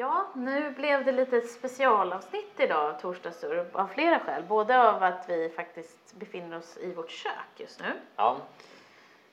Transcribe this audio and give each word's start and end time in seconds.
Ja, 0.00 0.26
nu 0.34 0.70
blev 0.70 1.04
det 1.04 1.12
lite 1.12 1.40
specialavsnitt 1.40 2.60
idag, 2.60 3.00
torsdagssurr, 3.00 3.66
av 3.72 3.86
flera 3.86 4.18
skäl. 4.18 4.42
Både 4.48 4.88
av 4.88 5.02
att 5.02 5.28
vi 5.28 5.48
faktiskt 5.56 6.14
befinner 6.18 6.58
oss 6.58 6.78
i 6.80 6.92
vårt 6.92 7.10
kök 7.10 7.32
just 7.56 7.80
nu. 7.80 7.86
Ja, 8.16 8.36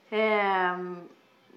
Ehm, 0.10 1.10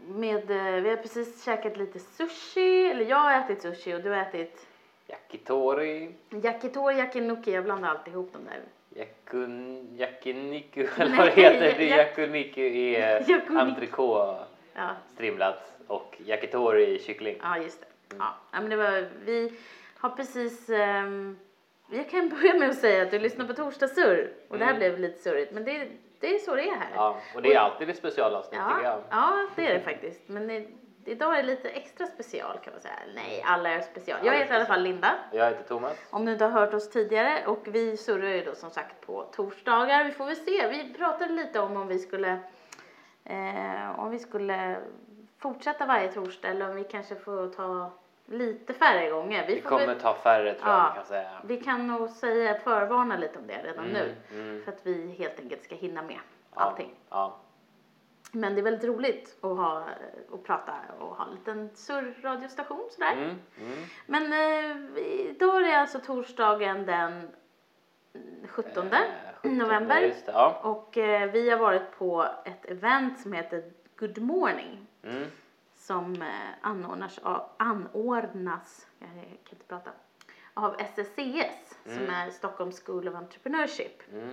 med, 0.08 0.50
eh, 0.50 0.82
vi 0.82 0.90
har 0.90 0.96
precis 0.96 1.44
käkat 1.44 1.76
lite 1.76 1.98
sushi, 1.98 2.90
eller 2.90 3.04
jag 3.04 3.16
har 3.16 3.40
ätit 3.40 3.62
sushi 3.62 3.94
och 3.94 4.00
du 4.00 4.10
har 4.10 4.16
ätit 4.16 4.66
yakitori, 5.06 6.14
yakitori, 6.30 6.94
yakinuki, 6.98 7.52
jag 7.52 7.64
blandar 7.64 7.88
alltid 7.88 8.12
ihop 8.14 8.32
dem 8.32 8.42
där. 8.44 8.60
yakun, 9.00 9.88
yakiniku 9.96 10.86
eller 10.96 11.16
vad 11.16 11.26
det 11.26 11.32
heter. 11.32 11.80
ja- 11.80 11.96
Yakuniku 11.96 12.60
är 12.60 13.20
Yakuniku. 13.30 13.58
entrecote 13.58 14.44
Ja, 14.74 14.90
strimlat 15.14 15.72
och 15.86 16.16
yakitori 16.24 16.98
kyckling. 16.98 17.36
ja 17.42 17.58
just 17.58 17.80
det. 17.80 17.86
Ja, 18.18 18.34
ja, 18.52 18.60
men 18.60 18.70
det 18.70 18.76
var, 18.76 19.08
vi 19.24 19.52
har 19.98 20.10
precis, 20.10 20.70
ehm, 20.70 21.38
jag 21.90 22.10
kan 22.10 22.28
börja 22.28 22.54
med 22.54 22.70
att 22.70 22.76
säga 22.78 23.02
att 23.02 23.10
du 23.10 23.18
lyssnar 23.18 23.46
på 23.46 23.52
torsdagssurr 23.54 24.32
och 24.48 24.58
det 24.58 24.64
här 24.64 24.72
Mm. 24.74 24.78
blev 24.78 24.98
lite 24.98 25.18
surrigt, 25.18 25.52
men 25.52 25.64
det, 25.64 25.88
det 26.20 26.34
är 26.34 26.38
så 26.38 26.54
det 26.54 26.68
är 26.68 26.74
här. 26.76 26.88
Ja, 26.94 27.16
och 27.34 27.42
det 27.42 27.54
är 27.54 27.58
alltid 27.58 27.90
ett 27.90 27.96
specialavsnitt 27.96 28.60
tycker 28.60 28.82
Ja, 28.82 28.82
jag. 28.82 29.00
ja, 29.10 29.46
det 29.56 29.66
är 29.66 29.74
det 29.74 29.80
faktiskt. 29.80 30.28
Men 30.28 30.50
i, 30.50 30.68
idag 31.04 31.32
är 31.38 31.42
det 31.42 31.46
lite 31.48 31.68
extra 31.68 32.06
special 32.06 32.58
kan 32.64 32.72
man 32.72 32.80
säga. 32.82 32.94
Nej, 33.14 33.42
alla 33.46 33.68
är 33.70 33.80
special. 33.80 34.18
Jag 34.24 34.32
heter 34.32 34.52
i 34.52 34.56
alla 34.56 34.66
fall 34.66 34.82
Linda. 34.82 35.14
Jag 35.32 35.46
heter 35.50 35.62
Thomas. 35.64 35.96
Om 36.10 36.24
du 36.24 36.32
inte 36.32 36.44
har 36.44 36.60
hört 36.60 36.74
oss 36.74 36.90
tidigare 36.90 37.46
och 37.46 37.62
vi 37.66 37.96
surrar 37.96 38.28
ju 38.28 38.44
då 38.44 38.54
som 38.54 38.70
sagt 38.70 39.06
på 39.06 39.22
torsdagar. 39.22 40.04
Vi 40.04 40.10
får 40.12 40.24
väl 40.26 40.36
se. 40.36 40.68
Vi 40.68 40.94
pratade 40.94 41.32
lite 41.32 41.60
om 41.60 41.76
om 41.76 41.88
vi 41.88 41.98
skulle 41.98 42.38
eh, 43.24 44.00
om 44.00 44.10
vi 44.10 44.18
skulle 44.18 44.76
fortsätta 45.38 45.86
varje 45.86 46.12
torsdag 46.12 46.48
eller 46.48 46.70
om 46.70 46.76
vi 46.76 46.84
kanske 46.84 47.14
får 47.14 47.48
ta 47.48 47.90
lite 48.28 48.74
färre 48.74 49.10
gånger. 49.10 49.46
Vi, 49.46 49.54
Vi 49.54 49.60
kommer 49.60 49.86
väl, 49.86 50.00
ta 50.00 50.14
färre 50.14 50.54
tror 50.54 50.68
jag 50.70 50.78
Ja. 50.78 50.90
vi 50.92 50.96
kan 50.98 51.04
säga. 51.06 51.30
vi 51.44 51.56
kan 51.56 51.86
nog 51.86 52.10
säga 52.10 52.54
förvarna 52.54 53.16
lite 53.16 53.38
om 53.38 53.46
det 53.46 53.62
redan 53.62 53.84
Mm, 53.84 53.92
nu. 53.92 54.14
mm. 54.40 54.62
För 54.64 54.72
att 54.72 54.86
vi 54.86 55.14
helt 55.18 55.40
enkelt 55.40 55.62
ska 55.64 55.74
hinna 55.74 56.02
med 56.02 56.18
Ja, 56.54 56.60
allting. 56.60 56.94
Ja. 57.10 57.36
Men 58.32 58.54
det 58.54 58.60
är 58.60 58.62
väldigt 58.62 58.84
roligt 58.84 59.36
att 59.40 59.56
ha 59.56 59.84
och 60.30 60.44
prata 60.44 60.72
och 61.00 61.16
ha 61.16 61.24
en 61.24 61.34
liten 61.34 61.70
surrradiostation 61.74 62.88
sådär. 62.90 63.12
Mm, 63.12 63.24
mm. 63.60 63.78
Men 64.06 64.32
eh, 64.32 65.02
idag 65.30 65.56
är 65.56 65.60
det 65.66 65.76
alltså 65.78 65.98
torsdagen 65.98 66.86
den 66.86 67.28
17 68.48 68.86
Eh, 68.92 69.00
17, 69.42 69.58
november. 69.58 70.00
Det, 70.00 70.14
ja. 70.32 70.60
och 70.62 70.98
eh, 70.98 71.30
vi 71.30 71.50
har 71.50 71.58
varit 71.58 71.98
på 71.98 72.26
ett 72.44 72.64
event 72.64 73.20
som 73.20 73.32
heter 73.32 73.62
Good 73.96 74.18
Morning 74.18 74.86
Mm. 75.02 75.24
Som 75.88 76.22
eh, 76.22 76.28
anordnas, 76.60 77.18
av, 77.18 77.50
anordnas 77.56 78.86
jag 78.98 79.08
kan 79.08 79.52
inte 79.52 79.64
prata, 79.68 79.90
av 80.54 80.74
SSCS 80.78 81.78
som 81.84 81.92
Mm. 82.02 82.10
är 82.14 82.30
Stockholm 82.30 82.72
School 82.72 83.08
of 83.08 83.14
Entrepreneurship. 83.14 84.02
Mm. 84.12 84.30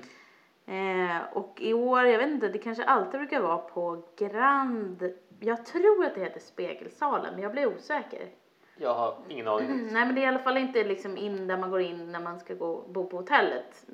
Eh, 0.68 1.22
och 1.34 1.62
i 1.62 1.74
år, 1.74 2.04
jag 2.06 2.18
vet 2.18 2.28
inte, 2.30 2.48
det 2.48 2.58
kanske 2.58 2.84
alltid 2.84 3.20
brukar 3.20 3.40
vara 3.40 3.58
på 3.58 4.04
Grand, 4.18 5.14
jag 5.40 5.66
tror 5.66 6.06
att 6.06 6.16
det 6.16 6.22
heter 6.22 6.40
Spegelsalen, 6.40 7.34
men 7.34 7.44
jag 7.44 7.52
blir 7.52 7.68
osäker. 7.76 8.30
Jag 8.78 8.94
har 8.96 9.18
ingen 9.30 9.48
aning. 9.48 9.88
Nej 9.92 10.06
men 10.06 10.16
det 10.16 10.22
är 10.22 10.26
i 10.26 10.28
alla 10.28 10.40
fall 10.40 10.58
inte 10.58 10.84
liksom 10.84 11.18
in 11.18 11.48
där 11.48 11.58
man 11.58 11.72
går 11.72 11.82
in 11.82 12.12
när 12.12 12.20
man 12.20 12.40
ska 12.40 12.54
gå 12.54 12.88
bo 12.88 13.10
på 13.10 13.18
hotellet, 13.18 13.86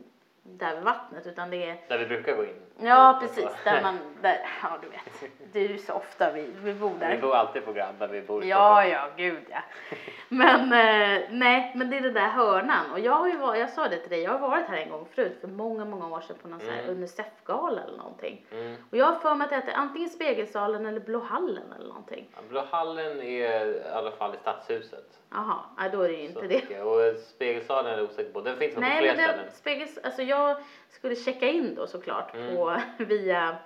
där 0.44 0.76
vid 0.76 0.84
vattnet, 0.84 1.28
utan 1.28 1.50
det 1.50 1.70
är 1.70 1.78
Där 1.88 1.98
vi 1.98 2.06
brukar 2.06 2.36
gå 2.36 2.44
in. 2.44 2.62
Ja 2.84 3.18
precis, 3.22 3.48
där 3.64 3.82
man, 3.82 4.00
där, 4.22 4.38
ja 4.64 4.70
du 4.82 4.90
vet, 4.90 5.32
det 5.54 5.60
är 5.60 5.68
ju 5.68 5.78
så 5.78 5.94
ofta 5.94 6.32
vi, 6.32 6.50
vi 6.64 6.74
bor 6.74 6.90
Vi 7.00 7.00
där. 7.00 7.18
bor 7.22 7.36
alltid 7.36 7.66
på 7.66 7.74
Grand 7.74 8.00
där 8.00 8.08
vi 8.08 8.22
bor 8.22 8.46
Ja, 8.46 8.86
ja, 8.86 9.08
gud 9.18 9.44
ja. 9.50 9.62
Men 10.30 10.62
eh, 10.62 11.22
nej, 11.30 11.72
men 11.76 11.90
det 11.90 11.98
är 11.98 12.02
det 12.02 12.12
där 12.12 12.28
hörnan. 12.28 12.92
Och 12.92 13.00
jag 13.00 13.12
har 13.12 13.28
ju 13.28 13.38
varit, 13.38 13.60
jag 13.60 13.70
sa 13.70 13.88
det 13.88 13.98
till 13.98 14.10
dig, 14.10 14.22
jag 14.24 14.32
har 14.32 14.50
varit 14.50 14.68
här 14.68 14.78
en 14.78 14.90
gång 14.90 15.08
förut 15.16 15.38
för 15.42 15.48
många, 15.48 15.86
många 15.86 16.08
år 16.08 16.22
sedan 16.22 16.36
på 16.42 16.48
någon 16.48 16.60
sån 16.60 16.70
här 16.70 16.82
Mm. 16.84 16.96
Unicef-gala 16.96 17.82
eller 17.84 17.98
någonting. 17.98 18.46
Mm. 18.52 18.76
Och 18.92 18.98
jag 18.98 19.06
har 19.06 19.16
för 19.16 19.36
mig 19.36 19.46
att 19.46 19.50
det 19.50 19.56
heter 19.56 19.74
antingen 19.74 20.10
Spegelsalen 20.10 20.86
eller 20.86 21.00
Blå 21.00 21.20
hallen 21.20 21.74
eller 21.76 21.88
någonting. 21.88 22.28
Ja, 22.36 22.40
Blå 22.50 22.64
hallen 22.72 23.22
är 23.22 23.66
i 23.66 23.84
alla 23.94 24.12
fall 24.12 24.34
i 24.34 24.38
Stadshuset. 24.38 25.18
Jaha, 25.34 25.90
då 25.92 26.02
är 26.02 26.08
det 26.10 26.14
ju 26.16 26.24
inte 26.26 26.40
Så 26.42 26.48
det. 26.48 26.82
Och 26.82 27.20
Spegelsalen 27.20 27.94
är 27.94 27.98
jag 27.98 28.06
osäker 28.06 28.32
på. 28.32 28.42
Den 28.42 28.58
finns 28.58 28.76
nog 28.76 28.84
på 28.86 28.90
fler 28.98 29.14
ställen. 29.14 29.46
spegels, 29.54 29.98
alltså 30.04 30.22
jag 30.32 30.58
skulle 30.90 31.16
checka 31.16 31.48
in 31.48 31.76
då 31.76 31.88
såklart 31.88 32.36
Mm. 32.36 32.56
på, 32.56 32.82
via 33.04 33.58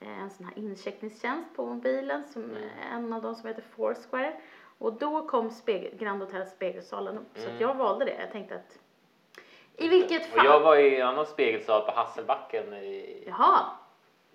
eh, 0.00 0.20
en 0.22 0.30
sån 0.30 0.46
här 0.46 0.58
incheckningstjänst 0.58 1.56
på 1.56 1.66
mobilen 1.66 2.24
som 2.32 2.42
Mm. 2.44 2.62
en 2.92 3.12
av 3.12 3.22
dem 3.22 3.34
som 3.34 3.48
heter 3.48 3.62
Foursquare. 3.76 4.32
Och 4.78 4.92
då 4.92 5.28
kom 5.28 5.50
spegel, 5.50 5.94
Grand 5.98 6.22
Hotel 6.22 6.46
Spegelsalen 6.46 7.18
upp 7.18 7.30
så 7.38 7.48
Mm. 7.48 7.60
jag 7.60 7.74
valde 7.74 8.04
det. 8.04 8.16
Jag 8.20 8.32
tänkte 8.32 8.54
att 8.54 8.78
i 9.78 9.88
vilket 9.88 10.22
Och 10.22 10.36
fall. 10.36 10.44
jag 10.46 10.60
var 10.60 10.76
i 10.76 11.00
en 11.00 11.06
annan 11.06 11.26
spegelsal 11.26 11.82
på 11.86 11.92
Hasselbacken 11.92 12.72
i, 12.74 13.24
Jaha, 13.26 13.64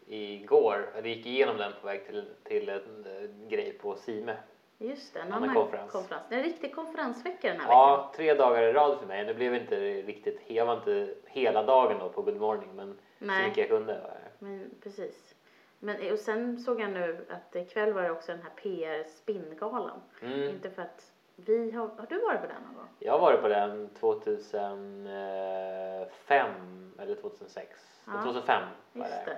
igår. 0.08 0.90
Jag 0.96 1.08
gick 1.08 1.26
igenom 1.26 1.58
den 1.58 1.72
på 1.82 1.88
väg 1.88 2.06
till, 2.08 2.26
till 2.44 2.70
en 2.70 3.06
eh, 3.06 3.48
grej 3.50 3.74
på 3.82 3.96
Sime. 3.96 4.38
Just 4.90 5.14
det. 5.14 5.20
En 5.20 5.34
Annan 5.34 5.54
konferens. 5.56 5.92
konferens. 5.92 6.24
Det 6.30 6.36
är 6.36 6.40
en 6.40 6.46
riktig 6.46 6.76
konferensvecka 6.76 7.48
den 7.48 7.60
här 7.60 7.68
veckan. 7.68 7.78
Ja, 7.78 8.12
tre 8.16 8.34
dagar 8.34 8.62
i 8.64 8.74
rad 8.74 9.00
för 9.00 9.06
mig. 9.08 9.26
Det 9.26 9.34
blev 9.34 9.56
inte 9.56 9.76
riktigt, 10.02 10.42
jag 10.48 10.66
var 10.66 10.74
inte 10.78 11.14
hela 11.26 11.64
dagen 11.64 12.00
då 12.00 12.10
på 12.10 12.22
Good 12.22 12.38
Morning 12.40 12.70
men 12.76 12.94
så 13.20 13.26
Nej. 13.26 13.44
mycket 13.48 13.58
jag 13.58 13.70
kunde 13.70 13.94
var 13.94 14.00
jag. 14.10 14.18
Men 14.40 14.72
precis. 14.84 15.36
Men, 15.80 16.12
och 16.12 16.20
sen 16.20 16.60
såg 16.60 16.82
jag 16.82 16.90
nu 16.90 17.26
att 17.30 17.56
ikväll 17.56 17.94
var 17.94 18.02
det 18.02 18.12
också 18.12 18.32
den 18.32 18.42
här 18.42 18.50
PR 18.50 19.04
Spinngalan. 19.04 20.02
Mm. 20.22 20.50
Inte 20.50 20.70
för 20.70 20.82
att 20.82 21.12
vi 21.36 21.72
har, 21.72 21.88
har 21.88 22.06
du 22.10 22.20
varit 22.20 22.42
på 22.42 22.48
den 22.48 22.62
någon 22.68 22.76
gång? 22.76 22.88
Jag 23.00 23.12
har 23.12 23.20
varit 23.20 23.42
på 23.42 23.48
den 23.48 23.90
2005 24.00 26.94
eller 27.00 27.16
2006. 27.16 28.02
Ja. 28.06 28.12
2005 28.24 28.64
var 28.94 29.06
Just 29.06 29.26
det. 29.26 29.32
det. 29.32 29.38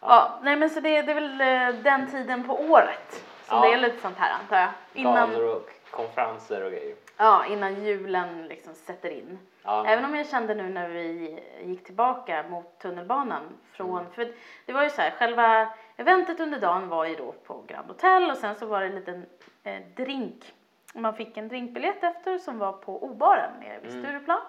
Ja, 0.00 0.38
nej 0.42 0.56
men 0.56 0.70
så 0.70 0.80
det, 0.80 1.02
det 1.02 1.12
är 1.12 1.14
väl 1.14 1.40
eh, 1.40 1.82
den 1.82 2.10
tiden 2.10 2.46
på 2.46 2.60
året 2.60 3.24
som 3.48 3.58
Ja. 3.58 3.64
det 3.68 3.72
är 3.74 3.78
lite 3.78 4.00
sånt 4.00 4.18
här 4.18 4.32
antar 4.40 4.56
jag. 4.56 4.68
Innan, 4.92 5.30
Galor 5.32 5.56
och 5.56 5.70
konferenser 5.90 6.64
och 6.64 6.70
grejer. 6.70 6.96
ja, 7.16 7.44
innan 7.46 7.84
julen 7.84 8.46
liksom 8.48 8.74
sätter 8.74 9.10
in. 9.10 9.38
Ja. 9.62 9.86
Även 9.86 10.04
om 10.04 10.14
jag 10.14 10.26
kände 10.28 10.54
nu 10.54 10.62
när 10.68 10.88
vi 10.88 11.38
gick 11.62 11.84
tillbaka 11.84 12.44
mot 12.50 12.78
tunnelbanan 12.78 13.42
från, 13.72 13.98
Mm. 14.00 14.12
för 14.12 14.32
det 14.66 14.72
var 14.72 14.82
ju 14.82 14.90
så 14.90 15.00
här, 15.02 15.10
själva 15.10 15.68
eventet 15.96 16.40
under 16.40 16.58
dagen 16.60 16.88
var 16.88 17.04
ju 17.04 17.14
då 17.16 17.32
på 17.32 17.62
Grand 17.66 17.88
Hotel 17.88 18.30
och 18.30 18.36
sen 18.36 18.54
så 18.54 18.66
var 18.66 18.80
det 18.80 18.86
en 18.86 18.94
liten 18.94 19.26
eh, 19.64 19.82
drink. 19.96 20.52
Man 20.94 21.14
fick 21.14 21.36
en 21.36 21.48
drinkbiljett 21.48 22.04
efter 22.04 22.38
som 22.38 22.58
var 22.58 22.72
på 22.72 23.04
O-baren 23.04 23.50
nere 23.60 23.78
vid 23.82 23.90
Mm. 23.92 24.04
Stureplan. 24.04 24.40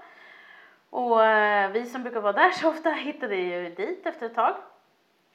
Och 0.89 1.25
eh, 1.25 1.71
vi 1.71 1.85
som 1.85 2.03
brukar 2.03 2.19
vara 2.21 2.33
där 2.33 2.51
så 2.51 2.69
ofta 2.69 2.89
hittade 2.89 3.35
ju 3.35 3.69
dit 3.69 4.05
efter 4.05 4.25
ett 4.25 4.35
tag. 4.35 4.55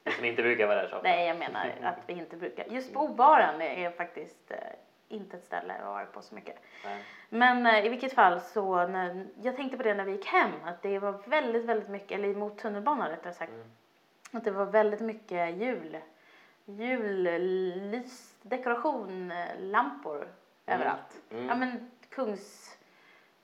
Vi 0.04 0.12
som 0.12 0.24
inte 0.24 0.42
brukar 0.42 0.66
vara 0.66 0.82
där 0.82 0.88
så 0.88 0.96
ofta. 0.96 1.08
Nej, 1.08 1.26
jag 1.28 1.38
menar 1.38 1.72
att 1.82 1.96
vi 2.06 2.12
inte 2.12 2.36
brukar. 2.36 2.64
Just 2.64 2.94
på 2.94 3.00
O-baren 3.00 3.62
är, 3.62 3.90
faktiskt 3.90 4.50
eh, 4.50 4.58
inte 5.08 5.36
ett 5.36 5.44
ställe 5.44 5.74
jag 5.78 5.84
har 5.86 5.92
varit 5.92 6.12
på 6.12 6.22
så 6.22 6.34
mycket. 6.34 6.56
Nej. 6.84 7.04
Men 7.28 7.66
eh, 7.66 7.86
i 7.86 7.88
vilket 7.88 8.12
fall 8.12 8.40
så, 8.40 8.86
när, 8.86 9.26
jag 9.42 9.56
tänkte 9.56 9.76
på 9.76 9.82
det 9.82 9.94
när 9.94 10.04
vi 10.04 10.12
gick 10.12 10.26
hem, 10.26 10.50
att 10.64 10.82
det 10.82 10.98
var 10.98 11.12
väldigt, 11.26 11.64
väldigt 11.64 11.88
mycket, 11.88 12.18
eller 12.18 12.34
mot 12.34 12.58
tunnelbanan 12.58 13.08
rättare 13.08 13.32
sagt, 13.32 13.52
Mm. 13.52 13.66
att 14.32 14.44
det 14.44 14.50
var 14.50 14.64
väldigt 14.66 15.00
mycket 15.00 15.56
jul, 15.56 15.96
jullys, 16.64 18.34
dekoration, 18.42 19.32
lampor 19.58 20.28
överallt. 20.66 21.20
Mm. 21.30 21.46
Ja 21.48 21.54
men 21.54 21.90
kungs, 22.08 22.76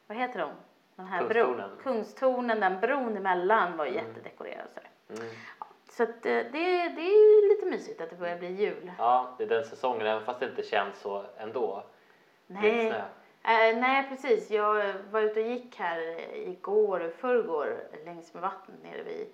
vad 0.07 0.19
heter 0.19 0.39
de? 0.41 0.51
Den 0.97 1.07
här 1.07 1.19
Kungstornen. 1.21 1.57
bron, 1.57 1.79
Kungstornen, 1.83 2.61
den 2.61 2.81
bron 2.81 3.17
emellan 3.17 3.77
var 3.77 3.85
ju 3.87 3.93
Mm. 3.99 4.05
jättedekorerad 4.07 4.65
och 4.65 4.71
sådär. 4.71 4.91
Mm. 5.23 5.35
Så 6.01 6.05
att 6.05 6.27
eh, 6.27 6.33
det, 6.33 6.49
det 6.89 7.01
är 7.01 7.49
lite 7.49 7.67
mysigt 7.67 8.01
att 8.01 8.11
det 8.11 8.17
börjar 8.17 8.39
bli 8.39 8.53
jul. 8.53 8.93
Ja, 8.99 9.35
det 9.39 9.45
är 9.45 9.49
den 9.49 9.65
säsongen 9.65 10.07
även 10.07 10.25
fast 10.25 10.41
det 10.41 10.47
inte 10.47 10.63
känns 10.63 11.01
så 11.01 11.25
ändå. 11.37 11.83
Nej, 12.47 12.89
snö. 12.89 12.99
Eh, 13.43 13.79
nej 13.81 14.09
precis. 14.09 14.51
Jag 14.51 14.93
var 15.11 15.21
ute 15.21 15.41
och 15.41 15.47
gick 15.47 15.77
här 15.77 15.99
igår 16.35 17.01
och 17.01 17.13
förrgår 17.13 17.77
längs 18.05 18.35
med 18.35 18.43
vattnet 18.43 18.83
nere 18.83 19.03
vid 19.03 19.27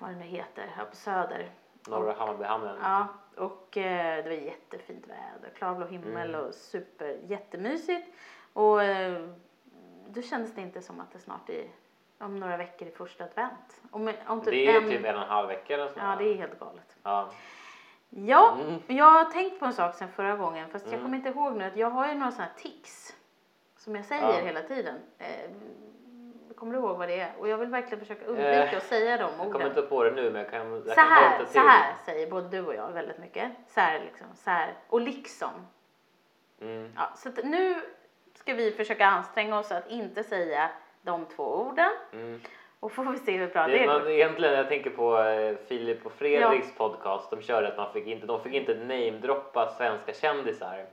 vad 0.00 0.10
det 0.10 0.16
nu 0.16 0.24
heter, 0.24 0.66
här 0.76 0.84
på 0.84 0.96
Söder. 0.96 1.50
Norra 1.88 2.12
Hammarbyhamnen. 2.12 2.76
Ja, 2.82 3.06
och 3.36 3.76
eh, 3.76 4.24
det 4.24 4.30
var 4.30 4.36
jättefint 4.36 5.06
väder, 5.06 5.54
klarblå 5.56 5.86
himmel 5.86 6.34
Mm. 6.34 6.46
och 6.46 6.54
super 6.54 7.18
jättemysigt. 7.26 8.08
Och 8.52 8.82
eh, 8.82 9.28
då 10.08 10.22
kändes 10.22 10.54
det 10.54 10.60
inte 10.60 10.82
som 10.82 11.00
att 11.00 11.12
det 11.12 11.18
snart 11.18 11.50
är 11.50 11.64
om 12.18 12.40
några 12.40 12.56
veckor 12.56 12.88
i 12.88 12.90
första 12.90 13.24
advent. 13.24 13.80
Om, 13.90 14.12
om 14.26 14.40
typ 14.40 14.50
Det 14.50 14.66
är 14.66 14.76
en, 14.82 14.88
typ 14.88 15.04
en 15.04 15.16
och 15.16 15.22
en 15.22 15.28
halv 15.28 15.48
vecka 15.48 15.74
eller 15.74 15.88
så. 15.88 15.98
Ja, 15.98 16.16
det 16.18 16.24
är 16.24 16.34
helt 16.34 16.58
galet. 16.60 16.96
Ja. 17.02 17.28
Ja, 18.10 18.56
Mm. 18.60 18.80
jag 18.86 19.10
har 19.10 19.24
tänkt 19.24 19.58
på 19.58 19.64
en 19.66 19.72
sak 19.72 19.94
sen 19.94 20.08
förra 20.08 20.36
gången 20.36 20.68
fast 20.68 20.84
jag 20.84 20.94
Mm. 20.94 21.04
kommer 21.04 21.16
inte 21.16 21.28
ihåg 21.28 21.56
nu 21.56 21.64
att 21.64 21.76
jag 21.76 21.90
har 21.90 22.08
ju 22.08 22.14
några 22.14 22.30
sådana 22.32 22.50
här 22.54 22.62
tics 22.62 23.16
som 23.76 23.96
jag 23.96 24.04
säger 24.04 24.22
Ja. 24.40 24.46
hela 24.46 24.62
tiden. 24.62 24.94
Eh, 25.18 25.50
kommer 26.56 26.72
du 26.72 26.78
ihåg 26.78 26.98
vad 26.98 27.08
det 27.08 27.20
är? 27.20 27.32
Och 27.38 27.48
jag 27.48 27.58
vill 27.58 27.68
verkligen 27.68 27.98
försöka 28.00 28.24
undvika 28.24 28.76
att 28.76 28.82
säga 28.82 29.16
de 29.16 29.22
Jag 29.22 29.30
kommer 29.38 29.54
orden. 29.54 29.68
inte 29.68 29.82
på 29.82 30.04
det 30.04 30.10
nu 30.10 30.30
men 30.30 30.42
jag 30.42 30.50
kan, 30.50 30.72
jag 30.72 30.82
Så 30.88 30.94
kan 30.94 31.08
här, 31.08 31.44
så 31.44 31.58
här 31.58 31.94
säger 32.04 32.30
både 32.30 32.48
du 32.48 32.66
och 32.66 32.74
jag 32.74 32.88
väldigt 32.92 33.18
mycket. 33.18 33.52
Så 33.68 33.80
här 33.80 33.98
liksom, 34.00 34.26
så 34.34 34.50
här. 34.50 34.74
Och 34.88 35.00
liksom. 35.00 35.50
Mm. 36.60 36.92
Ja, 36.96 37.10
så 37.16 37.30
nu 37.44 37.74
ska 38.34 38.54
vi 38.54 38.70
försöka 38.72 39.06
anstränga 39.06 39.58
oss 39.58 39.72
att 39.72 39.90
inte 39.90 40.24
säga 40.24 40.70
de 41.06 41.24
två 41.36 41.42
orden 41.42 41.90
Mm. 42.12 42.40
och 42.80 42.92
får 42.92 43.04
vi 43.04 43.18
se 43.18 43.36
hur 43.36 43.46
bra 43.48 43.66
det, 43.66 43.78
Det, 43.78 43.86
man, 43.86 44.08
egentligen, 44.08 44.54
jag 44.54 44.68
tänker 44.68 44.90
på 44.90 45.18
eh, 45.22 45.56
Filip 45.68 46.06
och 46.06 46.12
Fredriks 46.12 46.74
podcast, 46.76 47.30
de 47.30 47.42
körde 47.42 47.68
att 47.68 47.76
man 47.76 47.92
fick 47.92 48.06
inte, 48.06 48.26
de 48.26 48.40
fick 48.42 48.54
inte 48.54 48.74
namedroppa 48.74 49.68
svenska 49.68 50.12
kändisar. 50.12 50.84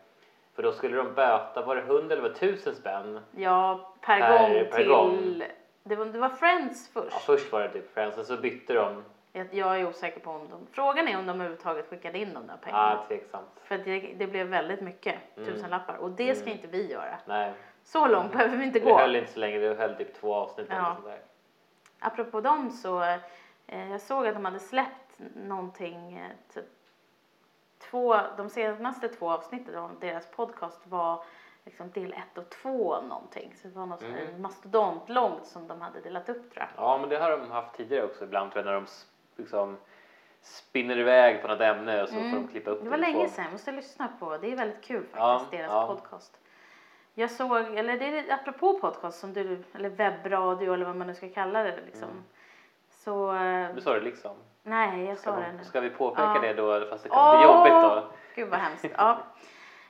För 0.55 0.63
då 0.63 0.71
skulle 0.71 0.97
de 0.97 1.13
böta, 1.13 1.65
var 1.65 1.75
det 1.75 1.81
100 1.81 2.13
eller 2.13 2.21
var 2.21 2.29
det 2.29 2.35
1000 2.35 2.75
spänn? 2.75 3.19
Ja, 3.31 3.93
per, 4.01 4.19
Per- 4.19 4.37
gång 4.39 4.65
per 4.71 4.77
till... 4.77 4.87
gång. 4.87 5.43
Det, 5.83 5.95
var, 5.95 6.05
det 6.05 6.19
var 6.19 6.29
Friends 6.29 6.91
Ja, 6.95 7.01
först. 7.01 7.25
först 7.25 7.51
var 7.51 7.61
det 7.61 7.69
typ 7.69 7.93
Friends, 7.93 8.15
sen 8.15 8.25
så 8.25 8.37
bytte 8.37 8.73
de. 8.73 9.03
Jag, 9.35 9.47
jag 9.51 9.79
är 9.79 9.87
osäker 9.87 10.19
på 10.19 10.31
om 10.31 10.49
de... 10.49 10.67
Frågan 10.71 11.07
är 11.07 11.17
om 11.17 11.25
de 11.25 11.31
överhuvudtaget 11.35 11.89
skickade 11.89 12.17
in 12.17 12.33
de 12.33 12.47
där 12.47 12.57
pengarna. 12.63 12.99
Ja, 13.01 13.05
tveksamt. 13.07 13.49
För 13.63 13.77
det, 13.77 13.99
det 14.17 14.27
blev 14.27 14.47
väldigt 14.47 14.81
mycket, 14.81 15.15
Mm. 15.37 15.49
tusenlappar. 15.53 15.95
Och 15.95 16.09
det 16.11 16.35
ska 16.35 16.45
Mm. 16.45 16.57
inte 16.57 16.67
vi 16.77 16.91
göra. 16.91 17.17
Nej, 17.25 17.53
Så 17.83 18.07
långt 18.07 18.31
behöver 18.31 18.57
vi 18.57 18.65
inte 18.65 18.79
det 18.79 18.85
gå. 18.85 18.97
höll 18.97 19.15
inte 19.15 19.31
så 19.31 19.39
länge, 19.39 19.59
det 19.59 19.75
höll 19.75 19.95
typ 19.95 20.13
två 20.13 20.33
avsnitt 20.35 20.67
Ja. 20.69 20.93
sånt 20.95 21.05
där. 21.07 21.19
Apropå 21.99 22.41
dem 22.41 22.69
så, 22.71 23.01
eh, 23.67 23.91
jag 23.91 24.01
såg 24.01 24.27
att 24.27 24.33
de 24.33 24.45
hade 24.45 24.59
släppt 24.59 25.19
någonting, 25.35 26.17
eh, 26.17 26.31
typ 26.53 26.65
två, 27.89 28.15
de 28.37 28.49
senaste 28.49 29.07
två 29.09 29.31
avsnitten 29.31 29.75
av 29.75 29.99
deras 29.99 30.31
podcast 30.31 30.87
var 30.87 31.23
liksom 31.65 31.91
del 31.91 32.13
ett 32.13 32.37
och 32.37 32.49
två 32.49 33.01
någonting. 33.01 33.53
Så 33.55 33.67
det 33.67 33.73
var 33.79 33.85
något 33.85 34.01
Mm. 34.03 34.41
mastodont 34.41 35.09
långt 35.09 35.45
som 35.45 35.67
de 35.67 35.81
hade 35.81 36.01
delat 36.01 36.29
upp 36.29 36.53
tror 36.53 36.65
jag. 36.75 36.85
Ja, 36.85 36.97
men 36.97 37.09
det 37.09 37.17
har 37.17 37.31
de 37.31 37.51
haft 37.51 37.75
tidigare 37.75 38.05
också 38.05 38.23
ibland 38.23 38.51
tror 38.51 38.65
jag 38.65 38.73
när 38.73 38.81
de 38.81 38.85
liksom 39.41 39.77
spinner 40.41 40.97
iväg 40.97 41.41
på 41.41 41.47
något 41.47 41.61
ämne 41.61 42.03
och 42.03 42.09
så 42.09 42.15
Mm. 42.15 42.31
får 42.31 42.37
de 42.37 42.47
klippa 42.47 42.71
upp 42.71 42.83
Det 42.83 42.89
var 42.89 42.97
i 42.97 43.01
länge 43.01 43.29
sedan, 43.29 43.43
jag 43.45 43.51
måste 43.51 43.71
lyssna 43.71 44.07
på. 44.19 44.37
Det 44.37 44.51
är 44.51 44.55
väldigt 44.55 44.83
kul 44.83 45.03
faktiskt, 45.03 45.17
Ja, 45.53 45.57
deras 45.57 45.71
ja. 45.71 45.87
podcast. 45.87 46.39
Jag 47.13 47.31
såg, 47.31 47.57
eller 47.75 47.97
det 47.97 48.05
är 48.19 48.33
apropå 48.33 48.79
podcast 48.79 49.19
som 49.19 49.33
du, 49.33 49.63
eller 49.75 49.89
webbradio 49.89 50.73
eller 50.73 50.85
vad 50.85 50.95
man 50.95 51.07
nu 51.07 51.15
ska 51.15 51.29
kalla 51.29 51.63
det 51.63 51.79
liksom. 51.85 52.09
Mm. 52.09 52.23
Så, 52.89 53.31
Du 53.75 53.81
sa 53.81 53.93
det 53.93 53.99
liksom. 54.01 54.35
nej 54.63 55.03
jag 55.05 55.17
Ska, 55.17 55.31
sa 55.31 55.39
det 55.39 55.51
nu. 55.57 55.63
ska 55.63 55.79
vi 55.81 55.89
påpeka 55.89 56.31
Ja. 56.35 56.41
det 56.41 56.53
då 56.53 56.85
fast 56.89 57.03
det 57.03 57.09
kommer 57.09 57.37
bli 57.37 57.45
jobbigt 57.45 57.73
då? 57.91 58.11
Gud 58.35 58.49
vad 58.49 58.59
hemskt. 58.59 58.85
Ja. 58.97 59.17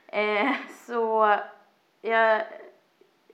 Eh, 0.08 0.52
så, 0.70 1.36
jag, 2.02 2.42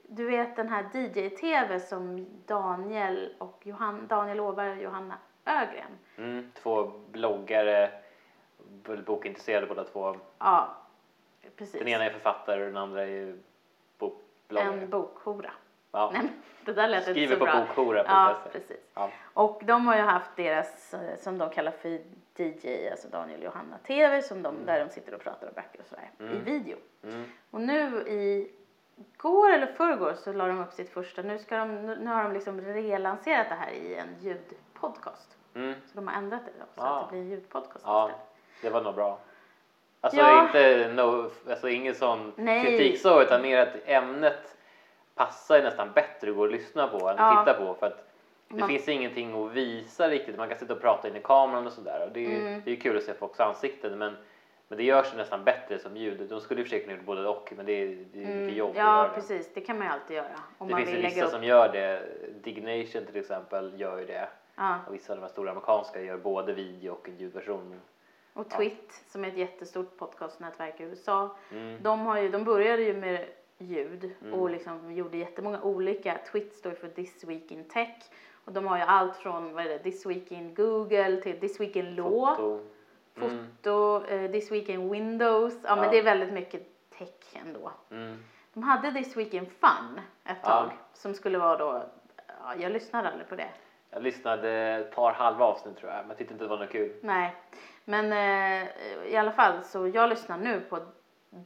du 0.02 0.26
vet 0.26 0.56
den 0.56 0.68
här 0.68 0.84
DJ-TV 0.92 1.80
som 1.80 2.26
Daniel 2.46 3.34
och 3.38 3.60
Johan, 3.62 4.06
Daniel 4.06 4.40
Åberg 4.40 4.70
och 4.70 4.82
Johanna 4.82 5.14
Ögren. 5.44 5.98
Mm, 6.16 6.50
två 6.62 6.92
bloggare, 7.10 7.90
bokintresserade 9.06 9.66
båda 9.66 9.84
två. 9.84 10.16
Ja, 10.38 10.68
precis. 11.56 11.78
Den 11.80 11.88
ena 11.88 12.04
är 12.04 12.10
författare 12.10 12.60
och 12.60 12.66
den 12.66 12.76
andra 12.76 13.02
är 13.02 13.36
bokbloggare. 14.50 14.82
En 14.82 14.90
bokhora. 14.90 15.50
Ja. 15.92 16.10
Nej, 16.14 16.30
det 16.64 16.72
där 16.72 16.88
lät 16.88 17.02
Skriver 17.02 17.20
inte 17.22 17.34
så 17.34 17.38
på 17.38 17.44
bra. 17.44 17.60
bokhora.se. 17.66 18.04
Ja, 18.12 18.36
precis. 18.52 18.76
Ja. 18.94 19.10
Och 19.34 19.62
de 19.64 19.86
har 19.86 19.96
ju 19.96 20.02
haft 20.02 20.30
deras, 20.36 20.94
eh, 20.94 21.16
som 21.16 21.38
de 21.38 21.50
kallar 21.50 21.72
för 21.72 21.88
DJ, 22.36 22.88
alltså 22.90 23.08
Daniel 23.08 23.38
och 23.38 23.44
Johanna 23.44 23.78
TV, 23.86 24.22
som 24.22 24.42
de, 24.42 24.54
där 24.66 24.84
de 24.84 24.90
sitter 24.90 25.14
och 25.14 25.20
pratar 25.20 25.46
om 25.48 25.52
böcker 25.54 25.80
och 25.80 25.86
sådär, 25.86 26.10
i 26.18 26.22
Mm. 26.22 26.44
video. 26.44 26.76
Mm. 27.02 27.24
Och 27.50 27.60
nu 27.60 28.00
i 28.08 28.50
går 29.16 29.52
eller 29.52 29.66
förrgår 29.66 30.14
så 30.14 30.32
la 30.32 30.46
de 30.46 30.60
upp 30.60 30.72
sitt 30.72 30.90
första, 30.90 31.22
nu, 31.22 31.38
ska 31.38 31.56
de, 31.58 31.86
nu 31.86 32.06
har 32.10 32.22
de 32.22 32.32
liksom 32.32 32.60
relanserat 32.60 33.48
det 33.48 33.54
här 33.54 33.70
i 33.70 33.94
en 33.94 34.08
ljudpodcast. 34.20 35.36
Mm. 35.54 35.74
Så 35.86 35.94
de 35.94 36.08
har 36.08 36.14
ändrat 36.14 36.40
det 36.44 36.52
då, 36.58 36.64
så 36.74 36.80
Ja. 36.86 37.00
att 37.00 37.08
det 37.08 37.10
blir 37.12 37.20
en 37.20 37.28
ljudpodcast 37.30 37.84
Ja, 37.86 38.08
istället. 38.08 38.26
det 38.62 38.70
var 38.70 38.82
nog 38.82 38.94
bra. 38.94 39.18
Alltså 40.00 40.20
Ja. 40.20 40.42
inte 40.42 40.88
no, 40.94 41.30
alltså 41.50 41.68
ingen 41.68 41.94
sån 41.94 42.32
Nej. 42.36 42.64
kritik 42.64 43.00
så 43.00 43.22
utan 43.22 43.42
mer 43.42 43.58
att 43.58 43.74
ämnet 43.84 44.56
passar 45.14 45.56
ju 45.56 45.62
nästan 45.62 45.92
bättre 45.92 46.30
att 46.30 46.36
gå 46.36 46.42
och 46.42 46.50
lyssna 46.50 46.88
på 46.88 46.96
än 47.08 47.18
att 47.18 47.34
Ja. 47.36 47.44
titta 47.44 47.58
på 47.66 47.74
för 47.74 47.86
att 47.86 48.06
det 48.48 48.58
Man- 48.60 48.68
finns 48.68 48.88
ingenting 48.88 49.44
att 49.46 49.52
visa 49.52 50.08
riktigt. 50.08 50.36
Man 50.36 50.48
kan 50.48 50.58
sitta 50.58 50.72
och 50.74 50.80
prata 50.80 51.08
in 51.08 51.16
i 51.16 51.20
kameran 51.20 51.66
och 51.66 51.72
sådär 51.72 52.04
och 52.06 52.12
det 52.12 52.26
är 52.36 52.40
Mm. 52.40 52.62
det 52.64 52.72
är 52.72 52.76
kul 52.76 52.96
att 52.96 53.02
se 53.02 53.14
folks 53.14 53.40
ansikten 53.40 53.98
men 53.98 54.16
men 54.68 54.76
det 54.76 54.84
görs 54.84 55.14
nästan 55.16 55.44
bättre 55.44 55.78
som 55.78 55.96
ljud. 55.96 56.26
De 56.28 56.40
skulle 56.40 56.60
ju 56.60 56.64
försöka 56.64 56.84
kunna 56.84 56.96
gjort 56.96 57.06
både 57.06 57.28
och 57.28 57.52
men 57.56 57.66
det 57.66 57.72
är, 57.72 57.86
det 57.86 57.92
är 58.22 58.26
mycket 58.26 58.28
Mm, 58.34 58.54
jobb 58.54 58.70
att 58.70 58.76
ja, 58.76 58.82
göra 58.96 59.08
det. 59.08 59.14
precis, 59.14 59.54
det 59.54 59.60
kan 59.60 59.78
man 59.78 59.86
ju 59.86 59.92
alltid 59.92 60.16
göra. 60.16 60.26
Om 60.58 60.68
Det 60.68 60.74
man 60.74 60.82
finns 60.84 60.96
ju 60.98 61.02
vissa 61.02 61.24
upp. 61.24 61.30
som 61.30 61.44
gör 61.44 61.68
det. 61.72 62.02
Dignation 62.42 63.06
till 63.06 63.16
exempel 63.16 63.80
gör 63.80 63.98
ju 63.98 64.06
det. 64.06 64.28
Ja. 64.56 64.78
Och 64.88 64.94
vissa 64.94 65.12
av 65.12 65.16
de 65.18 65.22
här 65.22 65.28
stora 65.28 65.50
amerikanska 65.50 66.00
gör 66.00 66.16
både 66.16 66.52
video 66.52 66.92
och 66.92 67.08
en 67.08 67.16
ljudversion. 67.16 67.80
Och 68.40 68.46
Ja. 68.50 68.56
Twit, 68.56 69.04
som 69.08 69.24
är 69.24 69.28
ett 69.28 69.36
jättestort 69.36 69.96
podcastnätverk 69.96 70.80
i 70.80 70.82
USA, 70.82 71.36
Mm. 71.52 71.82
de, 71.82 72.00
har 72.00 72.18
ju, 72.18 72.28
de 72.28 72.44
började 72.44 72.82
ju 72.82 72.96
med 72.96 73.26
ljud 73.58 74.10
Mm. 74.22 74.34
och 74.34 74.50
liksom 74.50 74.92
gjorde 74.92 75.16
jättemånga 75.16 75.62
olika. 75.62 76.18
Twit 76.32 76.54
står 76.54 76.70
för 76.70 76.88
This 76.88 77.24
Week 77.24 77.50
in 77.50 77.64
Tech. 77.64 77.96
Och 78.44 78.52
de 78.52 78.66
har 78.66 78.76
ju 78.76 78.82
allt 78.82 79.16
från 79.16 79.52
vad 79.54 79.64
är 79.64 79.68
det, 79.68 79.78
This 79.78 80.06
Week 80.06 80.30
in 80.32 80.54
Google 80.54 81.16
till 81.22 81.40
This 81.40 81.60
Week 81.60 81.76
in 81.76 81.94
Law, 81.94 82.36
Foto. 82.36 82.60
Mm. 83.26 83.46
foto, 83.62 84.04
eh, 84.06 84.30
This 84.30 84.52
Week 84.52 84.68
in 84.68 84.90
Windows. 84.90 85.54
Ja, 85.64 85.76
men 85.76 85.84
Ja. 85.84 85.90
det 85.90 85.98
är 85.98 86.02
väldigt 86.02 86.32
mycket 86.32 86.62
tech 86.98 87.36
ändå. 87.46 87.72
Mm. 87.90 88.16
De 88.54 88.62
hade 88.62 88.92
This 88.92 89.16
Week 89.16 89.34
in 89.34 89.46
Fun 89.46 90.00
ett 90.24 90.36
Ja. 90.42 90.48
tag 90.48 90.70
som 90.92 91.14
skulle 91.14 91.38
vara 91.38 91.56
då, 91.56 91.82
ja, 92.26 92.54
jag 92.58 92.72
lyssnade 92.72 93.08
aldrig 93.08 93.28
på 93.28 93.36
det. 93.36 93.48
Jag 93.92 94.02
lyssnade 94.02 94.50
ett 94.50 94.94
par 94.94 95.12
halva 95.12 95.44
avsnitt 95.44 95.76
tror 95.76 95.90
jag, 95.90 95.98
men 95.98 96.08
jag 96.08 96.18
tyckte 96.18 96.34
inte 96.34 96.44
det 96.44 96.48
var 96.48 96.58
något 96.58 96.70
kul. 96.70 96.92
Nej, 97.02 97.34
men 97.90 98.12
eh, 98.12 98.68
i 99.12 99.16
alla 99.16 99.30
fall 99.32 99.64
så 99.64 99.88
jag 99.88 100.08
lyssnar 100.10 100.38
nu 100.38 100.60
på 100.60 100.78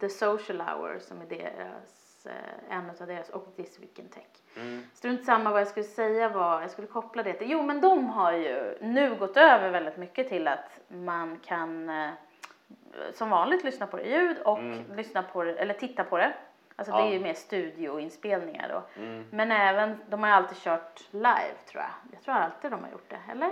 The 0.00 0.08
Social 0.08 0.60
Hour 0.60 0.98
som 0.98 1.20
är 1.20 1.26
deras, 1.26 2.26
eh, 2.26 2.76
en 2.76 2.90
av 3.00 3.06
deras 3.06 3.30
och 3.30 3.56
This 3.56 3.80
Week 3.80 3.98
in 3.98 4.08
Tech. 4.08 4.26
Mm. 4.56 4.82
Strunt 4.94 5.24
samma 5.24 5.50
vad 5.50 5.60
jag 5.60 5.68
skulle 5.68 5.84
säga 5.84 6.28
var, 6.28 6.60
jag 6.60 6.70
skulle 6.70 6.88
koppla 6.88 7.22
det 7.22 7.32
till, 7.32 7.50
jo 7.50 7.62
men 7.62 7.80
de 7.80 8.08
har 8.08 8.32
ju 8.32 8.78
nu 8.80 9.14
gått 9.14 9.36
över 9.36 9.70
väldigt 9.70 9.96
mycket 9.96 10.28
till 10.28 10.48
att 10.48 10.80
man 10.88 11.38
kan 11.44 11.88
eh, 11.90 12.10
som 13.12 13.30
vanligt 13.30 13.64
lyssna 13.64 13.86
på 13.86 13.96
det 13.96 14.02
ljud 14.04 14.38
och 14.38 14.58
Mm. 14.58 14.96
lyssna 14.96 15.22
på 15.22 15.44
det, 15.44 15.54
eller 15.54 15.74
titta 15.74 16.04
på 16.04 16.18
det. 16.18 16.32
Alltså 16.76 16.94
Ja. 16.94 16.98
det 17.02 17.08
är 17.08 17.12
ju 17.12 17.20
mer 17.20 17.34
studioinspelningar 17.34 18.68
då. 18.68 19.02
Mm. 19.02 19.26
Men 19.30 19.50
även, 19.52 20.00
de 20.08 20.20
har 20.22 20.30
ju 20.30 20.34
alltid 20.36 20.58
kört 20.58 21.00
live 21.10 21.54
tror 21.70 21.82
jag. 21.82 21.90
Jag 22.12 22.22
tror 22.22 22.34
alltid 22.34 22.70
de 22.70 22.84
har 22.84 22.90
gjort 22.90 23.10
det, 23.10 23.20
eller? 23.32 23.50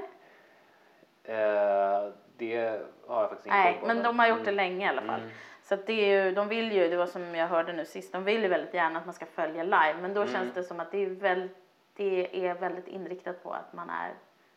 Eh, 1.24 2.12
det 2.50 2.80
har 3.06 3.20
jag 3.20 3.28
faktiskt 3.30 3.46
inte 3.46 3.58
Nej, 3.58 3.72
koll 3.72 3.80
på, 3.80 3.86
men 3.94 4.02
de 4.02 4.18
har 4.18 4.26
gjort 4.28 4.44
det 4.44 4.50
mm. 4.50 4.56
länge 4.56 4.86
i 4.86 4.88
alla 4.88 5.02
fall. 5.02 5.20
Mm. 5.20 5.30
Så 5.62 5.76
det 5.76 5.92
är 5.92 6.24
ju, 6.24 6.32
de 6.34 6.48
vill 6.48 6.72
ju, 6.72 6.88
det 6.88 6.96
var 6.96 7.06
som 7.06 7.34
jag 7.34 7.46
hörde 7.48 7.72
nu 7.72 7.84
sist, 7.84 8.12
de 8.12 8.24
vill 8.24 8.42
ju 8.42 8.48
väldigt 8.48 8.74
gärna 8.74 8.98
att 8.98 9.04
man 9.06 9.14
ska 9.14 9.26
följa 9.26 9.62
live. 9.62 9.94
Men 10.02 10.14
då 10.14 10.20
Mm. 10.20 10.32
känns 10.32 10.54
det 10.54 10.62
som 10.64 10.80
att 10.80 10.90
det 10.90 11.04
är, 11.04 11.06
väl, 11.10 11.48
det 11.96 12.46
är 12.46 12.54
väldigt 12.54 12.88
inriktat 12.88 13.42
på 13.42 13.50
att 13.52 13.72
man 13.72 13.90
är, 13.90 14.10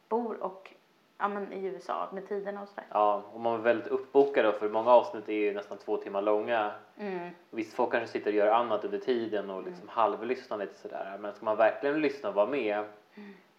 bor 0.09 0.43
och 0.43 0.73
ja, 1.17 1.27
men 1.27 1.53
i 1.53 1.65
USA 1.65 2.07
med 2.13 2.27
tiderna 2.27 2.61
och 2.61 2.67
sådär. 2.67 2.85
Ja, 2.89 3.23
och 3.33 3.39
man 3.39 3.53
är 3.53 3.57
väldigt 3.57 3.87
uppbokad 3.87 4.45
då, 4.45 4.51
för 4.51 4.69
många 4.69 4.91
avsnitt 4.91 5.29
är 5.29 5.33
ju 5.33 5.53
nästan 5.53 5.77
två 5.77 5.97
timmar 5.97 6.21
långa. 6.21 6.71
Mm. 6.97 7.29
Visst, 7.49 7.73
folk 7.73 7.91
kanske 7.91 8.07
sitter 8.11 8.29
och 8.31 8.35
gör 8.35 8.47
annat 8.51 8.85
under 8.85 8.97
tiden 8.99 9.49
och 9.49 9.63
liksom 9.63 9.89
halvlyssnar 9.89 10.57
lite 10.57 10.75
sådär. 10.79 11.17
Men 11.19 11.33
ska 11.33 11.45
man 11.45 11.57
verkligen 11.57 12.01
lyssna 12.01 12.29
och 12.29 12.35
vara 12.35 12.47
med, 12.47 12.85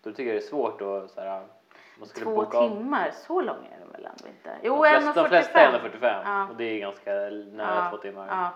då 0.02 0.10
tycker 0.12 0.24
jag 0.24 0.34
det 0.34 0.44
är 0.46 0.48
svårt 0.48 0.80
att 0.80 1.10
såhär, 1.10 1.42
man 1.98 2.08
skulle 2.08 2.26
Mm. 2.26 2.36
Två 2.36 2.44
boka 2.44 2.58
av- 2.58 2.68
timmar, 2.68 3.10
så 3.26 3.40
lång 3.40 3.56
är 3.76 3.80
de 3.80 3.85
väl 3.96 4.04
ändå 4.06 4.28
inte? 4.28 4.50
De 4.62 4.66
Jo, 4.68 4.82
flesta, 4.84 5.22
de 5.22 5.28
flesta 5.28 5.60
är 5.60 5.72
1.45. 5.72 5.90
1.45 6.00 6.22
Ja. 6.24 6.46
och 6.50 6.56
det 6.56 6.64
är 6.64 6.78
ganska 6.80 7.10
nära 7.10 7.74
Ja, 7.84 7.90
två 7.90 7.96
timmar. 7.96 8.26
Ja. 8.30 8.50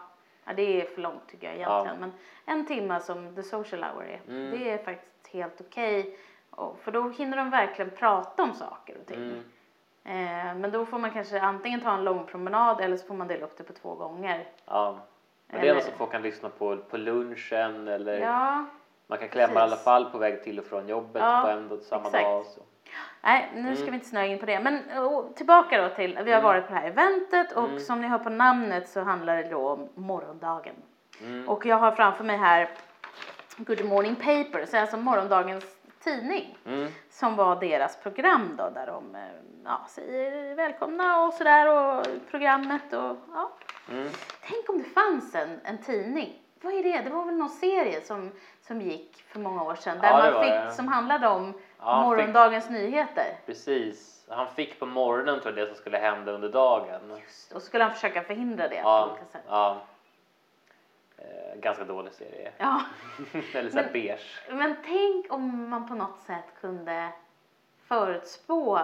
ja, 0.45 0.53
det 0.53 0.81
är 0.83 0.85
för 0.87 1.01
långt 1.01 1.29
tycker 1.29 1.47
jag 1.47 1.57
egentligen. 1.57 1.97
Men 2.01 2.13
en 2.47 2.67
timma 2.67 3.01
som 3.01 3.35
The 3.35 3.43
Social 3.43 3.85
Hour 3.85 4.05
är, 4.05 4.21
Mm. 4.29 4.51
det 4.59 4.71
är 4.71 4.79
faktiskt 4.79 5.29
helt 5.35 5.61
okej. 5.61 6.19
Och- 6.51 6.79
För 6.83 6.93
då 6.93 7.09
hinner 7.09 7.37
de 7.37 7.51
verkligen 7.51 7.91
prata 7.91 8.43
om 8.43 8.53
saker 8.55 8.97
och 9.01 9.07
ting. 9.07 9.19
Mm. 9.19 9.45
Eh, 10.05 10.55
men 10.55 10.71
då 10.71 10.87
får 10.87 10.99
man 10.99 11.11
kanske 11.11 11.41
antingen 11.41 11.81
ta 11.81 11.93
en 11.93 12.05
lång 12.05 12.27
promenad 12.27 12.81
eller 12.81 12.97
så 12.97 13.07
får 13.07 13.15
man 13.15 13.29
dela 13.29 13.45
upp 13.45 13.57
det 13.59 13.65
på 13.65 13.73
två 13.73 13.95
gånger. 13.95 14.49
Ja. 14.67 14.99
Men 15.47 15.61
det 15.61 15.69
är 15.69 15.75
något 15.75 15.85
som 15.85 15.93
folk 15.99 16.11
kan 16.13 16.23
lyssna 16.23 16.49
på 16.49 16.77
på 16.77 16.97
lunchen 16.97 17.89
eller 17.89 18.19
Ja, 18.19 18.65
man 19.07 19.19
kan 19.19 19.29
klämma 19.29 19.55
i 19.55 19.63
alla 19.63 19.77
fall 19.77 20.05
på 20.11 20.19
väg 20.19 20.45
till 20.45 20.59
och 20.59 20.65
från 20.65 20.89
jobbet 20.89 21.23
på 21.23 21.49
en 21.49 21.71
och 21.71 21.79
samma 21.83 22.07
exakt. 22.07 22.25
dag. 22.25 22.45
Så. 22.47 22.61
Nej 23.23 23.51
nu 23.55 23.75
ska 23.77 23.83
Mm. 23.83 23.91
vi 23.93 23.95
inte 23.97 24.09
snöa 24.09 24.25
in 24.27 24.39
på 24.39 24.47
det. 24.47 24.61
Men 24.61 24.99
och, 24.99 25.37
tillbaka 25.37 25.83
då 25.83 25.89
till, 25.89 26.13
vi 26.25 26.33
har 26.33 26.39
Mm. 26.39 26.43
varit 26.43 26.67
på 26.69 26.73
det 26.75 26.81
här 26.81 26.87
eventet 26.89 27.53
och 27.53 27.65
Mm. 27.65 27.81
som 27.81 28.01
ni 28.01 28.07
hör 28.09 28.19
på 28.19 28.31
namnet 28.31 28.89
så 28.89 29.01
handlar 29.01 29.37
det 29.37 29.43
då 29.51 29.69
om 29.69 29.89
morgondagen. 29.95 30.75
Mm. 31.21 31.49
Och 31.49 31.67
jag 31.67 31.77
har 31.77 31.93
framför 31.93 32.25
mig 32.25 32.37
här 32.37 32.69
Good 33.57 33.85
Morning 33.85 34.15
Paper, 34.17 34.67
så 34.67 34.79
alltså 34.79 34.97
morgondagens 34.97 35.65
tidning. 36.05 36.59
Mm. 36.67 36.89
Som 37.11 37.37
var 37.37 37.57
deras 37.61 37.97
program 37.97 38.55
då 38.59 38.71
där 38.75 38.87
de 38.87 39.15
eh, 39.15 39.21
ja, 39.65 39.87
säger 39.89 40.55
välkomna 40.55 41.25
och 41.25 41.35
sådär 41.35 41.69
och 41.99 42.07
programmet 42.31 42.93
och 42.93 43.17
ja. 43.35 43.51
Mm. 43.91 44.09
Tänk 44.49 44.69
om 44.71 44.79
det 44.79 44.85
fanns 44.85 45.35
en, 45.35 45.61
en 45.65 45.79
tidning. 45.79 46.39
Vad 46.63 46.73
är 46.75 46.83
det? 46.83 47.01
Det 47.01 47.11
var 47.11 47.25
väl 47.25 47.37
någon 47.37 47.49
serie 47.49 48.01
som, 48.01 48.31
som 48.63 48.81
gick 48.81 49.17
för 49.29 49.41
många 49.41 49.63
år 49.63 49.75
sedan 49.75 49.99
där 49.99 50.09
Ja, 50.09 50.31
man 50.33 50.45
fick, 50.45 50.53
det. 50.53 50.73
som 50.73 50.89
handlade 50.89 51.29
om 51.29 51.55
Ja, 51.79 52.03
morgondagens 52.03 52.71
nyheter. 52.71 53.27
Precis. 53.47 54.27
Han 54.29 54.49
fick 54.49 54.79
på 54.81 54.87
morgonen 54.87 55.41
tror 55.41 55.59
jag 55.59 55.67
det 55.69 55.75
som 55.75 55.81
skulle 55.81 55.99
hända 55.99 56.33
under 56.33 56.49
dagen. 56.49 57.11
Och 57.11 57.21
så 57.29 57.61
skulle 57.61 57.85
han 57.85 57.93
försöka 57.95 58.23
förhindra 58.23 58.69
det 58.69 58.75
på 58.83 58.89
Ja, 58.89 59.07
olika 59.11 59.25
sätt. 59.25 59.43
ja. 59.49 59.81
Eh, 61.19 61.61
ganska 61.61 61.85
dålig 61.85 62.13
serie. 62.13 62.53
Ja. 62.59 62.81
Eller 63.55 63.71
såhär 63.71 63.85
Men- 63.85 63.93
beige. 63.93 64.41
Men 64.51 64.77
tänk 64.85 65.33
om 65.33 65.69
man 65.71 65.89
på 65.89 65.95
något 65.95 66.21
sätt 66.27 66.45
kunde 66.61 67.09
förutspå 67.87 68.81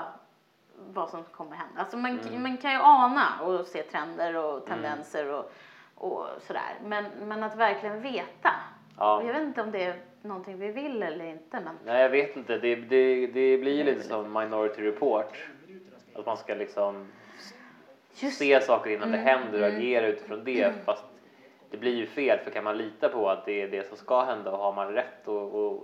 vad 0.93 1.09
som 1.11 1.25
kommer 1.25 1.57
hända. 1.57 1.81
Alltså 1.81 1.97
man, 1.97 2.21
Mm. 2.21 2.43
man 2.43 2.57
kan 2.57 2.73
ju 2.73 2.79
ana 2.83 3.41
och 3.43 3.67
se 3.67 3.83
trender 3.83 4.37
och 4.37 4.67
tendenser 4.67 5.27
och, 5.33 5.53
och 5.97 6.27
sådär. 6.47 6.75
Men, 6.85 7.05
men 7.23 7.43
att 7.43 7.57
verkligen 7.57 8.01
veta. 8.03 8.51
Ja. 8.99 9.23
Jag 9.23 9.33
vet 9.33 9.43
inte 9.43 9.63
om 9.63 9.71
det 9.71 9.83
är 9.85 9.95
någonting 10.23 10.59
vi 10.59 10.73
vill 10.73 11.03
eller 11.03 11.25
inte. 11.25 11.61
Men 11.61 11.79
Nej, 11.85 12.03
jag 12.03 12.09
vet 12.11 12.37
inte. 12.37 12.59
Det, 12.59 12.75
det, 12.75 13.27
det 13.27 13.59
blir 13.59 13.77
ju 13.77 13.85
lite 13.85 14.03
som 14.03 14.33
Minority 14.33 14.83
Report. 14.83 15.37
Att 16.15 16.27
man 16.27 16.37
ska 16.37 16.55
liksom 16.55 17.09
just 18.21 18.39
se 18.39 18.61
saker 18.61 18.91
innan 18.91 19.11
det 19.11 19.19
Mm, 19.19 19.27
händer 19.29 19.61
och 19.63 19.69
mm. 19.69 19.77
agera 19.81 20.07
utifrån 20.07 20.45
det. 20.45 20.73
Fast 20.85 21.05
det 21.71 21.77
blir 21.77 21.95
ju 21.97 22.07
fel, 22.07 22.39
för 22.39 22.51
kan 22.51 22.65
man 22.65 22.79
lita 22.79 23.09
på 23.09 23.29
att 23.31 23.45
det 23.45 23.63
är 23.63 23.69
det 23.69 23.89
som 23.89 23.97
ska 23.97 24.23
hända 24.25 24.51
och 24.53 24.59
har 24.59 24.73
man 24.73 24.93
rätt 24.93 25.29
att 25.29 25.81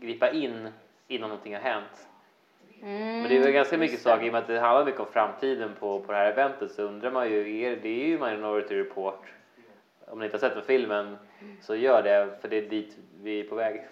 gripa 0.00 0.30
in 0.30 0.68
innan 1.08 1.28
någonting 1.28 1.54
har 1.54 1.60
hänt. 1.60 2.08
mm, 2.82 3.20
Men 3.20 3.28
det 3.28 3.36
är 3.36 3.42
väl 3.42 3.52
ganska 3.52 3.78
mycket 3.78 3.96
det. 3.98 4.02
saker, 4.02 4.24
i 4.24 4.28
och 4.28 4.32
med 4.32 4.40
att 4.40 4.46
det 4.46 4.60
handlar 4.60 4.84
mycket 4.84 5.00
om 5.00 5.06
framtiden 5.06 5.70
på, 5.80 6.00
på 6.00 6.12
det 6.12 6.18
här 6.18 6.32
eventet 6.32 6.72
så 6.72 6.82
undrar 6.82 7.10
man 7.10 7.30
ju, 7.30 7.60
är, 7.62 7.76
det 7.76 7.88
är 7.88 8.06
ju 8.06 8.18
Minority 8.18 8.74
Report. 8.76 9.22
Om 10.08 10.18
ni 10.18 10.24
inte 10.24 10.34
har 10.34 10.40
sett 10.40 10.54
den 10.54 10.62
filmen 10.62 11.18
så 11.60 11.74
gör 11.76 12.02
det, 12.02 12.30
för 12.40 12.48
det 12.48 12.56
är 12.56 12.62
dit 12.62 12.98
vi 13.22 13.40
är 13.40 13.44
på 13.44 13.54
väg. 13.54 13.86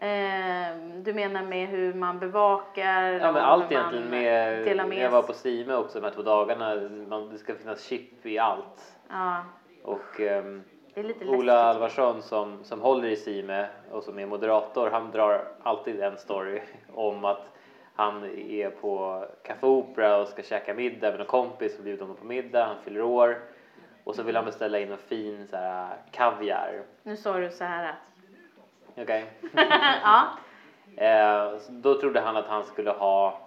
Ehm, 0.00 1.02
du 1.02 1.12
menar 1.12 1.42
med 1.42 1.68
hur 1.68 1.94
man 1.94 2.18
bevakar? 2.18 3.10
Ja 3.12 3.32
men 3.32 3.34
och 3.34 3.48
allt 3.48 3.72
egentligen 3.72 4.10
med, 4.10 4.88
med 4.88 4.98
jag 4.98 5.10
var 5.10 5.22
på 5.22 5.32
Stime 5.32 5.74
också 5.74 6.00
de 6.00 6.04
här 6.04 6.12
två 6.12 6.22
dagarna, 6.22 6.74
man, 7.08 7.28
det 7.28 7.38
ska 7.38 7.54
finnas 7.54 7.82
chip 7.82 8.26
i 8.26 8.38
allt. 8.38 8.96
Ja, 9.08 9.44
Och 9.82 10.20
lite 11.04 11.24
Ola. 11.24 11.62
Alvarsson 11.62 12.22
som, 12.22 12.64
som 12.64 12.80
håller 12.80 13.08
i 13.08 13.16
Sime 13.16 13.66
och 13.90 14.04
som 14.04 14.18
är 14.18 14.26
moderator, 14.26 14.90
han 14.90 15.10
drar 15.10 15.48
alltid 15.62 16.00
en 16.00 16.16
story 16.18 16.60
om 16.94 17.24
att 17.24 17.50
han 17.94 18.24
är 18.24 18.70
på 18.70 19.24
Café 19.42 19.66
Opera 19.66 20.16
och 20.16 20.28
ska 20.28 20.42
käka 20.42 20.74
middag 20.74 21.10
med 21.10 21.20
en 21.20 21.26
kompis 21.26 21.74
som 21.74 21.84
bjuder 21.84 22.02
honom 22.02 22.16
på 22.16 22.24
middag, 22.24 22.64
han 22.64 22.76
fyller 22.84 23.02
år 23.02 23.38
och 24.06 24.14
så 24.14 24.22
vill 24.22 24.36
han 24.36 24.44
beställa 24.44 24.78
in 24.78 24.92
en 24.92 24.98
fin 24.98 25.46
så 25.50 25.56
här, 25.56 25.96
kaviar. 26.12 26.82
Nu 27.02 27.16
sa 27.16 27.38
du 27.38 27.50
så 27.50 27.64
här 27.64 27.88
att... 27.88 27.96
Okej? 29.02 29.24
ja. 30.02 30.28
Eh, 30.96 31.58
så 31.58 31.72
då 31.72 32.00
trodde 32.00 32.20
han 32.20 32.36
att 32.36 32.46
han 32.46 32.64
skulle 32.64 32.90
ha 32.90 33.40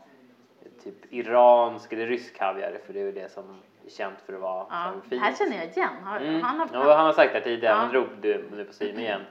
typ 0.83 1.13
iransk 1.13 1.93
eller 1.93 2.07
rysk 2.07 2.37
kaviar 2.37 2.77
för 2.85 2.93
det 2.93 2.99
är 2.99 3.03
ju 3.03 3.11
det 3.11 3.31
som 3.31 3.61
är 3.85 3.89
känt 3.89 4.21
för 4.25 4.33
att 4.33 4.39
vara 4.39 4.63
så 4.65 4.69
ja. 4.71 4.75
här 4.75 4.91
Det 5.03 5.09
fint. 5.09 5.21
här 5.21 5.33
känner 5.33 5.57
jag 5.57 5.65
igen. 5.77 5.89
Har, 6.03 6.19
Mm. 6.19 6.41
han 6.41 6.59
har... 6.59 6.67
Ja, 6.73 6.95
han 6.95 7.05
har 7.05 7.13
sagt 7.13 7.33
det 7.33 7.41
tidigare, 7.41 7.73
Ja. 7.75 7.79
han 7.79 7.91
drog 7.91 8.07
det 8.21 8.41
nu 8.51 8.65
på 8.65 8.73
Sime 8.73 9.01
igen. 9.01 9.21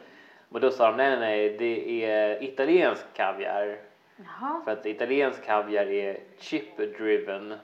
Men 0.49 0.63
då 0.63 0.71
sa 0.71 0.91
de 0.91 0.97
nej, 0.97 1.11
nej, 1.11 1.19
nej, 1.21 1.57
det 1.59 2.05
är 2.05 2.43
italiensk 2.43 3.05
kaviar. 3.15 3.79
Jaha. 4.17 4.61
För 4.65 4.73
att 4.73 4.87
italiensk 4.87 5.45
kaviar 5.45 5.87
är 5.87 6.19
chip 6.39 6.77
driven. 6.99 7.55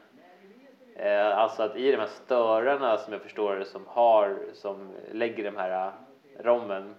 Eh, 0.97 1.39
alltså 1.39 1.63
att 1.63 1.77
i 1.77 1.91
de 1.91 1.97
här 1.97 2.07
störarna 2.07 2.97
som 2.99 3.13
jag 3.13 3.23
förstår 3.23 3.57
det 3.57 3.65
som 3.65 3.83
har, 3.87 4.37
som 4.53 4.91
lägger 5.13 5.45
de 5.45 5.57
här 5.57 5.87
eh, 5.87 5.93
rommen. 6.45 6.95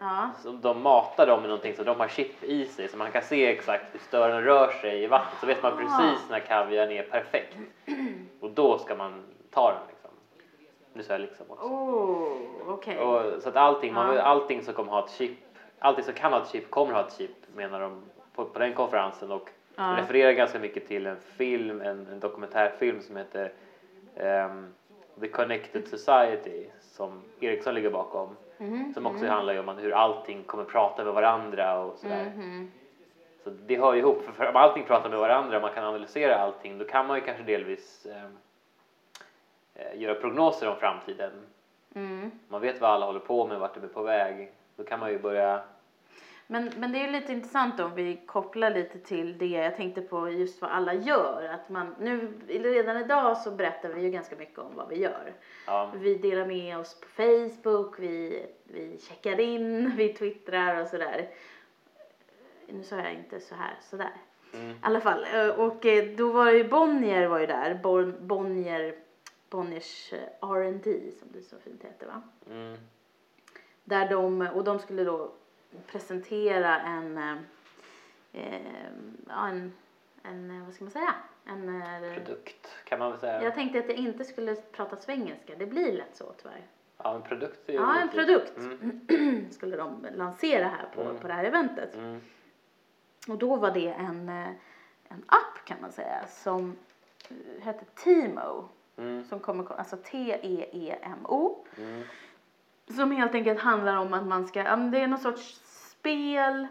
Ja. 0.00 0.30
Så 0.42 0.50
de 0.50 0.82
matar 0.82 1.26
dem 1.26 1.40
med 1.40 1.48
någonting 1.48 1.74
så 1.74 1.82
de 1.84 2.00
har 2.00 2.08
chip 2.08 2.42
i 2.44 2.66
sig 2.66 2.88
så 2.88 2.96
man 2.96 3.10
kan 3.10 3.22
se 3.22 3.46
exakt 3.46 3.84
hur 3.92 3.98
störaren 4.00 4.44
rör 4.44 4.68
sig 4.68 5.02
i 5.02 5.06
vattnet. 5.06 5.40
Så 5.40 5.46
vet 5.46 5.62
man 5.62 5.72
Ah. 5.72 5.76
precis 5.76 6.30
när 6.30 6.40
kaviaren 6.40 6.90
är 6.90 7.02
perfekt. 7.02 7.56
Och 8.40 8.50
då 8.50 8.78
ska 8.78 8.94
man 8.94 9.22
ta 9.50 9.70
den 9.70 9.80
liksom. 9.88 10.10
Nu 10.92 11.02
sa 11.02 11.12
jag 11.12 11.20
liksom 11.20 11.46
också. 11.48 11.64
Oh, 11.66 12.32
okej. 12.66 12.98
Och, 12.98 13.42
så 13.42 13.48
att 13.48 13.56
allting, 13.56 13.94
man, 13.94 14.16
Ja. 14.16 14.22
allting 14.22 14.62
som 14.62 14.74
kommer 14.74 14.92
ha 14.92 15.04
ett 15.04 15.10
chip, 15.10 15.38
allting 15.78 16.04
som 16.04 16.14
kan 16.14 16.32
ha 16.32 16.42
ett 16.42 16.48
chip 16.48 16.70
kommer 16.70 16.92
ha 16.92 17.00
ett 17.06 17.16
chip 17.18 17.30
menar 17.56 17.80
de 17.80 18.02
på, 18.34 18.44
på 18.44 18.58
den 18.58 18.74
konferensen 18.74 19.30
och 19.32 19.50
Ja. 19.76 19.96
refererar 19.98 20.32
ganska 20.32 20.58
mycket 20.58 20.88
till 20.88 21.06
en 21.06 21.16
film, 21.20 21.80
en, 21.80 22.06
en 22.06 22.20
dokumentärfilm 22.20 23.00
som 23.00 23.16
heter 23.16 23.52
ehm, 24.16 24.74
The 25.20 25.28
Connected 25.28 25.88
Society 25.88 26.66
som 26.80 27.22
Ericsson 27.40 27.74
ligger 27.74 27.90
bakom. 27.90 28.36
Mhm, 28.58 28.94
Som 28.94 29.06
också 29.06 29.26
handlar 29.26 29.52
ju 29.52 29.58
om 29.58 29.68
hur 29.68 29.92
allting 29.92 30.42
kommer 30.44 30.64
prata 30.64 31.04
med 31.04 31.14
varandra 31.14 31.78
och 31.80 31.98
sådär. 31.98 32.32
mhm. 32.36 32.70
Så 33.44 33.50
det 33.50 33.76
hör 33.76 33.94
ju 33.94 34.00
ihop, 34.00 34.24
för, 34.24 34.32
för 34.32 34.48
om 34.48 34.56
allting 34.56 34.84
pratar 34.84 35.08
med 35.10 35.18
varandra 35.18 35.56
och 35.56 35.62
man 35.62 35.72
kan 35.74 35.84
analysera 35.84 36.36
allting 36.36 36.78
då 36.78 36.84
kan 36.84 37.06
man 37.06 37.16
ju 37.18 37.24
kanske 37.24 37.42
delvis 37.42 38.06
ehm, 38.06 38.38
eh, 39.74 40.00
göra 40.00 40.14
prognoser 40.14 40.68
om 40.68 40.76
framtiden. 40.76 41.32
Mm. 41.94 42.30
Man 42.48 42.60
vet 42.60 42.80
vad 42.80 42.90
alla 42.90 43.06
håller 43.06 43.20
på 43.20 43.46
med, 43.46 43.58
vart 43.58 43.74
de 43.74 43.84
är 43.84 43.88
på 43.88 44.02
väg. 44.02 44.52
Då 44.76 44.84
kan 44.84 45.00
man 45.00 45.10
ju 45.10 45.18
börja... 45.18 45.60
Men, 46.46 46.70
men 46.76 46.92
det 46.92 46.98
är 47.04 47.10
lite 47.10 47.32
intressant 47.32 47.80
om 47.80 47.94
vi 47.94 48.22
kopplar 48.26 48.70
lite 48.70 48.98
till 48.98 49.38
det 49.38 49.46
jag 49.46 49.76
tänkte 49.76 50.00
på 50.02 50.30
just 50.30 50.60
vad 50.62 50.70
alla 50.70 50.94
gör. 50.94 51.48
Att 51.54 51.68
man, 51.68 51.94
nu, 52.00 52.32
redan 52.48 52.96
idag 52.96 53.36
så 53.38 53.50
berättar 53.50 53.88
vi 53.88 54.02
ju 54.02 54.10
ganska 54.10 54.36
mycket 54.36 54.58
om 54.58 54.74
vad 54.76 54.88
vi 54.88 54.96
gör. 54.98 55.32
Ja, 55.66 55.90
Vi 55.96 56.14
delar 56.14 56.46
med 56.46 56.78
oss 56.78 57.00
på 57.00 57.06
Facebook, 57.08 57.98
vi, 57.98 58.46
vi 58.64 58.98
checkar 58.98 59.40
in, 59.40 59.92
vi 59.96 60.12
twittrar 60.14 60.80
och 60.82 60.88
sådär. 60.88 61.28
Nu 62.66 62.82
sa 62.82 62.96
jag 62.96 63.14
inte 63.14 63.40
så 63.40 63.54
här, 63.54 63.74
sådär. 63.90 64.12
mm, 64.54 64.70
I 64.70 64.76
alla 64.82 65.00
fall, 65.00 65.26
eh, 65.34 65.48
och 65.48 65.86
eh, 65.86 66.04
då 66.16 66.32
var 66.32 66.50
ju 66.50 66.68
Bonnier 66.68 67.26
var 67.26 67.38
ju 67.38 67.46
där, 67.46 67.74
Bon- 67.82 68.26
Bonnier, 68.26 68.94
Bonniers 69.50 70.12
eh, 70.12 70.48
R&D 70.50 71.00
som 71.18 71.28
det 71.32 71.42
så 71.42 71.56
fint 71.58 71.84
heter 71.84 72.06
va. 72.06 72.22
mm, 72.50 72.76
Där 73.84 74.08
de, 74.08 74.48
och 74.54 74.64
de 74.64 74.78
skulle 74.78 75.04
då 75.04 75.32
presentera 75.86 76.80
en, 76.80 77.18
eh, 77.18 77.36
eh, 78.32 78.60
ja 79.28 79.48
en, 79.48 79.72
en, 80.22 80.50
eh, 80.50 80.64
vad 80.64 80.74
ska 80.74 80.84
man 80.84 80.90
säga? 80.90 81.14
En, 81.46 81.82
produkt 82.14 82.68
kan 82.84 82.98
man 82.98 83.10
väl 83.10 83.20
säga. 83.20 83.42
jag 83.42 83.54
tänkte 83.54 83.78
att 83.78 83.88
jag 83.88 83.96
inte 83.96 84.24
skulle 84.24 84.54
prata 84.54 84.96
svengelska, 84.96 85.54
det 85.58 85.66
blir 85.66 85.92
lätt 85.92 86.16
så 86.16 86.32
tyvärr. 86.42 86.62
Ja, 86.96 87.14
en 87.14 87.22
produkt 87.22 87.68
är 87.68 87.74
Ja, 87.74 88.00
en 88.00 88.08
produkt 88.08 88.56
Mm, 88.58 89.50
skulle 89.50 89.76
de 89.76 90.06
lansera 90.14 90.64
här 90.68 90.88
på, 90.94 91.00
Mm. 91.02 91.18
på 91.18 91.28
det 91.28 91.34
här 91.34 91.44
eventet. 91.44 91.94
mm, 91.94 92.20
Och 93.28 93.38
då 93.38 93.56
var 93.56 93.70
det 93.70 93.88
en, 93.88 94.28
en 95.08 95.24
app 95.26 95.64
kan 95.64 95.76
man 95.80 95.92
säga 95.92 96.26
som 96.28 96.76
hette 97.60 97.84
Timo. 97.94 98.68
mm, 98.96 99.24
Som 99.24 99.40
kommer, 99.40 99.72
alltså 99.72 99.96
T-E-E-M-O. 99.96 101.64
mm, 101.78 102.02
Som 102.96 103.10
helt 103.10 103.34
enkelt 103.34 103.60
handlar 103.60 103.96
om 103.96 104.14
att 104.14 104.26
man 104.26 104.46
ska, 104.46 104.62
det 104.76 104.98
är 105.00 105.06
någon 105.06 105.18
sorts 105.18 105.60
spel 106.04 106.66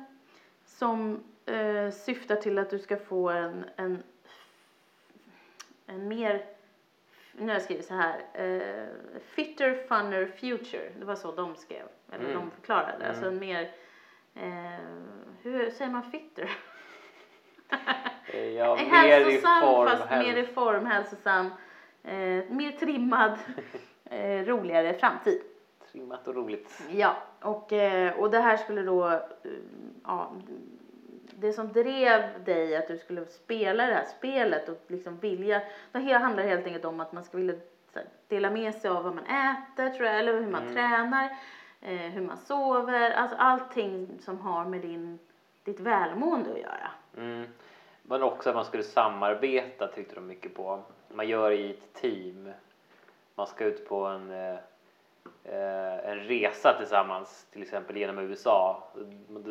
som 0.66 1.24
eh, 1.46 1.90
syftar 1.92 2.36
till 2.36 2.58
att 2.60 2.70
du 2.70 2.80
ska 2.80 2.98
få 2.98 3.30
en, 3.30 3.66
en, 3.76 4.04
en 5.88 6.08
mer, 6.08 6.46
nu 7.34 7.46
har 7.48 7.54
jag 7.54 7.62
skrivit 7.62 7.86
så 7.86 7.94
här, 7.94 8.20
eh, 8.34 8.88
fitter, 9.26 9.88
funner 9.88 10.26
future. 10.26 10.90
Det 11.00 11.06
var 11.06 11.16
så 11.16 11.32
de 11.32 11.56
skrev, 11.56 11.86
eller 12.12 12.24
Mm. 12.26 12.34
de 12.36 12.52
förklarade. 12.52 12.94
Mm. 12.96 13.08
Alltså 13.10 13.26
en 13.28 13.40
mer, 13.40 13.72
eh, 14.36 14.86
hur 15.42 15.70
säger 15.72 15.92
man 15.92 16.12
fitter? 16.12 16.50
Ja, 18.56 18.76
mer 18.92 19.06
i 19.06 19.10
hälsosam 19.10 19.62
form. 19.62 19.88
fast 19.90 20.04
häl- 20.10 20.24
mer 20.24 20.38
i 20.38 20.46
form, 20.46 20.86
hälsosam, 20.86 21.46
eh, 22.04 22.44
mer 22.50 22.72
trimmad, 22.80 23.38
eh, 24.06 24.46
roligare 24.46 24.94
framtid. 24.94 25.42
Trimmat 25.94 26.28
och 26.28 26.36
roligt. 26.36 26.82
Ja, 26.92 27.16
och, 27.42 27.74
eh, 27.74 28.20
och 28.20 28.32
det 28.32 28.40
här 28.40 28.58
skulle 28.58 28.82
då, 28.82 29.08
eh, 29.10 29.20
ja, 30.04 30.32
det 31.36 31.54
som 31.54 31.72
drev 31.74 32.44
dig 32.44 32.76
att 32.76 32.88
du 32.88 32.98
skulle 32.98 33.26
spela 33.26 33.86
det 33.86 33.94
här 33.94 34.06
spelet 34.06 34.70
och 34.70 34.84
liksom 34.88 35.18
vilja, 35.18 35.62
det 35.92 36.00
här 36.00 36.20
handlar 36.20 36.44
helt 36.44 36.66
enkelt 36.66 36.86
om 36.86 37.00
att 37.00 37.12
man 37.12 37.24
ska 37.24 37.38
vilja 37.38 37.56
dela 38.28 38.50
med 38.50 38.76
sig 38.76 38.90
av 38.90 39.04
vad 39.04 39.16
man 39.16 39.26
äter 39.26 39.90
tror 39.90 40.08
jag, 40.08 40.20
eller 40.20 40.34
hur 40.34 40.48
man 40.52 40.62
Mm. 40.62 40.74
tränar, 40.74 41.30
eh, 41.82 41.90
hur 42.12 42.22
man 42.22 42.38
sover, 42.38 43.12
alltså 43.12 43.38
allting 43.38 44.20
som 44.22 44.40
har 44.40 44.66
med 44.66 44.82
din, 44.82 45.20
ditt 45.64 45.80
välmående 45.80 46.52
att 46.52 46.60
göra. 46.60 46.92
Mm. 47.18 47.46
Men 48.02 48.24
också 48.24 48.50
att 48.50 48.56
man 48.56 48.66
skulle 48.66 48.84
samarbeta 48.84 49.88
tyckte 49.88 50.16
de 50.16 50.28
mycket 50.28 50.56
på. 50.56 50.80
Man 51.14 51.28
gör 51.28 51.52
i 51.52 51.70
ett 51.70 51.94
team. 51.94 52.52
Man 53.36 53.48
ska 53.48 53.66
ut 53.66 53.90
på 53.90 54.06
en, 54.06 54.32
en 55.46 56.20
resa 56.20 56.74
tillsammans, 56.74 57.48
till 57.52 57.62
exempel 57.62 57.98
genom 57.98 58.20
USA. 58.20 58.84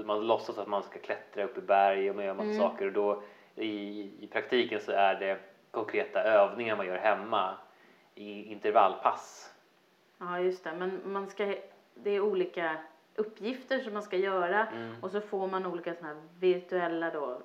Man 0.04 0.26
låtsas 0.26 0.58
att 0.58 0.68
man 0.68 0.82
ska 0.82 0.98
klättra 0.98 1.44
upp 1.44 1.58
i 1.58 1.60
berg 1.60 2.10
och 2.10 2.16
man 2.16 2.24
gör 2.24 2.34
massa 2.34 2.46
Mm. 2.48 2.58
saker 2.58 2.86
och 2.86 2.92
då 2.92 3.22
i, 3.54 4.00
i 4.20 4.28
praktiken 4.32 4.80
så 4.80 4.92
är 4.92 5.14
det 5.14 5.38
konkreta 5.70 6.22
övningar 6.22 6.76
man 6.76 6.86
gör 6.86 6.96
hemma 6.98 7.54
i 8.14 8.44
intervallpass. 8.52 9.52
Ja, 10.18 10.38
just 10.40 10.64
det, 10.64 10.72
men 10.72 11.00
man 11.04 11.28
ska, 11.28 11.54
det 11.94 12.10
är 12.10 12.20
olika 12.20 12.76
uppgifter 13.14 13.78
som 13.78 13.92
man 13.92 14.02
ska 14.02 14.16
göra 14.16 14.66
Mm. 14.66 14.94
Och 15.02 15.10
så 15.10 15.20
får 15.20 15.46
man 15.46 15.66
olika 15.66 15.94
såna 15.94 16.08
här 16.08 16.22
virtuella 16.40 17.10
då, 17.10 17.42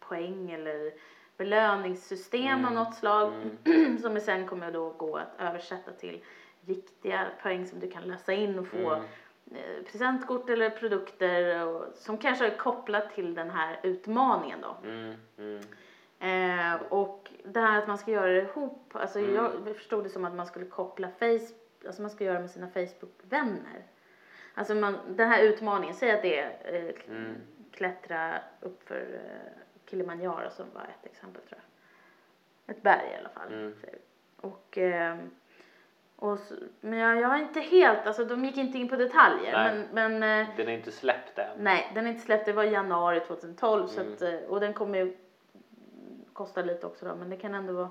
poäng 0.00 0.50
eller 0.50 0.92
belöningssystem 1.36 2.64
av 2.64 2.70
Mm. 2.72 2.74
något 2.74 2.94
slag 2.94 3.32
som 4.02 4.20
sen 4.20 4.46
kommer 4.46 4.70
då 4.70 4.90
gå 4.90 5.16
att 5.16 5.40
översätta 5.40 5.92
till 5.92 6.20
riktiga 6.74 7.26
poäng 7.42 7.66
som 7.66 7.80
du 7.80 7.90
kan 7.90 8.02
lösa 8.02 8.32
in 8.32 8.58
och 8.58 8.66
få 8.66 8.76
Mm. 8.94 9.04
eh, 9.54 9.84
presentkort 9.84 10.50
eller 10.50 10.70
produkter 10.70 11.66
och, 11.66 11.84
som 11.94 12.18
kanske 12.18 12.46
är 12.46 12.56
kopplat 12.56 13.14
till 13.14 13.34
den 13.34 13.50
här 13.50 13.80
utmaningen 13.82 14.58
då. 14.60 14.76
Mm, 14.88 15.14
mm, 15.38 15.60
Eh, 16.22 16.82
och 16.88 17.30
det 17.44 17.60
här 17.60 17.78
att 17.78 17.88
man 17.88 17.98
ska 17.98 18.10
göra 18.10 18.32
det 18.32 18.40
ihop, 18.42 18.90
alltså 18.92 19.18
Mm. 19.18 19.34
jag 19.34 19.76
förstod 19.76 20.04
det 20.04 20.08
som 20.10 20.24
att 20.24 20.34
man 20.34 20.46
skulle 20.46 20.66
koppla 20.66 21.08
face, 21.08 21.54
alltså 21.86 22.02
man 22.02 22.10
ska 22.10 22.24
göra 22.24 22.40
med 22.40 22.50
sina 22.50 22.68
Facebook-vänner. 22.68 23.84
Alltså 24.54 24.74
man, 24.74 24.98
den 25.08 25.28
här 25.28 25.42
utmaningen, 25.42 25.94
säg 25.94 26.10
att 26.10 26.22
det 26.22 26.38
är 26.38 26.50
eh, 26.74 26.94
Mm. 27.16 27.34
klättra 27.72 28.38
upp 28.60 28.88
för 28.88 29.00
eh, 29.14 29.52
Kilimanjaro 29.90 30.50
som 30.50 30.66
var 30.74 30.82
ett 30.82 31.06
exempel 31.06 31.42
tror 31.42 31.60
jag. 32.66 32.76
Ett 32.76 32.82
berg 32.82 33.10
i 33.14 33.18
alla 33.18 33.28
fall. 33.28 33.52
Mm. 33.52 33.74
Och, 34.40 34.78
eh, 34.78 35.16
och 36.20 36.38
så, 36.38 36.54
men 36.80 36.98
jag, 36.98 37.20
jag 37.20 37.28
har 37.28 37.38
inte 37.38 37.60
helt, 37.60 38.06
alltså 38.06 38.24
de 38.24 38.44
gick 38.44 38.56
inte 38.56 38.78
in 38.78 38.88
på 38.88 38.96
detaljer 38.96 39.52
Nej. 39.52 39.84
men, 39.92 40.18
men 40.20 40.40
eh, 40.40 40.46
Den 40.56 40.68
är 40.68 40.72
inte 40.72 40.92
släppt 40.92 41.38
än. 41.38 41.46
Nej, 41.58 41.90
den 41.94 42.06
är 42.06 42.10
inte 42.10 42.22
släppt. 42.24 42.46
Det 42.46 42.52
var 42.52 42.64
i 42.64 42.70
januari 42.70 43.20
2012 43.20 43.86
så 43.86 44.00
Mm. 44.00 44.12
att, 44.12 44.22
eh, 44.22 44.34
och 44.48 44.60
den 44.60 44.72
kommer 44.74 44.98
ju 44.98 45.16
kosta 46.32 46.62
lite 46.62 46.86
också 46.86 47.06
då, 47.06 47.14
men 47.14 47.30
det 47.30 47.36
kan 47.36 47.54
ändå 47.54 47.72
vara 47.72 47.88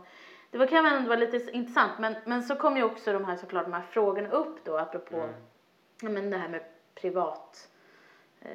det 0.52 0.58
var, 0.58 0.66
kan 0.66 0.86
ändå 0.86 1.10
vara 1.10 1.20
lite 1.20 1.52
intressant 1.52 1.92
men, 2.00 2.16
men 2.26 2.44
så 2.44 2.56
kom 2.56 2.78
ju 2.78 2.84
också 2.84 3.14
de 3.14 3.26
här 3.26 3.36
såklart 3.36 3.66
de 3.66 3.74
här 3.74 3.82
frågorna 3.82 4.30
upp 4.30 4.64
då 4.66 4.78
apropå 4.78 5.16
Mm. 5.18 5.30
ja, 6.02 6.10
men 6.10 6.30
det 6.30 6.38
här 6.38 6.50
med 6.50 6.62
privat 6.96 7.70
eh, 8.42 8.50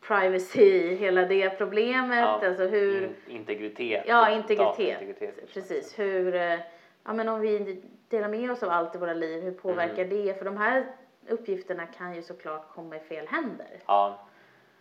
privacy, 0.00 0.94
hela 0.94 1.22
det 1.24 1.50
problemet, 1.50 2.18
Ja, 2.18 2.46
alltså 2.48 2.64
hur 2.66 3.02
In, 3.04 3.14
integritet. 3.28 4.04
Ja, 4.06 4.30
integritet. 4.30 4.58
Dataintegritet. 4.78 5.52
Precis, 5.54 5.98
hur, 5.98 6.34
eh, 6.34 6.58
ja 7.06 7.12
men 7.12 7.28
om 7.28 7.40
vi 7.40 7.82
delar 8.08 8.28
med 8.28 8.50
oss 8.50 8.62
av 8.62 8.70
allt 8.70 8.94
i 8.94 8.98
våra 8.98 9.14
liv, 9.14 9.42
hur 9.42 9.52
påverkar 9.52 10.04
Mm. 10.04 10.24
det? 10.26 10.34
För 10.34 10.44
de 10.44 10.56
här 10.56 10.86
uppgifterna 11.28 11.86
kan 11.86 12.14
ju 12.14 12.22
såklart 12.22 12.68
komma 12.74 12.96
i 12.96 13.00
fel 13.00 13.26
händer. 13.28 13.80
Ja. 13.86 14.18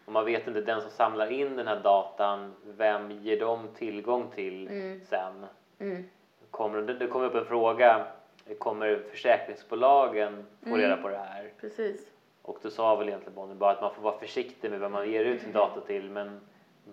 Och 0.06 0.12
man 0.12 0.26
vet 0.26 0.48
inte, 0.48 0.62
den 0.62 0.82
som 0.82 0.92
samlar 0.92 1.32
in 1.32 1.56
den 1.56 1.68
här 1.68 1.80
datan, 1.80 2.54
vem 2.66 3.12
ger 3.12 3.40
de 3.40 3.68
tillgång 3.68 4.28
till 4.36 4.68
Mm. 4.68 5.02
sen? 5.02 5.46
Mm. 5.80 6.04
Kommer, 6.52 6.82
det, 6.82 7.08
kommer 7.08 7.26
upp 7.26 7.36
en 7.36 7.46
fråga, 7.46 8.06
kommer 8.60 9.04
försäkringsbolagen 9.12 10.46
få 10.64 10.70
Mm. 10.70 10.82
reda 10.82 10.98
på 10.98 11.08
det 11.10 11.18
här? 11.18 11.52
Precis. 11.62 12.12
Och 12.42 12.58
då 12.62 12.70
sa 12.70 12.96
väl 12.96 13.08
egentligen 13.08 13.36
Bonnier 13.36 13.56
bara 13.56 13.72
att 13.72 13.82
man 13.82 13.94
får 13.94 14.02
vara 14.02 14.20
försiktig 14.20 14.72
med 14.72 14.80
vem 14.80 14.92
man 14.92 15.12
ger 15.12 15.26
ut 15.26 15.42
sin 15.42 15.52
data 15.52 15.82
till 15.82 16.10
men 16.10 16.42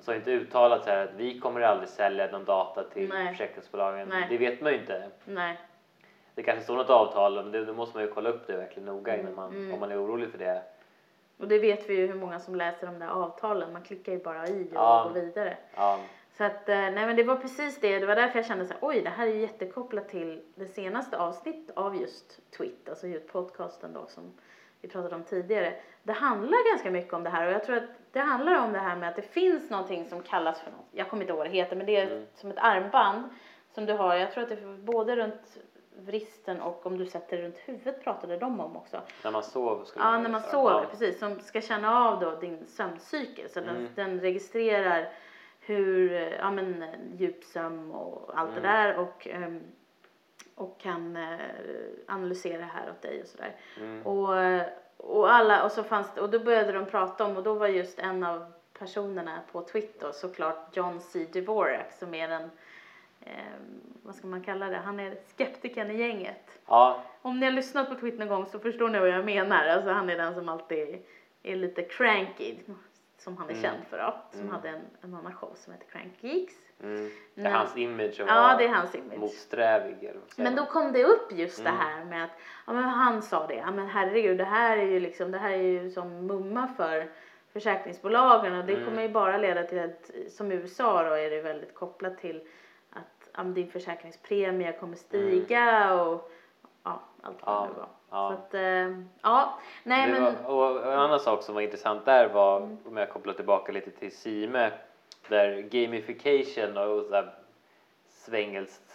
sa 0.00 0.14
inte 0.14 0.30
uttalat 0.30 0.84
så 0.84 0.90
här 0.90 1.04
att 1.04 1.14
vi 1.16 1.40
kommer 1.40 1.60
aldrig 1.60 1.88
sälja 1.88 2.26
någon 2.26 2.44
data 2.44 2.84
till 2.84 3.08
Nej. 3.08 3.28
försäkringsbolagen. 3.28 4.08
Nej. 4.08 4.26
Det 4.28 4.38
vet 4.38 4.60
man 4.60 4.72
ju 4.72 4.78
inte. 4.78 5.10
Nej. 5.24 5.58
Det 6.34 6.42
kanske 6.42 6.64
står 6.64 6.76
något 6.76 6.90
avtal 6.90 7.44
men 7.44 7.66
då 7.66 7.72
måste 7.72 7.96
man 7.96 8.04
ju 8.06 8.12
kolla 8.12 8.30
upp 8.30 8.46
det 8.46 8.56
verkligen 8.56 8.86
noga 8.86 9.16
innan 9.16 9.34
man, 9.34 9.50
Mm. 9.50 9.74
om 9.74 9.80
man 9.80 9.90
är 9.92 10.04
orolig 10.04 10.30
för 10.30 10.38
det. 10.38 10.62
Och 11.38 11.48
det 11.48 11.58
vet 11.58 11.90
vi 11.90 11.94
ju 11.96 12.06
hur 12.06 12.14
många 12.14 12.38
som 12.40 12.54
läser 12.56 12.86
de 12.86 12.98
där 12.98 13.08
avtalen. 13.08 13.72
Man 13.72 13.82
klickar 13.82 14.12
ju 14.12 14.18
bara 14.18 14.46
i 14.48 14.62
och 14.64 14.74
Ja. 14.74 15.10
går 15.14 15.20
vidare. 15.20 15.56
Ja, 15.76 15.98
Så 16.42 16.46
att, 16.46 16.68
eh, 16.68 16.74
nej 16.76 16.92
men 17.06 17.16
det 17.16 17.22
var 17.22 17.36
precis 17.36 17.80
det. 17.80 17.98
Det 17.98 18.06
var 18.06 18.16
därför 18.16 18.38
jag 18.38 18.46
kände 18.46 18.66
så 18.66 18.72
här, 18.72 18.78
oj 18.82 19.00
det 19.02 19.10
här 19.10 19.26
är 19.26 19.30
jättekopplat 19.34 20.08
till 20.08 20.42
det 20.54 20.66
senaste 20.66 21.18
avsnittet 21.18 21.76
av 21.76 21.96
just 21.96 22.40
Twit, 22.56 22.88
alltså 22.88 23.06
just 23.06 23.28
podcasten 23.32 23.92
då 23.92 24.06
som 24.06 24.32
vi 24.80 24.88
pratade 24.88 25.14
om 25.14 25.22
tidigare. 25.24 25.74
Det 26.02 26.12
handlar 26.12 26.70
ganska 26.72 26.90
mycket 26.90 27.12
om 27.14 27.22
det 27.24 27.30
här 27.30 27.46
och 27.46 27.52
jag 27.52 27.64
tror 27.64 27.76
att 27.76 27.88
det 28.12 28.20
handlar 28.20 28.64
om 28.64 28.72
det 28.72 28.78
här 28.78 28.96
med 28.96 29.08
att 29.08 29.16
det 29.16 29.22
finns 29.22 29.70
någonting 29.70 30.04
som 30.08 30.22
kallas 30.22 30.60
för 30.60 30.70
något, 30.70 30.86
jag 30.92 31.08
kommer 31.08 31.22
inte 31.22 31.30
ihåg 31.30 31.38
vad 31.38 31.46
det 31.46 31.50
heter, 31.50 31.76
men 31.76 31.86
det 31.86 31.96
är 31.96 32.06
Mm. 32.06 32.26
som 32.34 32.50
ett 32.50 32.58
armband 32.58 33.22
som 33.74 33.86
du 33.86 33.92
har, 33.92 34.14
jag 34.14 34.32
tror 34.32 34.42
att 34.42 34.48
det 34.48 34.54
är 34.54 34.76
både 34.82 35.16
runt 35.16 35.58
vristen 35.98 36.60
och 36.60 36.86
om 36.86 36.98
du 36.98 37.06
sätter 37.06 37.36
det 37.36 37.42
runt 37.42 37.58
huvudet 37.58 38.04
pratade 38.04 38.36
de 38.36 38.60
om 38.60 38.76
också. 38.76 39.00
när 39.24 39.30
man 39.30 39.42
sover 39.42 39.84
skulle 39.84 40.04
Ja, 40.04 40.18
när 40.18 40.30
man 40.30 40.40
sover, 40.42 40.70
Ja. 40.82 40.84
precis. 40.90 41.18
Som 41.18 41.40
ska 41.40 41.60
känna 41.60 42.08
av 42.08 42.20
då 42.20 42.34
din 42.36 42.66
sömncykel. 42.66 43.48
Så 43.48 43.60
Mm. 43.60 43.74
den, 43.74 43.88
den 43.94 44.20
registrerar 44.20 45.08
hur, 45.64 46.12
ja 46.38 46.50
men 46.50 46.84
djupsömn 47.16 47.90
och 47.90 48.30
allt 48.38 48.50
Mm. 48.50 48.62
det 48.62 48.68
där 48.68 48.96
och, 48.98 49.26
ehm, 49.26 49.60
och 50.54 50.80
kan 50.80 51.16
eh, 51.16 51.38
analysera 52.08 52.58
det 52.58 52.64
här 52.64 52.90
åt 52.90 53.02
dig 53.02 53.22
och 53.22 53.28
sådär. 53.28 53.56
Mm. 53.80 54.06
Och, 54.06 54.28
och 54.96 55.32
alla, 55.32 55.64
och 55.64 55.72
så 55.72 55.82
fanns 55.82 56.14
det, 56.14 56.20
och 56.20 56.30
då 56.30 56.38
började 56.38 56.72
de 56.72 56.86
prata 56.86 57.24
om, 57.24 57.36
och 57.36 57.42
då 57.42 57.54
var 57.54 57.66
just 57.68 57.98
en 57.98 58.24
av 58.24 58.52
personerna 58.78 59.40
på 59.52 59.62
Twitter 59.62 60.12
såklart 60.12 60.76
John 60.76 61.00
C. 61.00 61.26
Dvorak 61.32 61.92
som 61.92 62.14
är 62.14 62.28
den, 62.28 62.50
eh, 63.20 63.32
vad 64.02 64.14
ska 64.14 64.26
man 64.26 64.42
kalla 64.42 64.68
det, 64.68 64.76
han 64.76 65.00
är 65.00 65.16
skeptikern 65.36 65.90
i 65.90 65.96
gänget. 65.96 66.58
ja, 66.66 67.02
Om 67.22 67.40
ni 67.40 67.46
har 67.46 67.52
lyssnat 67.52 67.88
på 67.88 67.94
Twitter 67.94 68.18
någon 68.18 68.28
gång 68.28 68.46
så 68.46 68.58
förstår 68.58 68.88
ni 68.88 68.98
vad 68.98 69.08
jag 69.08 69.24
menar. 69.24 69.66
Alltså 69.66 69.90
han 69.90 70.10
är 70.10 70.16
den 70.16 70.34
som 70.34 70.48
alltid 70.48 71.02
är 71.42 71.56
lite 71.56 71.82
cranky, 71.82 72.54
som 73.22 73.36
han 73.36 73.46
är 73.48 73.52
Mm. 73.52 73.62
känd 73.62 73.84
för 73.90 73.98
då. 73.98 74.14
Som 74.30 74.40
Mm. 74.40 74.52
hade 74.52 74.68
en, 74.68 74.80
en 75.00 75.14
annan 75.14 75.34
show 75.34 75.52
som 75.54 75.72
heter 75.72 75.86
Crank 75.86 76.12
Geeks. 76.20 76.54
mm. 76.82 77.10
det 77.34 77.40
är 77.42 77.50
hans 77.50 77.76
image 77.76 78.20
att 78.20 78.26
Ja, 78.26 78.54
det 78.58 78.64
är 78.64 78.68
hans 78.68 78.94
image. 78.94 79.18
motsträvig. 79.18 80.12
Men 80.36 80.56
då 80.56 80.66
kom 80.66 80.92
det 80.92 81.04
upp 81.04 81.32
just 81.32 81.60
Mm. 81.60 81.72
det 81.74 81.78
här 81.82 82.04
med 82.04 82.24
att, 82.24 82.30
ja 82.66 82.72
men 82.72 82.84
han 82.84 83.22
sa 83.22 83.46
det, 83.46 83.54
ja 83.54 83.70
men 83.70 83.86
herregud 83.86 84.38
det 84.38 84.44
här 84.44 84.76
är 84.76 84.82
ju 84.86 85.00
liksom, 85.00 85.30
det 85.30 85.38
här 85.38 85.50
är 85.50 85.56
ju 85.62 85.90
som 85.90 86.26
mumma 86.26 86.68
för 86.76 87.08
försäkringsbolagen 87.52 88.58
och 88.58 88.64
det 88.64 88.72
Mm. 88.72 88.84
kommer 88.84 89.02
ju 89.02 89.08
bara 89.08 89.38
leda 89.38 89.62
till 89.62 89.78
att, 89.80 90.10
som 90.32 90.52
i 90.52 90.54
USA 90.54 91.02
då 91.04 91.14
är 91.14 91.30
det 91.30 91.40
väldigt 91.42 91.74
kopplat 91.74 92.18
till 92.18 92.48
att 92.90 93.28
ja, 93.36 93.42
din 93.42 93.70
försäkringspremie 93.70 94.72
kommer 94.72 94.96
stiga 94.96 95.94
och 96.02 96.32
ja, 96.82 97.00
allt 97.22 97.36
vad 97.46 97.54
Ja, 97.54 97.68
det 97.74 97.78
var. 97.80 97.88
Ja. 98.12 98.28
Så 98.28 98.34
att, 98.34 98.54
eh, 98.54 98.98
ja, 99.22 99.58
nej 99.82 100.10
det 100.10 100.20
men, 100.20 100.44
var, 100.44 100.54
och 100.54 100.92
en 100.92 100.98
annan 100.98 101.20
sak 101.20 101.42
som 101.42 101.54
var 101.54 101.62
intressant 101.62 102.04
där 102.04 102.28
var, 102.28 102.60
om 102.84 102.96
jag 102.96 103.10
kopplar 103.10 103.34
tillbaka 103.34 103.72
lite 103.72 103.90
till 103.90 104.16
Sime, 104.16 104.70
där 105.28 105.60
gamification 105.60 106.76
och 106.76 107.04
så 107.04 107.14
här 107.14 107.34
svengelskt, 108.08 108.92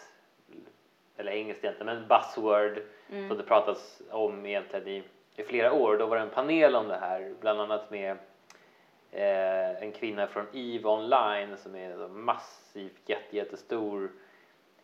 eller 1.17 1.31
engelskt 1.31 1.63
egentligen, 1.63 1.95
men 1.95 2.07
buzzword 2.07 2.81
Mm. 3.11 3.27
som 3.27 3.37
det 3.37 3.43
pratas 3.43 4.01
om 4.11 4.45
egentligen 4.45 4.87
i, 4.87 5.03
i 5.35 5.43
flera 5.43 5.73
år. 5.73 5.97
Då 5.97 6.05
var 6.05 6.15
det 6.15 6.21
en 6.21 6.29
panel 6.29 6.75
om 6.75 6.87
det 6.87 6.97
här, 6.97 7.33
bland 7.39 7.61
annat 7.61 7.91
med 7.91 8.17
eh, 9.11 9.83
en 9.83 9.91
kvinna 9.91 10.27
från 10.27 10.45
EVE 10.53 10.89
Online 10.89 11.57
som 11.57 11.75
är 11.75 12.07
massivt 12.07 13.09
jätte, 13.09 13.35
jättestor, 13.35 14.11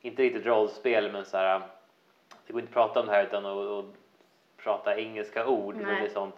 inte 0.02 0.22
riktigt 0.24 0.46
rollspel 0.46 1.12
men 1.12 1.26
så 1.26 1.38
här, 1.38 1.62
det 2.48 2.54
går 2.54 2.62
inte 2.62 2.69
att 2.69 2.74
prata 2.74 3.00
om 3.00 3.06
det 3.06 3.12
här 3.12 3.24
utan 3.24 3.46
att 3.46 3.86
prata 4.63 4.97
engelska 4.97 5.47
ord 5.47 5.76
men 5.76 5.86
Nej. 5.86 6.02
det 6.02 6.08
är 6.08 6.13
sånt 6.13 6.36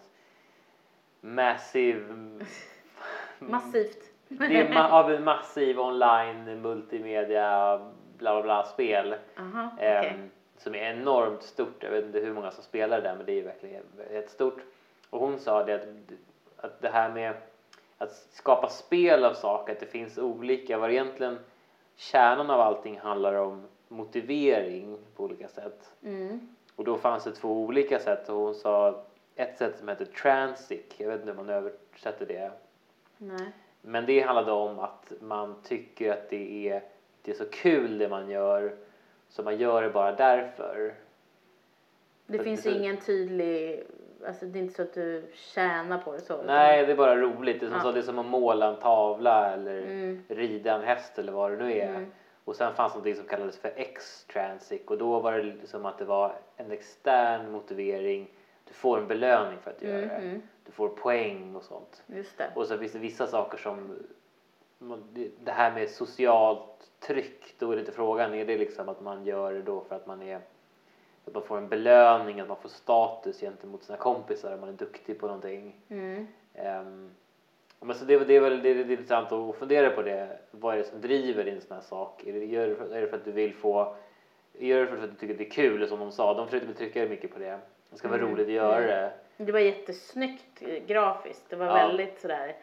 massive 1.21 2.01
massivt. 3.39 4.11
det 4.27 4.59
är 4.59 4.69
ma- 4.69 4.89
av 4.89 5.11
en 5.11 5.23
massiv 5.23 5.79
online 5.79 6.61
multimedia 6.61 7.77
bla 8.17 8.33
bla 8.33 8.41
bla 8.43 8.63
spel 8.65 9.15
Aha, 9.39 9.69
ehm, 9.79 9.99
okej. 10.05 10.29
som 10.57 10.75
är 10.75 10.79
enormt 10.91 11.43
stort. 11.43 11.83
Jag 11.83 11.91
vet 11.91 12.05
inte 12.05 12.19
hur 12.19 12.33
många 12.33 12.51
som 12.51 12.63
spelar 12.63 13.01
det 13.01 13.07
där 13.07 13.15
men 13.15 13.25
det 13.25 13.39
är 13.39 13.43
verkligen 13.43 13.83
jättestort. 14.11 14.57
Och 15.09 15.19
hon 15.19 15.39
sa 15.39 15.63
det 15.63 15.73
att, 15.75 15.87
att 16.57 16.81
det 16.81 16.89
här 16.89 17.09
med 17.09 17.33
att 17.97 18.11
skapa 18.31 18.69
spel 18.69 19.25
av 19.25 19.33
saker, 19.33 19.73
att 19.73 19.79
det 19.79 19.85
finns 19.85 20.17
olika, 20.17 20.77
vad 20.77 20.91
egentligen 20.91 21.39
kärnan 21.95 22.49
av 22.49 22.59
allting 22.61 22.99
handlar 22.99 23.33
om 23.33 23.67
motivering 23.87 24.97
på 25.15 25.23
olika 25.23 25.47
sätt. 25.47 25.93
Mm. 26.03 26.54
Och 26.75 26.83
då 26.85 26.97
fanns 26.97 27.23
det 27.23 27.31
två 27.31 27.49
olika 27.63 27.99
sätt 27.99 28.29
och 28.29 28.35
hon 28.35 28.55
sa 28.55 29.03
ett 29.35 29.57
sätt 29.57 29.77
som 29.79 29.87
heter 29.89 30.05
transic, 30.05 30.81
jag 30.97 31.07
vet 31.07 31.19
inte 31.19 31.31
hur 31.31 31.37
man 31.37 31.49
översätter 31.49 32.25
det. 32.25 32.51
Nej. 33.17 33.51
Men 33.81 34.05
det 34.05 34.19
handlade 34.21 34.51
om 34.51 34.79
att 34.79 35.13
man 35.21 35.55
tycker 35.63 36.11
att 36.13 36.29
det 36.29 36.69
är, 36.69 36.81
det 37.21 37.31
är 37.31 37.35
så 37.35 37.45
kul 37.45 37.97
det 37.97 38.09
man 38.09 38.29
gör 38.29 38.75
så 39.29 39.43
man 39.43 39.57
gör 39.57 39.81
det 39.83 39.89
bara 39.89 40.11
därför. 40.11 40.93
Det 42.27 42.37
För 42.37 42.43
finns 42.43 42.63
det- 42.63 42.71
ingen 42.71 42.97
tydlig, 42.97 43.83
alltså 44.27 44.45
det 44.45 44.59
är 44.59 44.63
inte 44.63 44.73
så 44.75 44.81
att 44.81 44.93
du 44.93 45.23
tjänar 45.33 45.97
på 45.97 46.11
det 46.11 46.21
så. 46.21 46.41
Nej, 46.43 46.85
det 46.85 46.91
är 46.91 46.95
bara 46.95 47.15
roligt. 47.15 47.59
Det 47.59 47.65
är 47.65 47.69
som, 47.69 47.77
Ja. 47.77 47.83
så, 47.83 47.91
det 47.91 47.99
är 47.99 48.03
som 48.03 48.19
att 48.19 48.25
måla 48.25 48.67
en 48.67 48.75
tavla 48.79 49.53
eller 49.53 49.81
Mm. 49.81 50.23
rida 50.27 50.73
en 50.75 50.81
häst 50.83 51.19
eller 51.19 51.31
vad 51.31 51.51
det 51.51 51.57
nu 51.57 51.71
är. 51.73 51.89
Mm. 51.89 52.11
Och 52.45 52.55
sen 52.55 52.75
fanns 52.75 52.95
något 52.95 53.17
som 53.17 53.25
kallades 53.25 53.57
för 53.57 53.71
X-transic 53.75 54.81
och 54.87 54.97
då 54.97 55.19
var 55.19 55.33
det 55.33 55.43
lite 55.43 55.67
som 55.67 55.85
att 55.85 55.97
det 55.97 56.05
var 56.05 56.35
en 56.57 56.71
extern 56.71 57.51
motivering. 57.51 58.27
Du 58.67 58.73
får 58.73 58.97
en 58.97 59.07
belöning 59.07 59.59
för 59.59 59.71
att 59.71 59.79
du 59.79 59.85
gör 59.87 59.95
Mm, 60.03 60.09
det. 60.09 60.15
mm. 60.15 60.41
Du 60.65 60.71
får 60.71 60.89
poäng 60.89 61.55
och 61.55 61.63
sånt. 61.63 62.03
Just 62.07 62.37
det. 62.37 62.51
Och 62.55 62.67
så 62.67 62.77
finns 62.77 62.91
det 62.91 62.99
vissa 62.99 63.27
saker 63.27 63.57
som 63.57 63.97
det- 65.43 65.51
här 65.51 65.71
med 65.73 65.89
socialt 65.89 66.91
tryck, 66.99 67.55
då 67.59 67.71
är 67.71 67.75
det 67.75 67.79
inte 67.79 67.91
frågan, 67.91 68.33
är 68.33 68.45
det 68.45 68.57
liksom 68.57 68.89
att 68.89 69.01
man 69.01 69.25
gör 69.25 69.53
det 69.53 69.61
då 69.61 69.81
för 69.81 69.95
att 69.95 70.05
man 70.07 70.21
är 70.21 70.39
att 71.27 71.33
man 71.33 71.43
får 71.43 71.57
en 71.57 71.69
belöning, 71.69 72.39
att 72.39 72.47
man 72.47 72.57
får 72.57 72.69
status 72.69 73.39
gentemot 73.39 73.83
sina 73.83 73.97
kompisar 73.97 74.53
om 74.53 74.59
man 74.59 74.69
är 74.69 74.73
duktig 74.73 75.19
på 75.19 75.27
någonting. 75.27 75.75
Mm. 75.89 76.27
Um, 76.53 77.11
men 77.85 77.95
så 77.95 78.05
det, 78.05 78.17
det 78.17 78.35
är 78.35 78.41
väl 78.41 78.61
det 78.61 78.69
är 78.69 78.75
lite 78.75 78.91
intressant 78.91 79.31
att 79.31 79.55
fundera 79.55 79.89
på 79.89 80.01
det. 80.01 80.37
Vad 80.51 80.73
är 80.73 80.77
det 80.77 80.83
som 80.83 81.01
driver 81.01 81.43
din 81.43 81.61
sån 81.61 81.75
här 81.75 81.83
sak? 81.83 82.23
Är 82.27 82.33
det, 82.33 82.45
gör, 82.45 82.67
det 82.67 82.75
för- 82.75 82.95
är 82.95 83.01
det 83.01 83.07
för 83.07 83.17
att 83.17 83.25
du 83.25 83.31
vill 83.31 83.53
få 83.53 83.95
Gör 84.59 84.79
det 84.81 84.87
för 84.87 84.95
att 85.03 85.11
du 85.11 85.15
tycker 85.17 85.33
det 85.33 85.43
är 85.43 85.49
kul 85.49 85.87
som 85.87 85.99
de 85.99 86.11
sa? 86.11 86.33
De 86.33 86.45
försökte 86.47 86.67
betrycka 86.67 86.99
det 87.01 87.07
mycket 87.09 87.33
på 87.33 87.39
det. 87.39 87.59
Det 87.89 87.97
ska 87.97 88.07
vara 88.07 88.19
roligt 88.21 88.47
att 88.47 88.53
göra 88.53 88.79
det. 88.81 89.11
Det 89.37 89.51
var 89.51 89.59
jättesnyggt 89.59 90.61
eh, 90.61 90.83
grafiskt. 90.85 91.43
Det 91.49 91.55
var 91.55 91.65
Ja. 91.65 91.73
väldigt 91.73 92.19
sådär 92.21 92.55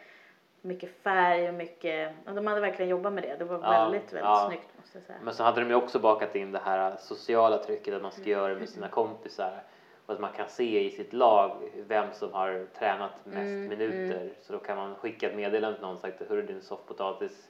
mycket 0.61 0.91
färg 1.03 1.49
och 1.49 1.55
mycket, 1.55 2.13
ja, 2.27 2.33
de 2.33 2.47
hade 2.47 2.61
verkligen 2.61 2.89
jobbat 2.91 3.13
med 3.13 3.23
det. 3.23 3.37
Det 3.39 3.45
var 3.45 3.55
Ja, 3.63 3.71
väldigt, 3.71 4.03
väldigt 4.03 4.21
ja. 4.23 4.47
snyggt 4.49 4.69
måste 4.79 4.99
jag 4.99 5.05
säga. 5.05 5.19
Men 5.23 5.35
så 5.35 5.43
hade 5.45 5.61
de 5.61 5.69
ju 5.69 5.75
också 5.75 5.99
bakat 5.99 6.35
in 6.37 6.53
det 6.53 6.61
här 6.65 6.97
sociala 6.99 7.59
trycket 7.59 7.95
att 7.95 8.03
man 8.03 8.13
ska 8.13 8.23
göra 8.23 8.49
det 8.55 8.61
med 8.61 8.69
sina 8.69 8.89
kompisar 8.89 9.63
och 10.07 10.15
att 10.15 10.21
man 10.21 10.33
kan 10.33 10.49
se 10.49 10.87
i 10.87 10.91
sitt 10.91 11.13
lag 11.13 11.71
vem 11.89 12.13
som 12.13 12.33
har 12.33 12.67
tränat 12.79 13.13
mest 13.25 13.37
Mm, 13.39 13.69
minuter. 13.69 14.31
Så 14.43 14.53
då 14.53 14.59
kan 14.59 14.77
man 14.77 14.97
skicka 14.97 15.27
ett 15.29 15.37
meddelande 15.37 15.77
till 15.79 15.83
någon 15.87 15.95
och 15.95 16.01
sagt 16.01 16.29
hörru 16.29 16.43
din 16.43 16.61
soffpotatis 16.61 17.49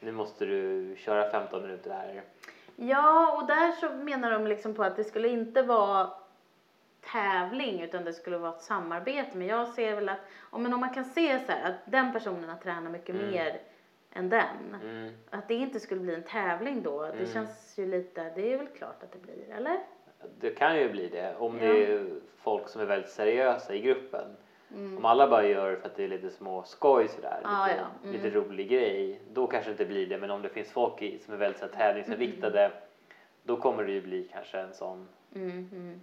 nu 0.00 0.12
måste 0.12 0.44
du 0.44 0.94
köra 0.98 1.30
15 1.30 1.62
minuter 1.62 1.90
här. 1.90 2.22
Ja, 2.76 3.36
och 3.36 3.46
där 3.46 3.72
så 3.72 3.90
menar 3.90 4.30
de 4.30 4.46
liksom 4.46 4.74
på 4.74 4.82
att 4.84 4.96
det 4.96 5.04
skulle 5.04 5.28
inte 5.28 5.62
vara 5.62 6.10
tävling 7.12 7.80
utan 7.82 8.04
det 8.04 8.12
skulle 8.12 8.36
vara 8.38 8.50
ett 8.52 8.62
samarbete. 8.62 9.36
Men 9.38 9.46
jag 9.46 9.68
ser 9.68 9.94
väl 9.94 10.08
att 10.08 10.18
om, 10.40 10.62
men 10.62 10.72
om 10.72 10.80
man 10.80 10.94
kan 10.94 11.04
se 11.04 11.38
så 11.38 11.52
här 11.52 11.68
att 11.68 11.74
den 11.84 12.12
personen 12.12 12.48
har 12.50 12.56
tränat 12.56 12.92
mycket 12.92 13.14
Mm. 13.14 13.30
mer 13.30 13.60
än 14.12 14.28
den. 14.28 14.76
Mm. 14.82 15.12
Att 15.30 15.48
det 15.48 15.54
inte 15.54 15.80
skulle 15.80 16.00
bli 16.00 16.14
en 16.14 16.22
tävling 16.22 16.82
då. 16.82 17.02
Det 17.02 17.08
Mm. 17.12 17.26
känns 17.32 17.78
ju 17.78 17.86
lite, 17.86 18.30
det 18.34 18.52
är 18.52 18.56
väl 18.56 18.68
klart 18.68 19.02
att 19.02 19.12
det 19.12 19.18
blir, 19.18 19.50
eller? 19.50 19.78
Det 20.40 20.50
kan 20.50 20.76
ju 20.78 20.88
bli 20.90 21.08
det 21.08 21.36
om 21.38 21.58
det 21.58 21.84
är 21.84 22.06
folk 22.36 22.68
som 22.68 22.80
är 22.80 22.84
väldigt 22.84 23.10
seriösa 23.10 23.74
i 23.74 23.80
gruppen. 23.80 24.36
Mm. 24.74 24.96
Om 24.96 25.04
alla 25.04 25.28
bara 25.28 25.46
gör 25.46 25.76
för 25.76 25.86
att 25.88 25.96
det 25.96 26.04
är 26.04 26.08
lite 26.08 26.30
små 26.30 26.62
skoj 26.62 27.08
sådär, 27.08 27.40
Ja, 27.44 27.66
lite, 27.66 27.78
ja. 27.78 27.86
Mm. 28.08 28.12
lite 28.22 28.36
rolig 28.36 28.68
grej, 28.68 29.20
då 29.32 29.46
kanske 29.46 29.70
det 29.70 29.72
inte 29.72 29.84
blir 29.84 30.06
det. 30.06 30.18
Men 30.18 30.30
om 30.30 30.42
det 30.42 30.48
finns 30.48 30.72
folk 30.72 31.02
i, 31.02 31.18
som 31.18 31.34
är 31.34 31.38
väldigt 31.38 31.60
så 31.60 31.66
här, 31.66 31.72
tävlingsinriktade, 31.72 32.72
då 33.42 33.56
kommer 33.56 33.84
det 33.84 33.92
ju 33.92 34.02
bli 34.02 34.28
kanske 34.32 34.58
en 34.60 34.74
sån 34.74 35.08
Mm, 35.34 35.68
mm. 35.72 36.00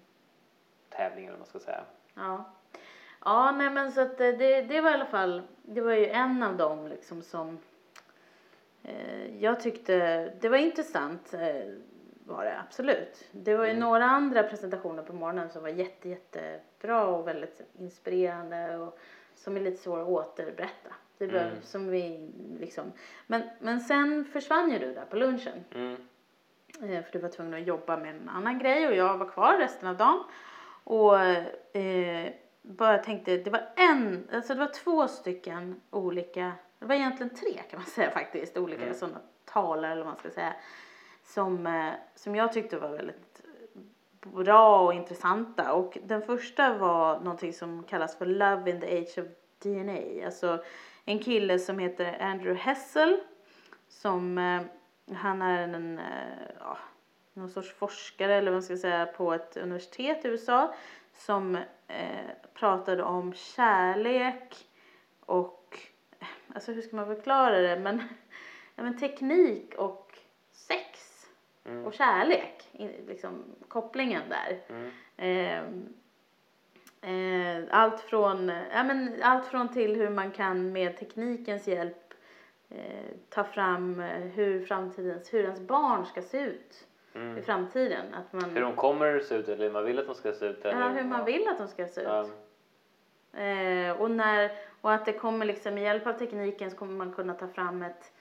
tävling 0.89 1.25
eller 1.25 1.31
vad 1.31 1.39
man 1.39 1.47
ska 1.47 1.59
säga. 1.59 1.83
Ja. 2.15 2.43
Ja, 3.25 3.51
nej 3.51 3.69
men 3.69 3.91
så 3.91 4.01
att 4.01 4.21
eh, 4.21 4.27
det, 4.27 4.61
det 4.61 4.81
var 4.81 4.91
i 4.91 4.93
alla 4.93 5.05
fall, 5.05 5.41
det 5.61 5.81
var 5.81 5.93
ju 5.93 6.07
en 6.07 6.43
av 6.43 6.57
dem 6.57 6.87
liksom 6.87 7.21
som 7.21 7.57
eh, 8.83 9.43
jag 9.43 9.59
tyckte, 9.59 10.25
det 10.41 10.49
var 10.49 10.57
intressant 10.57 11.33
eh, 11.33 11.73
var 12.27 12.45
det 12.45 12.59
absolut. 12.59 13.27
Det 13.31 13.55
var 13.55 13.65
ju 13.65 13.71
Mm. 13.71 13.79
några 13.79 14.05
andra 14.05 14.43
presentationer 14.43 15.03
på 15.03 15.13
morgonen 15.13 15.49
som 15.49 15.61
var 15.61 15.69
jätte, 15.69 16.09
jättebra 16.09 17.05
och 17.07 17.27
väldigt 17.27 17.61
inspirerande 17.79 18.77
och 18.77 18.99
som 19.35 19.55
är 19.57 19.61
lite 19.61 19.77
svåra 19.83 20.01
att 20.01 20.07
återberätta. 20.07 20.89
Det 21.17 21.27
var 21.27 21.39
Mm. 21.39 21.61
som 21.61 21.87
vi 21.89 22.29
liksom, 22.59 22.91
men, 23.27 23.41
men 23.59 23.79
sen 23.79 24.25
försvann 24.25 24.71
ju 24.71 24.79
du 24.79 24.93
där 24.93 25.05
på 25.05 25.15
lunchen. 25.15 25.63
Mm. 25.75 25.93
Eh, 26.81 27.03
För 27.03 27.11
du 27.11 27.19
var 27.19 27.29
tvungen 27.29 27.53
att 27.53 27.67
jobba 27.67 27.97
med 27.97 28.15
en 28.15 28.29
annan 28.29 28.59
grej 28.59 28.87
och 28.87 28.95
jag 28.95 29.17
var 29.17 29.25
kvar 29.29 29.57
resten 29.57 29.89
av 29.89 29.97
dagen. 29.97 30.23
Och 30.83 31.19
eh, 31.75 32.31
bara 32.61 32.97
tänkte, 32.97 33.37
det 33.37 33.49
var 33.49 33.61
en, 33.75 34.27
alltså 34.33 34.53
det 34.53 34.59
var 34.59 34.67
två 34.73 35.07
stycken 35.07 35.81
olika, 35.89 36.51
det 36.79 36.85
var 36.85 36.95
egentligen 36.95 37.35
tre 37.35 37.53
kan 37.69 37.79
man 37.79 37.85
säga 37.87 38.11
faktiskt, 38.11 38.57
olika 38.57 38.83
Mm. 38.83 38.93
sådana 38.95 39.17
talare 39.45 39.91
eller 39.91 40.01
vad 40.03 40.11
man 40.13 40.17
ska 40.19 40.29
säga. 40.29 40.53
Som, 41.25 41.67
eh, 41.67 41.93
som 42.15 42.35
jag 42.35 42.53
tyckte 42.53 42.77
var 42.77 42.89
väldigt 42.89 43.41
bra 44.21 44.85
och 44.85 44.93
intressanta. 44.93 45.73
Och 45.73 45.97
den 46.03 46.21
första 46.21 46.77
var 46.77 47.19
någonting 47.19 47.53
som 47.53 47.83
kallas 47.83 48.17
för 48.17 48.25
Love 48.25 48.71
in 48.71 48.81
the 48.81 48.97
Age 48.97 49.17
of 49.17 49.25
DNA. 49.63 50.25
Alltså 50.25 50.63
en 51.05 51.19
kille 51.19 51.59
som 51.59 51.79
heter 51.79 52.17
Andrew 52.21 52.63
Hessel. 52.63 53.19
Som, 53.87 54.37
eh, 54.37 54.61
han 55.15 55.41
är 55.41 55.63
en, 55.63 55.99
eh, 55.99 56.47
ja, 56.59 56.77
någon 57.33 57.49
sorts 57.49 57.73
forskare 57.73 58.35
eller 58.35 58.51
vad 58.51 58.55
man 58.55 58.63
ska 58.63 58.77
säga 58.77 59.05
på 59.05 59.33
ett 59.33 59.57
universitet 59.57 60.25
i 60.25 60.27
USA. 60.27 60.73
Som 61.13 61.55
eh, 61.87 62.29
pratade 62.53 63.03
om 63.03 63.33
kärlek 63.33 64.67
och, 65.19 65.79
alltså 66.53 66.71
hur 66.71 66.81
ska 66.81 66.95
man 66.95 67.15
förklara 67.15 67.61
det? 67.61 67.79
Men, 67.79 67.97
ja, 68.75 68.83
men 68.83 68.99
teknik 68.99 69.75
och 69.77 70.04
Mm. 71.65 71.85
och 71.85 71.93
kärlek, 71.93 72.69
i- 72.71 73.07
liksom 73.07 73.43
kopplingen 73.67 74.21
där. 74.29 74.59
Mm. 74.69 74.91
Ehm, 75.17 75.93
eh, 77.01 77.63
allt, 77.79 78.01
från, 78.01 78.47
ja, 78.49 78.83
men 78.83 79.13
allt 79.21 79.45
från 79.47 79.73
till 79.73 79.95
hur 79.95 80.09
man 80.09 80.31
kan 80.31 80.71
med 80.71 80.97
teknikens 80.97 81.67
hjälp 81.67 82.13
eh, 82.69 83.05
ta 83.29 83.43
fram 83.43 83.99
eh, 83.99 84.07
hur 84.21 84.65
framtidens, 84.65 85.33
hur 85.33 85.43
ens 85.43 85.59
barn 85.59 86.05
ska 86.05 86.21
se 86.21 86.39
ut 86.39 86.87
i 87.13 87.17
Mm. 87.17 87.43
framtiden. 87.43 88.13
Att 88.13 88.33
man, 88.33 88.49
Hur 88.49 88.61
de 88.61 88.75
kommer 88.75 89.19
se 89.19 89.35
ut 89.35 89.47
eller 89.47 89.65
hur 89.65 89.71
man 89.71 89.85
vill 89.85 89.99
att 89.99 90.05
de 90.05 90.15
ska 90.15 90.33
se 90.33 90.45
ut. 90.45 90.65
Eller, 90.65 90.79
ja, 90.81 90.87
hur 90.87 91.03
man 91.03 91.25
vill 91.25 91.47
att 91.47 91.57
de 91.57 91.67
ska 91.67 91.87
se 91.87 92.01
ut. 92.01 92.07
Ja. 92.07 92.25
Eh, 93.41 94.01
och, 94.01 94.11
när, 94.11 94.51
och 94.81 94.93
att 94.93 95.05
det 95.05 95.13
kommer 95.13 95.45
liksom 95.45 95.73
med 95.73 95.83
hjälp 95.83 96.07
av 96.07 96.13
tekniken 96.13 96.71
så 96.71 96.77
kommer 96.77 96.93
man 96.93 97.13
kunna 97.13 97.33
ta 97.33 97.47
fram 97.47 97.81
ett, 97.81 98.11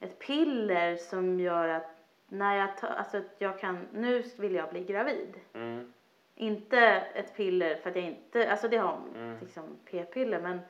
ett 0.00 0.18
piller 0.18 0.96
som 0.96 1.40
gör 1.40 1.68
att 1.68 1.93
när 2.34 2.56
jag 2.56 2.76
tar, 2.76 2.88
alltså 2.88 3.16
att 3.16 3.34
jag 3.38 3.58
kan, 3.58 3.86
nu 3.92 4.22
vill 4.38 4.54
jag 4.54 4.70
bli 4.70 4.84
gravid. 4.84 5.34
Mm. 5.54 5.92
Inte 6.34 6.78
ett 7.14 7.36
piller 7.36 7.76
för 7.76 7.90
att 7.90 7.96
jag 7.96 8.04
inte, 8.04 8.50
alltså 8.50 8.68
det 8.68 8.76
har 8.76 8.98
Mm. 9.14 9.36
liksom 9.40 9.62
p-piller 9.90 10.40
men, 10.40 10.60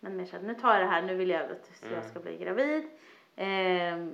men 0.00 0.16
mer 0.16 0.24
så 0.24 0.36
att 0.36 0.42
nu 0.42 0.54
tar 0.54 0.72
jag 0.72 0.80
det 0.82 0.86
här, 0.90 1.02
nu 1.02 1.14
vill 1.14 1.30
jag 1.30 1.42
att 1.42 1.70
jag 1.82 1.92
Mm. 1.92 2.08
ska 2.10 2.20
bli 2.20 2.36
gravid. 2.38 2.84
Ehm, 3.36 4.12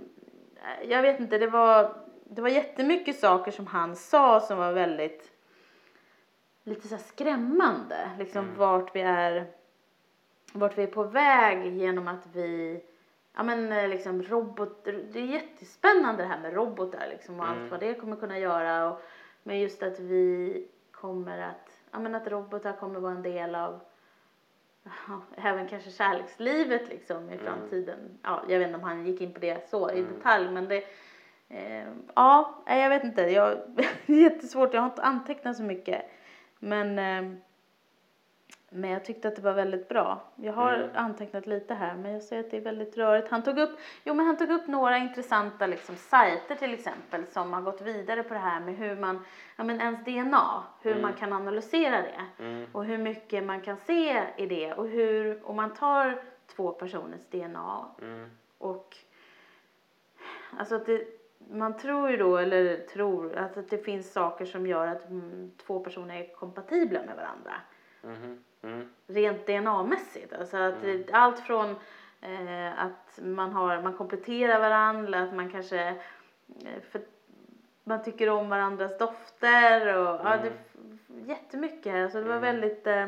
jag 0.88 1.02
vet 1.02 1.20
inte, 1.20 1.38
det 1.38 1.46
var, 1.46 1.94
det 2.24 2.42
var 2.42 2.48
jättemycket 2.48 3.18
saker 3.18 3.50
som 3.50 3.66
han 3.66 3.96
sa 3.96 4.40
som 4.40 4.58
var 4.58 4.72
väldigt 4.72 5.32
lite 6.64 6.88
så 6.88 6.96
skrämmande. 6.98 8.10
Liksom 8.18 8.44
Mm. 8.44 8.56
vart 8.58 8.96
vi 8.96 9.00
är 9.00 9.46
vart 10.52 10.78
vi 10.78 10.82
är 10.82 10.86
på 10.86 11.02
väg 11.02 11.66
genom 11.76 12.08
att 12.08 12.26
vi 12.32 12.80
Ja 13.36 13.42
men 13.42 13.72
eh, 13.72 13.88
liksom 13.88 14.22
robot, 14.22 14.84
det 14.84 15.18
är 15.20 15.24
jättespännande 15.26 16.22
det 16.22 16.28
här 16.28 16.40
med 16.40 16.54
robotar 16.54 17.06
liksom 17.10 17.40
och 17.40 17.46
Mm. 17.46 17.62
allt 17.62 17.70
vad 17.70 17.80
det 17.80 17.94
kommer 17.94 18.16
kunna 18.16 18.38
göra 18.38 18.90
och 18.90 19.00
men 19.42 19.60
just 19.60 19.82
att 19.82 20.00
vi 20.00 20.66
kommer 20.90 21.38
att, 21.38 21.80
ja 21.90 21.98
men 21.98 22.14
att 22.14 22.26
robotar 22.28 22.72
kommer 22.72 23.00
vara 23.00 23.12
en 23.12 23.22
del 23.22 23.54
av 23.54 23.80
ja, 25.08 25.20
även 25.36 25.68
kanske 25.68 25.90
kärlekslivet 25.90 26.88
liksom 26.88 27.30
i 27.30 27.32
Mm. 27.34 27.44
framtiden. 27.44 27.98
Ja, 28.22 28.42
jag 28.48 28.58
vet 28.58 28.66
inte 28.68 28.78
om 28.78 28.84
han 28.84 29.06
gick 29.06 29.20
in 29.20 29.32
på 29.32 29.40
det 29.40 29.68
så 29.68 29.90
i 29.90 29.98
Mm. 30.00 30.12
detalj 30.14 30.50
men 30.50 30.68
det 30.68 30.84
eh, 31.48 31.86
ja, 32.14 32.62
jag 32.66 32.88
vet 32.88 33.04
inte. 33.04 33.22
Jag, 33.22 33.58
det 33.76 33.82
är 34.06 34.22
jättesvårt, 34.22 34.74
jag 34.74 34.80
har 34.80 34.88
inte 34.90 35.02
antecknat 35.02 35.56
så 35.56 35.62
mycket. 35.62 36.02
Men 36.58 36.98
eh, 36.98 37.38
men 38.70 38.90
jag 38.90 39.04
tyckte 39.04 39.28
att 39.28 39.36
det 39.36 39.42
var 39.42 39.52
väldigt 39.52 39.88
bra. 39.88 40.20
Jag 40.36 40.52
har 40.52 40.74
Mm. 40.74 40.88
antecknat 40.94 41.46
lite 41.46 41.74
här 41.74 41.94
men 41.94 42.12
jag 42.12 42.22
ser 42.22 42.40
att 42.40 42.50
det 42.50 42.56
är 42.56 42.60
väldigt 42.60 42.96
rörigt. 42.96 43.28
Han 43.28 43.42
tog 43.42 43.58
upp, 43.58 43.70
jo 44.04 44.14
men 44.14 44.26
han 44.26 44.36
tog 44.36 44.50
upp 44.50 44.66
några 44.66 44.98
intressanta 44.98 45.66
liksom 45.66 45.96
sajter 45.96 46.54
till 46.54 46.74
exempel 46.74 47.26
som 47.26 47.52
har 47.52 47.62
gått 47.62 47.80
vidare 47.80 48.22
på 48.22 48.34
det 48.34 48.40
här 48.40 48.60
med 48.60 48.76
hur 48.76 48.96
man, 48.96 49.24
ja 49.56 49.64
men 49.64 49.80
ens 49.80 50.04
DNA, 50.04 50.62
hur 50.82 50.90
Mm. 50.90 51.02
man 51.02 51.12
kan 51.12 51.32
analysera 51.32 52.02
det. 52.02 52.42
Mm. 52.44 52.66
Och 52.72 52.84
hur 52.84 52.98
mycket 52.98 53.44
man 53.44 53.60
kan 53.60 53.76
se 53.76 54.22
i 54.36 54.46
det 54.46 54.72
och 54.74 54.88
hur, 54.88 55.40
om 55.48 55.56
man 55.56 55.74
tar 55.74 56.22
två 56.46 56.72
personers 56.72 57.26
DNA 57.30 57.84
Mm. 58.02 58.30
och 58.58 58.96
alltså 60.58 60.74
att 60.74 60.86
det, 60.86 61.04
man 61.50 61.76
tror 61.78 62.10
ju 62.10 62.16
då, 62.16 62.36
eller 62.36 62.76
tror, 62.76 63.36
att, 63.36 63.68
det 63.70 63.78
finns 63.78 64.12
saker 64.12 64.44
som 64.44 64.66
gör 64.66 64.86
att 64.86 65.08
mm, 65.10 65.50
två 65.66 65.80
personer 65.80 66.16
är 66.22 66.34
kompatibla 66.34 67.00
med 67.02 67.16
varandra. 67.16 67.52
Mhm. 68.02 68.42
Mm. 68.66 68.88
Rent 69.06 69.46
DNA-mässigt. 69.46 70.32
Alltså 70.32 70.56
att 70.56 70.82
det, 70.82 71.12
allt 71.12 71.40
från 71.40 71.70
eh, 72.20 72.84
att 72.84 73.18
man, 73.22 73.52
har, 73.52 73.82
man 73.82 73.94
kompletterar 73.96 74.60
varandra, 74.60 75.20
att 75.22 75.34
man 75.34 75.50
kanske 75.50 75.80
eh, 76.64 76.82
för, 76.90 77.00
man 77.84 78.02
tycker 78.02 78.28
om 78.30 78.48
varandras 78.48 78.98
dofter 78.98 79.96
och 79.96 80.20
ja, 80.24 80.38
det, 80.42 80.52
jättemycket. 81.26 81.94
Alltså 81.94 82.18
det 82.18 82.24
var 82.28 82.36
Mm. 82.36 82.42
väldigt 82.42 82.86
eh, 82.86 83.06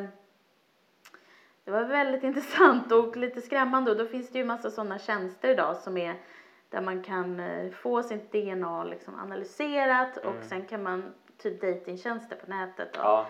det 1.65 1.71
var 1.71 1.85
väldigt 1.85 2.23
intressant 2.31 2.93
och 2.93 3.17
lite 3.17 3.41
skrämmande 3.41 3.91
och 3.91 3.97
då 3.97 4.07
finns 4.07 4.31
det 4.31 4.39
ju 4.39 4.45
massa 4.45 4.71
sådana 4.71 4.99
tjänster 4.99 5.49
idag 5.49 5.77
som 5.77 5.97
är 5.97 6.15
där 6.71 6.81
man 6.81 7.03
kan 7.03 7.41
eh, 7.41 7.71
få 7.71 8.03
sitt 8.03 8.33
DNA 8.33 8.85
liksom 8.85 9.15
analyserat 9.15 10.17
och 10.17 10.31
Mm. 10.31 10.43
sen 10.49 10.67
kan 10.67 10.83
man 10.83 11.15
typ 11.39 11.61
datingtjänster 11.61 12.37
på 12.37 12.51
nätet. 12.51 12.97
Och, 12.97 13.03
Ja, 13.05 13.27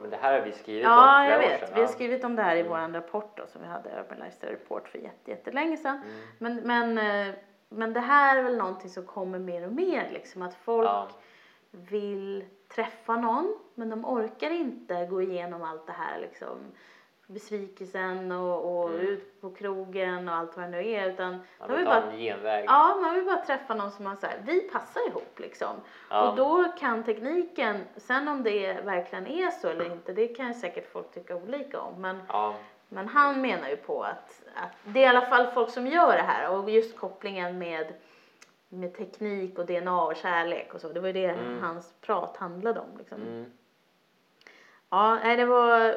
men 0.00 0.10
det 0.10 0.16
här 0.16 0.38
har 0.38 0.46
vi 0.46 0.52
skrivit 0.52 0.86
om 0.86 0.92
Ja, 0.92 1.24
jag 1.30 1.38
vet. 1.38 1.60
sedan. 1.60 1.68
Vi 1.74 1.80
har 1.80 1.88
Ja. 1.88 1.92
skrivit 1.92 2.24
om 2.24 2.36
det 2.36 2.42
här 2.42 2.56
i 2.56 2.60
Mm. 2.60 2.70
vår 2.72 2.92
rapport 2.98 3.36
då, 3.36 3.46
som 3.46 3.62
vi 3.62 3.66
hade, 3.68 3.88
Urban 4.00 4.18
Lifestyle 4.18 4.52
Report, 4.52 4.88
för 4.88 4.98
jätte, 4.98 5.30
jättelänge 5.30 5.76
sedan. 5.76 6.02
Mm. 6.04 6.20
Men, 6.64 6.94
men, 6.94 7.26
eh, 7.28 7.34
men 7.68 7.92
det 7.92 8.00
här 8.00 8.36
är 8.36 8.42
väl 8.42 8.56
någonting 8.56 8.90
som 8.90 9.06
kommer 9.06 9.38
mer 9.38 9.66
och 9.66 9.72
mer, 9.72 10.10
liksom 10.12 10.42
att 10.42 10.54
folk 10.54 10.86
Ja. 10.88 11.08
vill 11.70 12.44
träffa 12.74 13.16
någon, 13.16 13.58
men 13.74 13.90
de 13.90 14.04
orkar 14.04 14.50
inte 14.50 15.06
gå 15.06 15.22
igenom 15.22 15.62
allt 15.62 15.86
det 15.86 15.92
här 15.92 16.18
liksom. 16.20 16.58
Besvikelsen 17.30 18.32
och, 18.32 18.80
och 18.82 18.88
Mm. 18.90 19.00
ut 19.00 19.40
på 19.40 19.50
krogen 19.50 20.28
och 20.28 20.34
allt 20.34 20.56
vad 20.56 20.64
det 20.66 20.70
nu 20.70 20.88
är 20.90 21.06
utan 21.10 21.40
Man 21.58 21.68
vill 21.68 21.76
vill 21.76 21.86
bara, 21.86 22.02
en 22.02 22.18
genväg. 22.18 22.64
ja, 22.68 22.98
man 23.02 23.14
vill 23.14 23.24
bara 23.24 23.44
träffa 23.44 23.74
någon 23.74 23.90
som 23.90 24.04
man 24.04 24.16
säger, 24.16 24.42
vi 24.46 24.60
passar 24.60 25.08
ihop 25.08 25.38
liksom. 25.38 25.76
Ja. 26.10 26.30
Och 26.30 26.36
då 26.36 26.64
kan 26.78 27.04
tekniken, 27.04 27.84
sen 27.96 28.28
om 28.28 28.42
det 28.42 28.72
verkligen 28.84 29.26
är 29.26 29.50
så 29.50 29.68
eller 29.68 29.92
inte, 29.92 30.12
det 30.12 30.28
kan 30.28 30.54
säkert 30.54 30.92
folk 30.92 31.10
tycka 31.14 31.36
olika 31.36 31.80
om. 31.80 32.00
Men, 32.02 32.22
Ja. 32.28 32.54
men 32.88 33.08
han 33.08 33.40
menar 33.40 33.68
ju 33.68 33.76
på 33.76 34.02
att, 34.02 34.42
att 34.54 34.70
det 34.84 34.98
är 35.00 35.04
i 35.04 35.16
alla 35.16 35.26
fall 35.26 35.46
folk 35.46 35.70
som 35.70 35.86
gör 35.86 36.16
det 36.16 36.22
här 36.22 36.50
och 36.58 36.70
just 36.70 36.96
kopplingen 36.98 37.58
med, 37.58 37.92
med 38.68 38.94
teknik 38.96 39.58
och 39.58 39.66
DNA 39.66 40.02
och 40.04 40.16
kärlek 40.16 40.74
och 40.74 40.80
så. 40.80 40.88
Det 40.88 41.00
var 41.00 41.06
ju 41.06 41.12
det 41.12 41.26
Mm. 41.30 41.62
hans 41.62 41.92
prat 42.00 42.36
handlade 42.36 42.80
om. 42.80 42.98
Liksom. 42.98 43.22
Mm. 43.22 43.52
Ja, 44.90 45.14
nej, 45.22 45.36
det 45.36 45.44
var, 45.44 45.96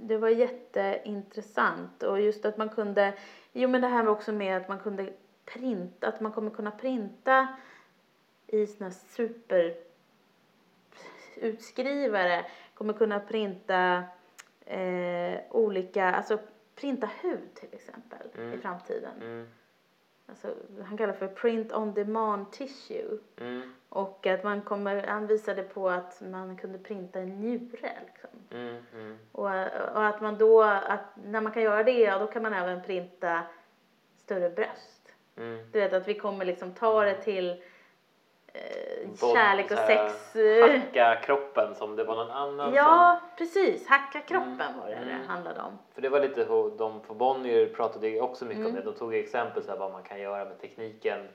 det 0.00 0.16
var 0.16 0.28
jätteintressant 0.28 2.02
och 2.02 2.20
just 2.20 2.44
att 2.44 2.56
man 2.56 2.68
kunde, 2.68 3.14
jo 3.52 3.68
men 3.68 3.80
det 3.80 3.88
här 3.88 4.02
var 4.04 4.12
också 4.12 4.32
med 4.32 4.56
att 4.56 4.68
man 4.68 4.78
kunde 4.78 5.12
printa, 5.44 6.08
att 6.08 6.20
man 6.20 6.32
kommer 6.32 6.50
kunna 6.50 6.70
printa 6.70 7.48
i 8.46 8.66
såna 8.66 8.90
super 8.90 9.74
utskrivare, 11.36 12.44
kommer 12.74 12.92
kunna 12.92 13.20
printa 13.20 14.02
eh, 14.66 15.40
olika, 15.50 16.04
alltså 16.04 16.38
printa 16.74 17.10
hud 17.20 17.54
till 17.54 17.68
exempel 17.74 18.26
i 18.34 18.38
Mm. 18.38 18.60
framtiden. 18.60 19.22
Mm. 19.22 19.48
Alltså, 20.28 20.54
han 20.84 20.98
kallar 20.98 21.12
för 21.12 21.28
print 21.28 21.72
on 21.72 21.94
demand 21.94 22.52
tissue. 22.52 23.18
Mm. 23.40 23.74
Och 23.88 24.26
att 24.26 24.44
man 24.44 24.62
kommer, 24.62 25.02
han 25.06 25.26
visade 25.26 25.62
på 25.62 25.90
att 25.90 26.20
man 26.20 26.56
kunde 26.56 26.78
printa 26.78 27.20
en 27.20 27.40
njure 27.40 27.92
liksom. 28.06 28.30
Mm. 28.50 28.76
Mm. 28.94 29.18
Och, 29.32 29.46
och 29.94 30.06
att 30.06 30.20
man 30.20 30.38
då, 30.38 30.62
att 30.62 31.04
när 31.24 31.40
man 31.40 31.52
kan 31.52 31.62
göra 31.62 31.82
det, 31.82 32.00
ja, 32.00 32.18
då 32.18 32.26
kan 32.26 32.42
man 32.42 32.52
även 32.52 32.82
printa 32.82 33.42
större 34.16 34.50
bröst. 34.50 35.12
Mm. 35.36 35.70
Du 35.72 35.80
vet 35.80 35.92
att 35.92 36.08
vi 36.08 36.14
kommer 36.14 36.44
liksom 36.44 36.72
ta 36.72 37.04
det 37.04 37.14
till 37.14 37.62
eh, 39.14 39.20
Bod- 39.20 39.34
kärlek 39.36 39.70
och 39.70 39.76
här, 39.78 40.08
sex. 40.08 40.36
eh, 40.36 40.70
Hacka 40.80 41.16
kroppen 41.22 41.74
som 41.74 41.96
det 41.96 42.04
var 42.04 42.16
någon 42.16 42.30
annan 42.30 42.74
Ja, 42.74 43.20
precis. 43.38 43.86
Hacka 43.88 44.20
kroppen 44.20 44.60
Mm, 44.60 44.78
var 44.80 44.86
det 44.88 44.94
mm. 44.94 45.08
det 45.08 45.26
handlade 45.32 45.60
om. 45.60 45.66
som... 45.66 45.78
För 45.94 46.02
det 46.02 46.08
var 46.08 46.20
lite, 46.20 46.44
hur- 46.44 46.78
de 46.78 47.00
på 47.00 47.14
Bonnier 47.14 47.66
pratade 47.66 48.20
också 48.20 48.44
mycket 48.44 48.64
om 48.64 48.70
Mm. 48.70 48.84
det. 48.84 48.90
De 48.90 48.98
tog 48.98 49.14
exempel 49.14 49.62
så 49.62 49.70
här, 49.70 49.78
vad 49.78 49.92
man 49.92 50.02
kan 50.02 50.20
göra 50.20 50.44
med 50.44 50.60
tekniken 50.60 51.28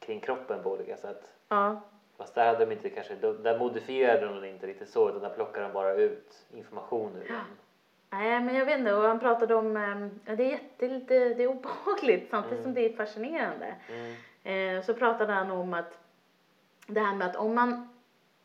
kring 0.00 0.20
kroppen 0.20 0.62
på 0.62 0.70
olika 0.70 0.96
sätt. 0.96 1.22
Ja, 1.48 1.80
Fast 2.18 2.34
där 2.34 2.46
hade 2.46 2.64
de 2.64 2.72
inte 2.72 2.90
kanske, 2.90 3.14
där 3.14 3.58
modifierade 3.58 4.26
de 4.26 4.40
det 4.40 4.48
inte 4.48 4.66
riktigt 4.66 4.88
så 4.88 5.08
utan 5.08 5.20
där 5.22 5.28
plockade 5.28 5.66
de 5.66 5.72
bara 5.72 5.94
ut 5.94 6.46
information 6.54 7.16
ur 7.16 7.26
Ja. 7.28 7.34
den. 7.34 7.44
nej 8.20 8.40
men 8.40 8.54
jag 8.54 8.64
vet 8.66 8.78
inte. 8.78 8.94
Och 8.94 9.02
han 9.02 9.20
pratade 9.20 9.54
om, 9.54 9.76
eh, 9.76 10.08
ja, 10.24 10.36
det 10.36 10.44
är 10.44 10.48
jätte, 10.50 10.88
lite, 10.88 11.14
det 11.28 11.42
är 11.42 11.46
obehagligt 11.46 12.30
samtidigt 12.30 12.58
Mm. 12.58 12.62
som 12.62 12.74
det 12.74 12.80
är 12.92 12.96
fascinerande. 12.96 13.74
Mm. 13.88 14.14
Eh, 14.78 14.82
så 14.84 14.94
pratade 14.94 15.32
han 15.32 15.50
om 15.50 15.74
att 15.74 15.98
det 16.94 17.00
här 17.00 17.14
med 17.14 17.26
att 17.26 17.36
om 17.36 17.54
man, 17.54 17.88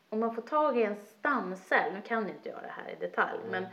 om 0.09 0.19
man 0.19 0.35
får 0.35 0.41
tag 0.41 0.77
i 0.77 0.83
en 0.83 0.95
stamcell, 0.95 1.93
nu 1.93 2.01
kan 2.01 2.21
jag 2.21 2.29
inte 2.31 2.49
göra 2.49 2.61
det 2.61 2.73
här 2.75 2.91
i 2.91 2.95
detalj, 2.95 3.39
Mm. 3.47 3.51
men 3.51 3.63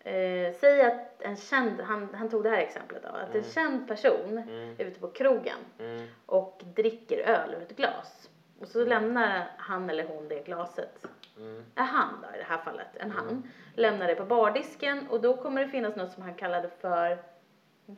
eh, 0.00 0.54
säg 0.60 0.82
att 0.84 1.22
en 1.22 1.36
känd, 1.36 1.80
han, 1.80 2.14
han 2.14 2.28
tog 2.30 2.42
det 2.42 2.50
här 2.50 2.58
exemplet 2.58 3.02
då, 3.02 3.08
att 3.08 3.28
en 3.28 3.36
Mm. 3.36 3.50
känd 3.50 3.88
person 3.88 4.38
Mm. 4.38 4.74
är 4.78 4.84
ute 4.84 5.00
på 5.00 5.08
krogen 5.08 5.58
Mm. 5.78 6.06
och 6.26 6.60
dricker 6.64 7.18
öl 7.18 7.54
ur 7.54 7.62
ett 7.62 7.76
glas. 7.76 8.30
Och 8.60 8.68
så 8.68 8.78
Mm. 8.78 8.88
lämnar 8.88 9.46
han 9.56 9.90
eller 9.90 10.04
hon 10.04 10.28
det 10.28 10.40
glaset, 10.46 11.06
Mm. 11.36 11.64
är 11.74 11.84
han 11.84 12.08
då 12.22 12.34
i 12.36 12.38
det 12.38 12.44
här 12.44 12.58
fallet, 12.58 12.96
en 12.96 13.10
han, 13.10 13.28
Mm. 13.28 13.42
lämnar 13.74 14.08
det 14.08 14.14
på 14.14 14.24
bardisken 14.24 15.06
och 15.10 15.20
då 15.20 15.36
kommer 15.36 15.60
det 15.60 15.68
finnas 15.68 15.96
något 15.96 16.12
som 16.12 16.22
han 16.22 16.34
kallade 16.34 16.68
för 16.68 17.18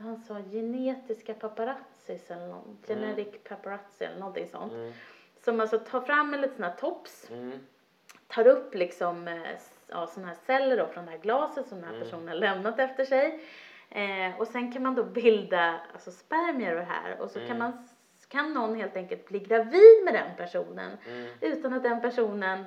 han 0.01 0.17
sa 0.17 0.39
genetiska 0.41 1.35
paparazzis 1.35 2.31
eller 2.31 2.47
någon, 2.47 2.79
Mm. 2.89 3.01
genetic 3.15 3.29
paparazzi 3.49 4.05
eller 4.05 4.19
någonting 4.19 4.47
sånt. 4.47 4.73
Som 5.47 5.61
alltså 5.61 5.79
tar 5.79 6.01
fram 6.01 6.35
en 6.35 6.41
liten 6.41 6.57
sån 6.57 6.65
här 6.65 6.77
tops, 6.77 7.31
Mm. 7.31 7.59
tar 8.29 8.47
upp 8.47 8.75
liksom 8.75 9.29
eh, 9.29 9.43
ja, 9.87 10.07
såna 10.07 10.27
här 10.27 10.35
celler 10.35 10.77
då 10.77 10.87
från 10.87 11.05
det 11.05 11.11
här 11.11 11.19
glaset 11.19 11.69
som 11.69 11.79
den 11.81 11.85
här 11.89 11.95
Mm. 11.97 12.05
personen 12.05 12.37
lämnat 12.39 12.79
efter 12.79 13.05
sig. 13.05 13.41
Eh, 13.91 14.41
och 14.41 14.47
sen 14.47 14.73
kan 14.73 14.83
man 14.83 14.95
då 14.95 15.03
bilda 15.05 15.75
alltså 15.93 16.11
spermier 16.11 16.73
ur 16.73 16.77
det 16.77 16.83
här 16.91 17.21
och 17.21 17.31
så 17.31 17.39
kan 17.39 17.47
Mm. 17.47 17.59
man 17.59 17.89
kan 18.29 18.55
någon 18.55 18.75
helt 18.75 18.97
enkelt 18.97 19.29
bli 19.29 19.39
gravid 19.39 20.05
med 20.05 20.15
den 20.15 20.37
personen 20.37 20.93
Mm. 21.09 21.29
utan 21.41 21.73
att 21.73 21.83
den 21.83 22.01
personen 22.01 22.65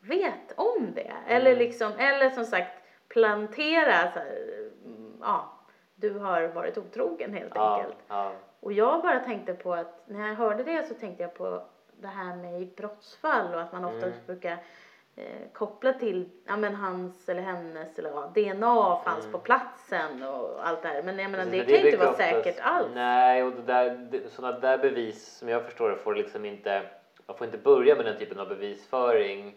vet 0.00 0.52
om 0.56 0.92
det. 0.94 1.12
Eller 1.28 1.50
Mm. 1.50 1.58
liksom, 1.58 1.92
eller 1.98 2.30
som 2.30 2.44
sagt 2.44 2.82
plantera 3.08 4.12
så 4.12 4.18
här, 4.18 4.70
ja, 5.20 5.52
du 5.94 6.10
har 6.18 6.42
varit 6.48 6.78
otrogen 6.78 7.32
helt 7.34 7.52
Ja, 7.54 7.76
enkelt. 7.76 7.96
ja. 8.08 8.32
Och 8.60 8.72
jag 8.72 9.02
bara 9.02 9.20
tänkte 9.20 9.54
på 9.54 9.74
att 9.74 10.02
när 10.08 10.28
jag 10.28 10.34
hörde 10.34 10.62
det 10.62 10.82
så 10.82 10.94
tänkte 10.94 11.22
jag 11.22 11.34
på 11.34 11.62
det 12.04 12.14
här 12.14 12.36
med 12.36 12.68
brottsfall 12.76 13.54
och 13.54 13.60
att 13.60 13.72
man 13.72 13.84
ofta 13.84 14.06
Mm. 14.06 14.18
brukar 14.26 14.56
eh, 15.16 15.48
koppla 15.52 15.92
till 15.92 16.30
ja, 16.46 16.56
men 16.56 16.74
hans 16.74 17.28
eller 17.28 17.42
hennes 17.42 17.98
eller 17.98 18.10
ja, 18.10 18.32
DNA 18.34 19.00
fanns 19.04 19.20
Mm. 19.24 19.32
på 19.32 19.38
platsen 19.38 20.22
och 20.22 20.68
allt 20.68 20.82
det 20.82 20.88
här. 20.88 21.02
Men 21.02 21.18
jag 21.18 21.30
menar, 21.30 21.44
Precis, 21.44 21.66
det 21.66 21.72
men 21.72 21.76
kan 21.80 21.86
inte 21.86 21.98
vara 21.98 22.10
oftast- 22.10 22.30
säkert 22.30 22.60
alls. 22.60 22.88
Nej, 22.94 23.42
och 23.42 23.52
det 23.52 23.62
där, 23.62 23.90
det, 24.10 24.28
sådana 24.30 24.58
där 24.58 24.78
bevis 24.78 25.26
som 25.38 25.48
jag 25.48 25.64
förstår 25.64 25.90
det 25.90 25.96
får 25.96 26.14
liksom 26.14 26.44
inte, 26.44 26.82
man 27.26 27.36
får 27.36 27.44
inte 27.46 27.58
börja 27.58 27.96
med 27.96 28.04
den 28.04 28.18
typen 28.18 28.40
av 28.40 28.48
bevisföring 28.48 29.54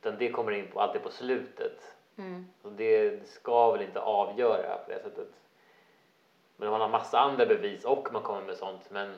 utan 0.00 0.18
det 0.18 0.30
kommer 0.30 0.52
in 0.52 0.66
på, 0.72 0.80
alltid 0.80 1.02
på 1.02 1.10
slutet. 1.10 1.94
Mm. 2.18 2.46
Och 2.62 2.72
det 2.72 3.26
ska 3.28 3.70
väl 3.72 3.82
inte 3.82 4.00
avgöra 4.00 4.76
på 4.78 4.90
det 4.90 5.02
sättet. 5.02 5.28
Men 6.56 6.68
om 6.68 6.72
man 6.72 6.80
har 6.80 6.88
massa 6.88 7.18
andra 7.18 7.46
bevis 7.46 7.84
och 7.84 8.08
man 8.12 8.22
kommer 8.22 8.42
med 8.42 8.56
sånt 8.56 8.90
men 8.90 9.14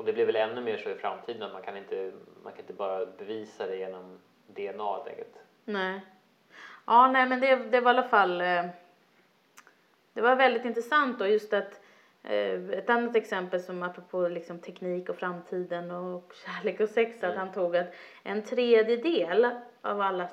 och 0.00 0.06
det 0.06 0.12
blir 0.12 0.26
väl 0.26 0.36
ännu 0.36 0.60
mer 0.60 0.76
så 0.78 0.90
i 0.90 0.94
framtiden 0.94 1.42
att 1.42 1.52
man 1.52 1.62
kan 1.62 1.76
inte, 1.76 2.12
man 2.42 2.52
kan 2.52 2.60
inte 2.60 2.72
bara 2.72 3.06
bevisa 3.06 3.66
det 3.66 3.76
genom 3.76 4.18
DNA 4.46 4.94
helt 4.96 5.08
enkelt. 5.08 5.34
Nej. 5.64 6.00
Ja, 6.86 7.10
nej 7.12 7.28
men 7.28 7.40
det, 7.40 7.56
det 7.56 7.80
var 7.80 7.94
i 7.94 7.96
alla 7.98 8.08
fall 8.08 8.40
eh, 8.40 8.64
det 10.12 10.20
var 10.20 10.36
väldigt 10.36 10.64
intressant 10.64 11.20
och 11.20 11.28
just 11.28 11.52
att 11.52 11.80
eh, 12.22 12.68
ett 12.70 12.90
annat 12.90 13.16
exempel 13.16 13.60
som 13.60 13.82
apropå 13.82 14.28
liksom 14.28 14.58
teknik 14.58 15.08
och 15.08 15.16
framtiden 15.16 15.90
och 15.90 16.32
kärlek 16.44 16.80
och 16.80 16.88
sex 16.88 17.16
att 17.16 17.24
Mm. 17.24 17.38
han 17.38 17.52
tog 17.52 17.76
att 17.76 17.94
en 18.22 18.42
tredjedel 18.42 19.50
av 19.82 20.00
alla 20.00 20.28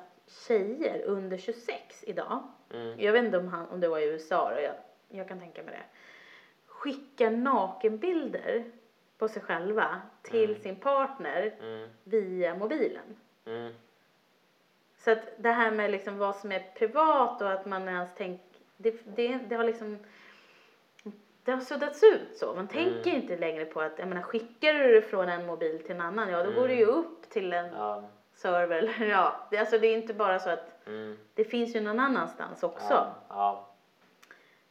tjejer 0.47 1.01
under 1.05 1.37
26 1.37 2.03
idag, 2.03 2.43
Mm. 2.73 2.99
jag 2.99 3.13
vet 3.13 3.23
inte 3.25 3.37
om, 3.37 3.47
han, 3.47 3.67
om 3.67 3.79
det 3.79 3.87
var 3.87 3.99
i 3.99 4.05
USA 4.05 4.51
då, 4.55 4.61
jag, 4.61 4.73
jag 5.09 5.27
kan 5.27 5.39
tänka 5.39 5.63
mig 5.63 5.73
det, 5.73 5.83
skickar 6.65 7.31
nakenbilder 7.31 8.63
på 9.17 9.27
sig 9.27 9.41
själva 9.41 10.01
till 10.21 10.49
Mm. 10.49 10.61
sin 10.61 10.75
partner 10.75 11.53
Mm. 11.61 11.89
via 12.03 12.55
mobilen. 12.55 13.17
Mm. 13.45 13.73
Så 14.97 15.11
att 15.11 15.19
det 15.37 15.49
här 15.51 15.71
med 15.71 15.91
liksom 15.91 16.17
vad 16.17 16.35
som 16.35 16.51
är 16.51 16.59
privat 16.75 17.41
och 17.41 17.51
att 17.51 17.65
man 17.65 17.87
ens 17.87 18.15
tänker, 18.15 18.45
det, 18.77 18.91
det, 19.15 19.37
det 19.49 19.55
har 19.55 19.63
liksom 19.63 19.99
det 21.43 21.51
har 21.51 21.59
suddats 21.59 22.03
ut 22.03 22.37
så. 22.37 22.53
Man 22.55 22.67
tänker 22.67 23.11
Mm. 23.11 23.21
inte 23.21 23.37
längre 23.37 23.65
på 23.65 23.81
att, 23.81 23.99
jag 23.99 24.07
menar 24.07 24.21
skickar 24.21 24.73
du 24.73 24.93
det 24.93 25.01
från 25.01 25.29
en 25.29 25.45
mobil 25.45 25.79
till 25.83 25.95
en 25.95 26.01
annan, 26.01 26.29
ja 26.29 26.43
då 26.43 26.51
går 26.51 26.67
det 26.67 26.73
ju 26.73 26.85
upp 26.85 27.29
till 27.29 27.53
en 27.53 27.65
Ja. 27.73 28.03
server 28.33 28.75
eller 28.77 29.05
ja. 29.09 29.47
Det, 29.51 29.57
alltså 29.57 29.77
det 29.77 29.87
är 29.87 29.93
inte 29.97 30.13
bara 30.13 30.39
så 30.39 30.49
att 30.49 30.87
Mm. 30.87 31.17
det 31.33 31.43
finns 31.43 31.75
ju 31.75 31.81
någon 31.81 31.99
annanstans 31.99 32.63
också. 32.63 32.93
Ja. 32.93 33.15
Ja. 33.29 33.66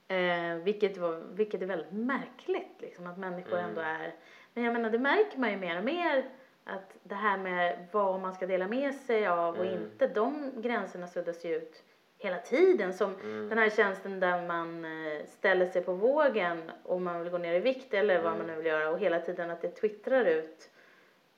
Eh, 0.08 0.54
vilket, 0.62 0.96
var, 0.98 1.22
vilket 1.34 1.62
är 1.62 1.66
väldigt 1.66 1.92
märkligt 1.92 2.76
liksom 2.78 3.06
att 3.06 3.18
människor 3.18 3.52
Mm. 3.58 3.68
ändå 3.68 3.80
är, 3.80 4.14
men 4.54 4.64
jag 4.64 4.72
menar 4.72 4.90
det 4.90 4.98
märker 4.98 5.38
man 5.38 5.50
ju 5.50 5.56
mer 5.56 5.78
och 5.78 5.84
mer 5.84 6.24
att 6.64 6.96
det 7.02 7.14
här 7.14 7.38
med 7.38 7.86
vad 7.92 8.20
man 8.20 8.34
ska 8.34 8.46
dela 8.46 8.68
med 8.68 8.94
sig 8.94 9.26
av 9.26 9.54
och 9.58 9.64
Mm. 9.66 9.82
inte, 9.82 10.06
de 10.06 10.52
gränserna 10.56 11.06
suddas 11.06 11.44
ju 11.44 11.56
ut 11.56 11.82
hela 12.18 12.38
tiden. 12.38 12.94
Som 12.94 13.14
Mm. 13.14 13.48
den 13.48 13.58
här 13.58 13.70
tjänsten 13.70 14.20
där 14.20 14.46
man 14.46 14.84
eh, 14.84 15.26
ställer 15.26 15.66
sig 15.66 15.82
på 15.82 15.92
vågen 15.92 16.70
om 16.84 17.04
man 17.04 17.20
vill 17.22 17.30
gå 17.32 17.38
ner 17.38 17.54
i 17.54 17.60
vikt 17.60 17.94
eller 17.94 18.22
vad 18.22 18.32
Mm. 18.32 18.38
man 18.38 18.46
nu 18.46 18.56
vill 18.62 18.66
göra 18.66 18.90
och 18.90 18.98
hela 18.98 19.20
tiden 19.20 19.50
att 19.50 19.60
det 19.62 19.68
twittrar 19.70 20.24
ut 20.24 20.70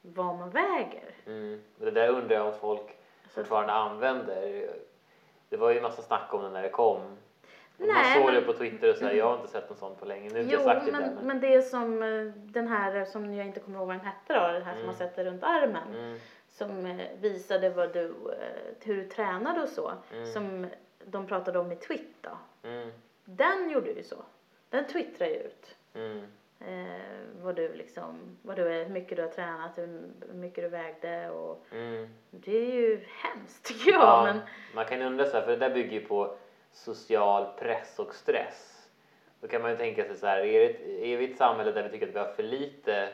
vad 0.02 0.36
man 0.36 0.50
väger. 0.50 1.14
Mm. 1.26 1.60
Det 1.76 1.90
där 1.90 2.08
undrar 2.08 2.36
jag 2.36 2.46
om 2.46 2.54
folk 2.60 2.96
fortfarande 3.30 3.72
använder. 3.72 4.70
Det 5.48 5.56
var 5.56 5.70
ju 5.70 5.80
massa 5.80 6.02
snack 6.02 6.34
om 6.34 6.42
det 6.42 6.50
när 6.50 6.62
det 6.62 6.68
kom. 6.68 7.16
Och 7.78 7.86
man 7.86 7.96
Nej, 7.96 8.14
såg 8.16 8.24
men- 8.24 8.34
det 8.34 8.40
på 8.40 8.52
Twitter 8.52 8.90
och 8.90 8.96
så 8.96 9.04
här, 9.04 9.12
jag 9.12 9.24
har 9.26 9.34
inte 9.36 9.48
sett 9.48 9.68
något 9.70 9.78
sånt 9.78 9.98
på 10.00 10.04
länge. 10.04 10.30
Nu 10.32 10.46
Jo, 10.50 10.60
sagt 10.60 10.86
det 10.86 10.92
men, 10.92 11.00
där, 11.02 11.10
men... 11.14 11.26
men 11.26 11.40
det 11.40 11.62
som 11.62 12.02
eh, 12.02 12.24
den 12.34 12.68
här 12.68 13.04
som 13.04 13.34
jag 13.34 13.46
inte 13.46 13.60
kommer 13.60 13.78
ihåg 13.78 13.86
vad 13.86 13.96
den 13.96 14.04
hette 14.06 14.34
då, 14.34 14.52
den 14.52 14.62
här 14.62 14.72
som 14.72 14.82
Mm. 14.82 14.86
man 14.86 14.94
sätter 14.94 15.24
runt 15.24 15.42
armen. 15.44 15.94
Mm. 15.94 16.18
som 16.48 16.86
eh, 16.86 17.06
visade 17.20 17.70
vad 17.70 17.92
du, 17.92 18.04
eh, 18.06 18.74
hur 18.84 18.96
du 18.96 19.04
tränade 19.04 19.62
och 19.62 19.68
så. 19.68 19.92
Mm. 20.12 20.26
Som 20.26 20.66
de 21.04 21.26
pratade 21.26 21.58
om 21.58 21.72
i 21.72 21.76
Twitt 21.76 22.16
då. 22.20 22.30
Mm. 22.68 22.90
Den 23.24 23.70
gjorde 23.70 23.90
ju 23.90 24.02
så. 24.02 24.16
Den 24.70 24.86
twittrar 24.86 25.26
ju 25.26 25.34
ut. 25.34 25.76
Mm. 25.94 26.22
Eh, 26.60 27.00
vad 27.42 27.56
du 27.56 27.74
liksom, 27.74 28.36
vad 28.42 28.56
du 28.56 28.68
är, 28.74 28.84
hur 28.84 28.92
mycket 28.92 29.16
du 29.16 29.22
har 29.22 29.30
tränat, 29.30 29.78
hur 29.78 30.00
mycket 30.32 30.64
du 30.64 30.68
vägde 30.68 31.30
och 31.30 31.64
Mm. 31.72 32.08
det 32.30 32.56
är 32.56 32.74
ju 32.74 33.00
hemskt 33.22 33.64
tycker 33.66 33.90
jag. 33.90 34.00
Ja, 34.00 34.22
Men, 34.26 34.40
Man 34.74 34.84
kan 34.84 35.02
undra 35.02 35.24
så 35.24 35.36
här, 35.36 35.44
för 35.44 35.50
det 35.50 35.56
där 35.56 35.70
bygger 35.74 36.00
ju 36.00 36.06
på 36.06 36.34
social 36.84 37.46
press 37.58 37.98
och 37.98 38.14
stress. 38.14 38.88
Då 39.40 39.48
kan 39.48 39.62
man 39.62 39.70
ju 39.70 39.76
tänka 39.76 40.04
sig 40.04 40.16
så 40.16 40.26
här, 40.26 40.38
är, 40.38 40.60
det, 40.60 41.06
är 41.12 41.16
vi 41.16 41.32
ett 41.32 41.38
samhälle 41.38 41.72
där 41.72 41.82
vi 41.82 41.90
tycker 41.90 42.08
att 42.08 42.14
vi 42.14 42.18
har 42.18 42.32
för 42.32 42.42
lite 42.42 43.08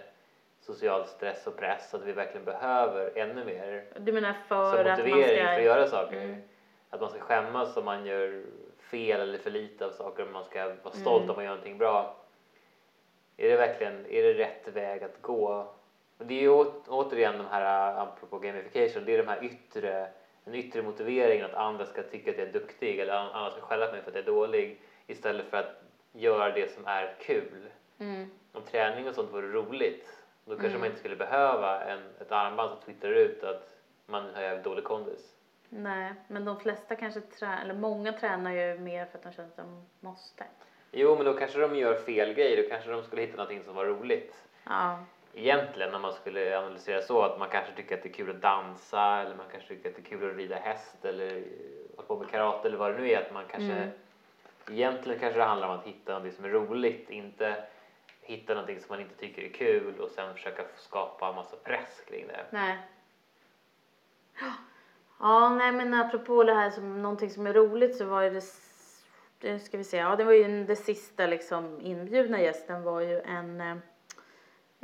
social 0.61 1.07
stress 1.07 1.47
och 1.47 1.57
press 1.57 1.91
så 1.91 1.97
att 1.97 2.03
vi 2.03 2.13
verkligen 2.13 2.45
behöver 2.45 3.19
ännu 3.19 3.45
mer 3.45 3.85
Du 3.99 4.13
menar 4.13 4.33
för 4.33 4.85
att 4.85 4.99
man 4.99 5.23
ska... 5.23 5.27
för 5.27 5.57
att 5.57 5.63
göra 5.63 5.87
saker? 5.87 6.17
Mm. 6.17 6.43
Att 6.91 7.01
man 7.01 7.11
ska 7.11 7.21
skämmas 7.21 7.77
om 7.77 7.85
man 7.85 8.07
gör 8.07 8.45
fel 8.79 9.21
eller 9.21 9.39
för 9.39 9.51
lite 9.51 9.87
av 9.87 9.91
saker 9.91 10.23
och 10.23 10.33
man 10.33 10.45
ska 10.45 10.69
vara 10.69 10.95
stolt 10.95 11.23
Mm. 11.23 11.31
om 11.31 11.37
man 11.37 11.45
gör 11.45 11.51
någonting 11.51 11.79
bra. 11.79 12.17
Är 13.37 13.49
det 13.49 13.57
verkligen 13.57 14.07
är 14.07 14.23
det 14.23 14.35
rätt 14.35 14.69
väg 14.69 15.05
att 15.05 15.23
gå? 15.23 15.75
Det 16.19 16.35
är 16.35 16.41
ju 16.41 16.51
återigen 16.89 17.39
de 17.39 17.47
här, 17.47 17.95
apropå 18.03 18.39
gamification, 18.39 19.05
det 19.05 19.15
är 19.15 19.19
de 19.19 19.29
här 19.29 19.45
yttre, 19.45 20.09
den 20.45 20.55
yttre 20.55 20.83
motiveringen 20.83 21.45
att 21.45 21.55
andra 21.55 21.87
ska 21.87 22.03
tycka 22.03 22.31
att 22.31 22.39
jag 22.39 22.49
är 22.49 22.53
duktig 22.53 22.99
eller 23.01 23.13
an- 23.15 23.33
andra 23.33 23.51
ska 23.51 23.61
skälla 23.61 23.87
på 23.87 23.93
mig 23.93 24.03
för 24.03 24.11
att 24.11 24.15
jag 24.17 24.23
är 24.23 24.27
dålig 24.27 24.81
istället 25.07 25.47
för 25.51 25.57
att 25.57 25.83
göra 26.13 26.51
det 26.55 26.73
som 26.75 26.87
är 26.87 27.15
kul. 27.21 27.69
Mm. 27.99 28.31
Om 28.53 28.63
träning 28.63 29.09
och 29.09 29.15
sånt 29.15 29.33
vore 29.33 29.47
roligt 29.53 30.09
då 30.45 30.51
kanske 30.51 30.67
Mm. 30.69 30.81
man 30.81 30.87
inte 30.89 30.99
skulle 30.99 31.17
behöva 31.17 31.85
en, 31.85 32.01
ett 32.21 32.33
armband 32.33 32.71
som 32.71 32.81
twittrar 32.81 33.11
ut 33.13 33.45
att 33.45 33.71
man 34.07 34.35
har 34.35 34.43
jävligt 34.43 34.65
dålig 34.65 34.85
kondis. 34.85 35.35
Nej, 35.69 36.13
men 36.29 36.45
de 36.45 36.61
flesta 36.61 36.95
kanske 36.97 37.21
trä... 37.21 37.59
eller 37.63 37.75
många 37.75 38.13
tränar 38.13 38.53
ju 38.53 38.79
mer 38.79 39.07
för 39.07 39.19
att 39.19 39.23
de 39.25 39.33
känner 39.33 39.49
att 39.49 39.57
de 39.57 39.87
måste. 40.01 40.45
Jo, 40.93 41.17
men 41.17 41.27
då 41.27 41.33
kanske 41.35 41.59
de 41.59 41.77
gör 41.77 41.95
fel 41.95 42.35
grej. 42.35 42.63
Då 42.63 42.69
kanske 42.69 42.91
de 42.91 43.03
skulle 43.05 43.23
hitta 43.23 43.37
någonting 43.37 43.63
som 43.63 43.75
var 43.75 43.85
roligt. 43.85 44.35
Ja. 44.65 45.05
Egentligen 45.35 45.95
om 45.95 46.03
man 46.03 46.13
skulle 46.13 46.59
analysera 46.59 47.03
så 47.03 47.23
att 47.23 47.39
man 47.39 47.49
kanske 47.49 47.73
tycker 47.73 47.97
att 47.97 48.03
det 48.03 48.09
är 48.09 48.13
kul 48.13 48.31
att 48.31 48.43
dansa 48.43 49.21
eller 49.21 49.37
man 49.37 49.47
kanske 49.51 49.69
tycker 49.69 49.89
att 49.89 49.97
det 49.97 50.03
är 50.03 50.05
kul 50.05 50.31
att 50.31 50.37
rida 50.37 50.57
häst 50.57 51.05
eller 51.05 51.45
hålla 51.97 52.09
på 52.09 52.17
med 52.19 52.31
karate 52.31 52.69
eller 52.69 52.79
vad 52.79 52.93
det 52.95 52.99
nu 52.99 53.11
är. 53.11 53.21
Att 53.21 53.33
man 53.33 53.45
kanske 53.51 53.73
Mm. 53.73 53.91
Egentligen 54.71 55.21
kanske 55.21 55.39
det 55.39 55.45
handlar 55.45 55.69
om 55.69 55.79
att 55.79 55.87
hitta 55.87 56.13
någonting 56.13 56.33
som 56.33 56.45
är 56.45 56.49
roligt, 56.49 57.11
inte 57.11 57.65
hitta 58.21 58.55
någonting 58.55 58.81
som 58.81 58.87
man 58.89 59.01
inte 59.01 59.15
tycker 59.15 59.43
är 59.43 59.49
kul 59.49 60.01
och 60.01 60.11
sen 60.11 60.35
försöka 60.35 60.63
skapa 60.77 61.29
en 61.29 61.35
massa 61.35 61.57
press 61.57 62.03
kring 62.09 62.27
det. 62.27 62.47
Nej. 62.51 62.79
Ja, 65.21 65.49
nej 65.49 65.73
men 65.73 65.95
apropå 65.95 66.45
det 66.45 66.55
här 66.55 66.71
som 66.71 67.03
någonting 67.03 67.31
som 67.31 67.47
är 67.47 67.53
roligt 67.53 67.97
så 67.97 68.05
var 68.05 68.23
ju 68.23 68.41
det, 69.41 69.59
ska 69.59 69.79
vi 69.79 69.85
se, 69.85 69.97
ja 69.97 70.17
det 70.17 70.25
var 70.25 70.33
ju 70.33 70.65
det 70.65 70.77
sista 70.77 71.27
liksom 71.27 71.81
inbjudna 71.81 72.41
gästen 72.41 72.83
var 72.83 73.01
ju 73.01 73.21
en, 73.21 73.61
eh, 73.61 73.77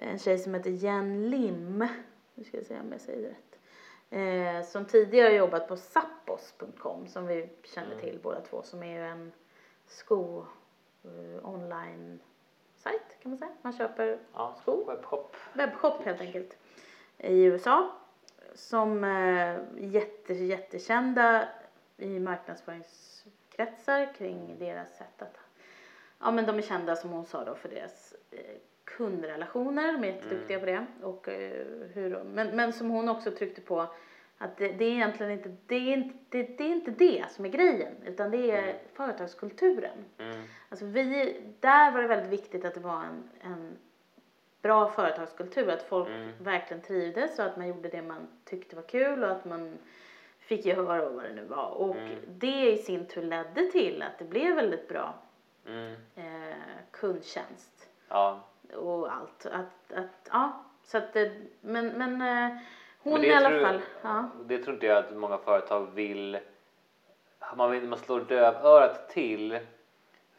en 0.01 0.19
tjej 0.19 0.39
som 0.39 0.55
heter 0.55 0.71
Jen 0.71 1.31
Lim, 1.31 1.89
nu 2.35 2.45
ska 2.45 2.57
jag 2.57 2.67
se 2.67 2.81
om 2.81 2.93
jag 2.93 3.01
säger 3.01 3.29
rätt, 3.29 3.59
eh, 4.11 4.69
som 4.71 4.85
tidigare 4.85 5.35
jobbat 5.35 5.69
på 5.69 5.77
Zappos.com 5.77 7.07
som 7.07 7.27
vi 7.27 7.49
känner 7.63 7.97
till 7.97 8.19
båda 8.23 8.41
två 8.41 8.63
som 8.63 8.83
är 8.83 8.97
ju 8.99 9.05
en 9.05 9.33
sko 9.87 10.45
eh, 11.05 11.49
online 11.49 12.21
sajt 12.77 13.17
kan 13.23 13.31
man 13.31 13.39
säga. 13.39 13.51
Man 13.63 13.73
köper 13.73 14.19
Ja, 14.35 14.57
Skor. 14.63 14.87
webbshop. 14.87 15.37
webbshop 15.53 16.05
helt 16.05 16.21
enkelt 16.21 16.59
i 17.19 17.43
USA 17.45 17.91
som 18.55 19.05
eh, 19.05 19.57
jätte, 19.79 20.35
jättekända 20.35 21.49
i 21.97 22.19
marknadsföringskretsar 22.19 24.15
kring 24.15 24.57
deras 24.59 24.97
sätt 24.97 25.23
att 25.23 25.39
ja 26.21 26.31
men 26.31 26.47
de 26.47 26.59
är 26.59 26.63
kända 26.63 26.97
som 26.97 27.11
hon 27.11 27.25
sa 27.25 27.45
då 27.45 27.55
för 27.55 27.69
deras 27.69 28.15
eh, 28.31 28.57
kundrelationer, 29.01 29.93
de 29.93 30.05
är 30.05 30.09
jätteduktiga 30.09 30.61
på 30.61 30.67
det 30.67 30.87
och 31.03 31.29
eh, 31.29 31.67
hur 31.95 32.23
men, 32.25 32.57
men 32.57 32.73
som 32.73 32.91
hon 32.91 33.09
också 33.09 33.31
tryckte 33.31 33.61
på 33.61 33.87
att 34.39 34.57
det, 34.57 34.69
det 34.69 34.85
är 34.85 34.91
egentligen 34.93 35.33
inte 35.33 35.57
det, 35.67 35.75
är 35.75 35.93
inte 35.97 36.15
det, 36.29 36.43
det 36.59 36.65
är 36.65 36.69
inte 36.69 36.91
det 36.91 37.25
som 37.31 37.45
är 37.45 37.49
grejen 37.49 37.93
utan 38.05 38.31
det 38.31 38.51
är 38.51 38.63
Mm. 38.63 38.77
företagskulturen. 38.95 40.05
Mm. 40.19 40.43
Alltså 40.69 40.85
vi, 40.85 41.41
där 41.61 41.93
var 41.93 42.03
det 42.03 42.09
väldigt 42.09 42.31
viktigt 42.33 42.65
att 42.65 42.75
det 42.75 42.81
var 42.81 43.03
en, 43.05 43.31
en 43.41 43.77
bra 44.63 44.91
företagskultur, 44.91 45.69
att 45.71 45.83
folk 45.83 46.09
Mm. 46.09 46.31
verkligen 46.43 46.83
trivdes 46.83 47.39
och 47.39 47.45
att 47.45 47.57
man 47.57 47.69
gjorde 47.69 47.89
det 47.89 48.03
man 48.03 48.29
tyckte 48.45 48.77
var 48.77 48.83
kul 48.83 49.25
och 49.25 49.31
att 49.31 49.45
man 49.45 49.79
fick 50.39 50.65
gehör 50.67 51.07
och 51.09 51.15
vad 51.15 51.25
det 51.25 51.33
nu 51.35 51.45
var. 51.45 51.71
Och 51.71 51.97
Mm. 51.97 52.17
det 52.29 52.73
i 52.73 52.79
sin 52.79 53.07
tur 53.07 53.23
ledde 53.23 53.71
till 53.73 54.03
att 54.03 54.19
det 54.19 54.25
blev 54.25 54.57
väldigt 54.57 54.89
bra 54.89 55.15
Mm. 55.67 55.95
eh, 56.17 56.55
kundtjänst 56.91 57.89
Ja. 58.09 58.41
Och 58.77 59.13
allt. 59.13 59.47
Att, 59.47 59.93
att, 59.99 60.29
ja, 60.33 60.53
så 60.85 60.99
att 60.99 61.13
det, 61.13 61.33
men, 61.61 61.87
men 61.89 62.21
eh, 62.23 62.57
hon 63.03 63.13
Men 63.13 63.25
i 63.25 63.33
alla 63.35 63.49
tror- 63.49 63.63
fall, 63.65 63.81
ja. 64.03 64.29
Det 64.45 64.59
tror 64.59 64.75
inte 64.75 64.87
jag 64.87 64.99
att 64.99 65.17
många 65.17 65.39
företag 65.39 65.87
vill. 65.95 66.39
Man, 67.57 67.71
vill, 67.71 67.83
man 67.89 67.99
slår 67.99 68.21
dövörat 68.21 69.09
till. 69.09 69.59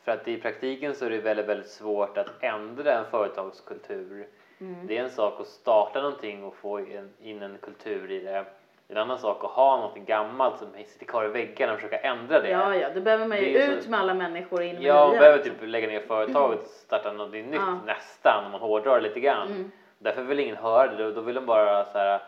För 0.03 0.11
att 0.11 0.27
i 0.27 0.37
praktiken 0.41 0.95
så 0.95 1.05
är 1.05 1.09
det 1.09 1.17
väldigt, 1.19 1.45
väldigt 1.45 1.69
svårt 1.69 2.17
att 2.17 2.43
ändra 2.43 2.93
en 2.93 3.05
företagskultur. 3.05 4.27
Mm. 4.59 4.87
Det 4.87 4.97
är 4.97 5.03
en 5.03 5.09
sak 5.09 5.39
att 5.39 5.47
starta 5.47 6.01
någonting 6.01 6.43
och 6.43 6.55
få 6.55 6.79
in, 6.79 7.09
in 7.21 7.41
en 7.41 7.57
kultur 7.57 8.11
i 8.11 8.19
det. 8.19 8.45
En 8.91 8.97
annan 8.97 9.19
sak 9.19 9.43
att 9.43 9.49
ha 9.51 9.77
någonting 9.77 10.05
gammalt 10.05 10.57
som 10.59 10.67
sitter 10.85 11.05
kvar 11.05 11.25
i 11.25 11.27
väggarna 11.27 11.73
och 11.73 11.79
försöka 11.79 11.97
ändra 11.99 12.41
det. 12.41 12.49
Ja, 12.49 12.75
ja, 12.75 12.89
då 12.95 13.01
behöver 13.01 13.25
man 13.27 13.37
ju 13.37 13.43
Det 13.43 13.61
är 13.63 13.71
ut 13.71 13.83
så- 13.83 13.89
med 13.89 13.99
alla 13.99 14.13
människor 14.13 14.61
in 14.61 14.75
med 14.75 14.83
Ja, 14.83 14.95
man 14.99 15.09
nya. 15.11 15.19
behöver 15.19 15.43
typ 15.43 15.53
lägga 15.61 15.87
ner 15.87 15.99
företaget 15.99 16.59
och 16.59 16.65
starta 16.67 17.13
någonting 17.13 17.45
nytt 17.51 17.61
Ja. 17.61 17.79
nästan 17.85 18.45
om 18.45 18.51
man 18.51 18.61
hårdrar 18.61 18.95
det 18.95 19.01
lite 19.01 19.19
grann. 19.19 19.47
Mm. 19.47 19.71
Därför 19.99 20.21
vill 20.23 20.39
ingen 20.39 20.55
höra 20.55 20.95
det, 20.95 21.11
då 21.11 21.21
vill 21.21 21.35
de 21.35 21.45
bara 21.45 21.85
så 21.85 21.97
här. 21.97 22.21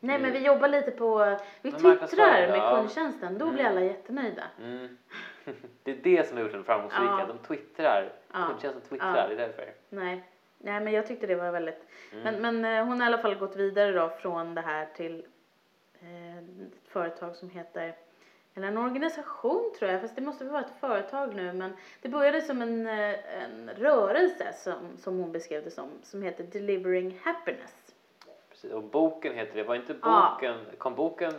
Nej 0.00 0.18
men 0.18 0.30
Mm. 0.30 0.32
vi 0.42 0.46
jobbar 0.46 0.68
lite 0.68 0.90
på, 0.90 1.18
vi 1.62 1.70
Men 1.70 1.80
twittrar 1.80 2.48
med 2.48 2.60
kundtjänsten, 2.76 3.38
då 3.38 3.46
blir 3.46 3.60
Mm. 3.60 3.72
alla 3.72 3.80
jättenöjda. 3.80 4.42
Mm. 4.60 4.96
det 5.82 5.90
är 5.90 5.96
det 6.02 6.28
som 6.28 6.36
har 6.36 6.44
gjort 6.44 6.52
den 6.52 6.64
framgångsrika. 6.64 7.04
Ja. 7.18 7.26
De 7.28 7.38
twittrar. 7.38 8.12
Ja. 8.32 8.38
Kundtjänsten 8.48 8.82
twittrar, 8.88 9.16
Ja. 9.16 9.26
det 9.26 9.34
är 9.42 9.46
därför. 9.46 9.64
Nej. 9.88 10.24
Nej 10.58 10.80
men 10.80 10.92
jag 10.92 11.06
tyckte 11.06 11.26
det 11.26 11.34
var 11.34 11.50
väldigt, 11.50 11.82
Mm. 12.12 12.24
men, 12.40 12.60
men 12.62 12.78
eh, 12.78 12.84
hon 12.84 13.00
har 13.00 13.06
i 13.06 13.12
alla 13.12 13.22
fall 13.22 13.34
gått 13.34 13.56
vidare 13.56 13.92
då 13.92 14.08
från 14.08 14.54
det 14.54 14.60
här 14.60 14.86
till 14.96 15.24
ett 16.04 16.88
företag 16.88 17.36
som 17.36 17.50
heter, 17.50 17.94
eller 18.54 18.68
en 18.68 18.78
organisation 18.78 19.72
tror 19.78 19.90
jag, 19.90 20.00
fast 20.00 20.16
det 20.16 20.22
måste 20.22 20.44
väl 20.44 20.52
vara 20.52 20.64
ett 20.64 20.80
företag 20.80 21.34
nu 21.34 21.52
men 21.52 21.72
det 22.02 22.08
började 22.08 22.40
som 22.42 22.62
en, 22.62 22.86
eh, 22.86 23.42
en 23.42 23.70
rörelse 23.70 24.52
som, 24.52 24.96
som 24.98 25.18
hon 25.18 25.32
beskrev 25.32 25.64
det 25.64 25.70
som, 25.70 25.88
som 26.02 26.22
heter 26.22 26.44
Delivering 26.44 27.20
Happiness. 27.24 27.94
Precis. 28.50 28.72
Och 28.72 28.82
boken 28.82 29.34
heter 29.34 29.54
det. 29.56 29.62
Var 29.64 29.74
inte 29.74 29.96
Ja. 30.02 30.32
boken, 30.34 30.56
kom 30.78 30.94
boken? 30.94 31.32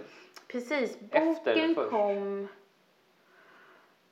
Precis, 0.47 0.97
Efter 1.11 1.53
boken 1.55 1.75
först? 1.75 1.89
kom... 1.89 2.47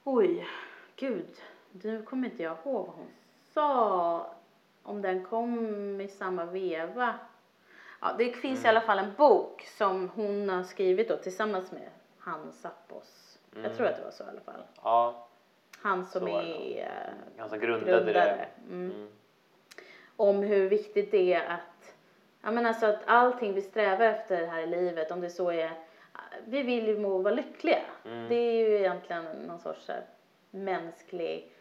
Oj, 0.04 0.48
gud. 0.96 1.42
Nu 1.72 2.02
kommer 2.04 2.28
inte 2.28 2.44
jag 2.44 2.58
ihåg 2.66 2.86
vad 2.88 2.96
hon 2.96 3.08
sa. 3.54 4.36
Om 4.84 5.02
den 5.02 5.26
kom 5.26 6.02
i 6.02 6.08
samma 6.08 6.46
veva. 6.46 7.16
Ja, 8.06 8.16
det 8.18 8.32
finns 8.32 8.60
Mm. 8.60 8.66
i 8.66 8.70
alla 8.70 8.82
fall 8.82 9.00
en 9.00 9.14
bok 9.18 9.62
som 9.78 10.10
hon 10.16 10.50
har 10.50 10.64
skrivit 10.64 11.08
då 11.10 11.18
tillsammans 11.18 11.72
med 11.72 11.90
han 12.20 12.52
Sappos. 12.52 13.40
Mm. 13.54 13.64
Jag 13.66 13.76
tror 13.78 13.88
att 13.88 13.98
det 13.98 14.04
var 14.04 14.12
så 14.12 14.24
i 14.24 14.28
alla 14.28 14.42
fall. 14.42 14.62
Ja, 14.84 15.28
Han 15.82 16.06
som 16.06 16.20
Så 16.22 16.26
det 16.26 16.80
är 16.82 16.88
eh, 17.08 17.14
han 17.40 17.50
som 17.50 17.60
grundade 17.60 17.92
grundare. 17.92 18.14
det. 18.66 18.74
Mm 18.74 18.92
Mm. 18.92 19.08
om 20.18 20.38
hur 20.44 20.70
viktigt 20.70 21.12
det 21.12 21.34
är 21.34 21.50
att, 21.50 21.96
ja 22.42 22.52
men 22.52 22.66
alltså 22.66 22.86
att 22.86 23.00
allting 23.06 23.54
vi 23.54 23.62
strävar 23.62 24.06
efter 24.06 24.46
här 24.48 24.60
i 24.62 24.68
livet, 24.68 25.12
om 25.12 25.22
det 25.22 25.30
så 25.30 25.52
är, 25.52 25.72
vi 26.46 26.64
vill 26.64 26.88
ju 26.88 27.00
må 27.00 27.18
vara 27.18 27.34
lyckliga. 27.34 27.82
Mm. 28.06 28.30
Det 28.30 28.36
är 28.36 28.68
ju 28.70 28.76
egentligen 28.78 29.26
någon 29.26 29.60
sorts 29.60 29.88
här 29.88 30.06
mänsklig, 30.52 31.52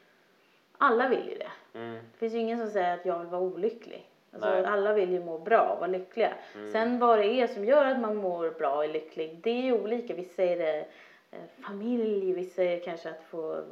alla 0.78 1.09
vill 1.09 1.28
ju 1.28 1.38
det. 1.38 1.78
Mm. 1.78 1.94
Det 2.12 2.18
finns 2.18 2.35
ju 2.35 2.38
ingen 2.38 2.59
som 2.59 2.70
säger 2.70 2.94
att 2.94 3.07
jag 3.07 3.18
vill 3.18 3.28
vara 3.28 3.42
olycklig. 3.42 4.09
Alltså, 4.32 4.48
alla 4.48 4.92
vill 4.92 5.12
ju 5.12 5.24
må 5.24 5.38
bra 5.38 5.62
och 5.62 5.78
vara 5.78 5.86
lyckliga. 5.86 6.32
Mm. 6.54 6.72
Sen 6.72 6.98
vad 6.98 7.18
det 7.18 7.26
är 7.26 7.46
som 7.46 7.64
gör 7.64 7.84
att 7.84 8.00
man 8.00 8.16
mår 8.16 8.50
bra 8.50 8.76
och 8.76 8.84
är 8.84 8.88
lycklig, 8.88 9.40
det 9.42 9.68
är 9.68 9.72
olika. 9.72 10.14
Vissa 10.14 10.42
är 10.42 10.56
det 10.56 10.84
eh, 11.30 11.64
familj, 11.66 12.32
vissa 12.32 12.62
är 12.62 12.70
det 12.70 12.80
kanske 12.80 13.10
att 13.10 13.22
få 13.22 13.62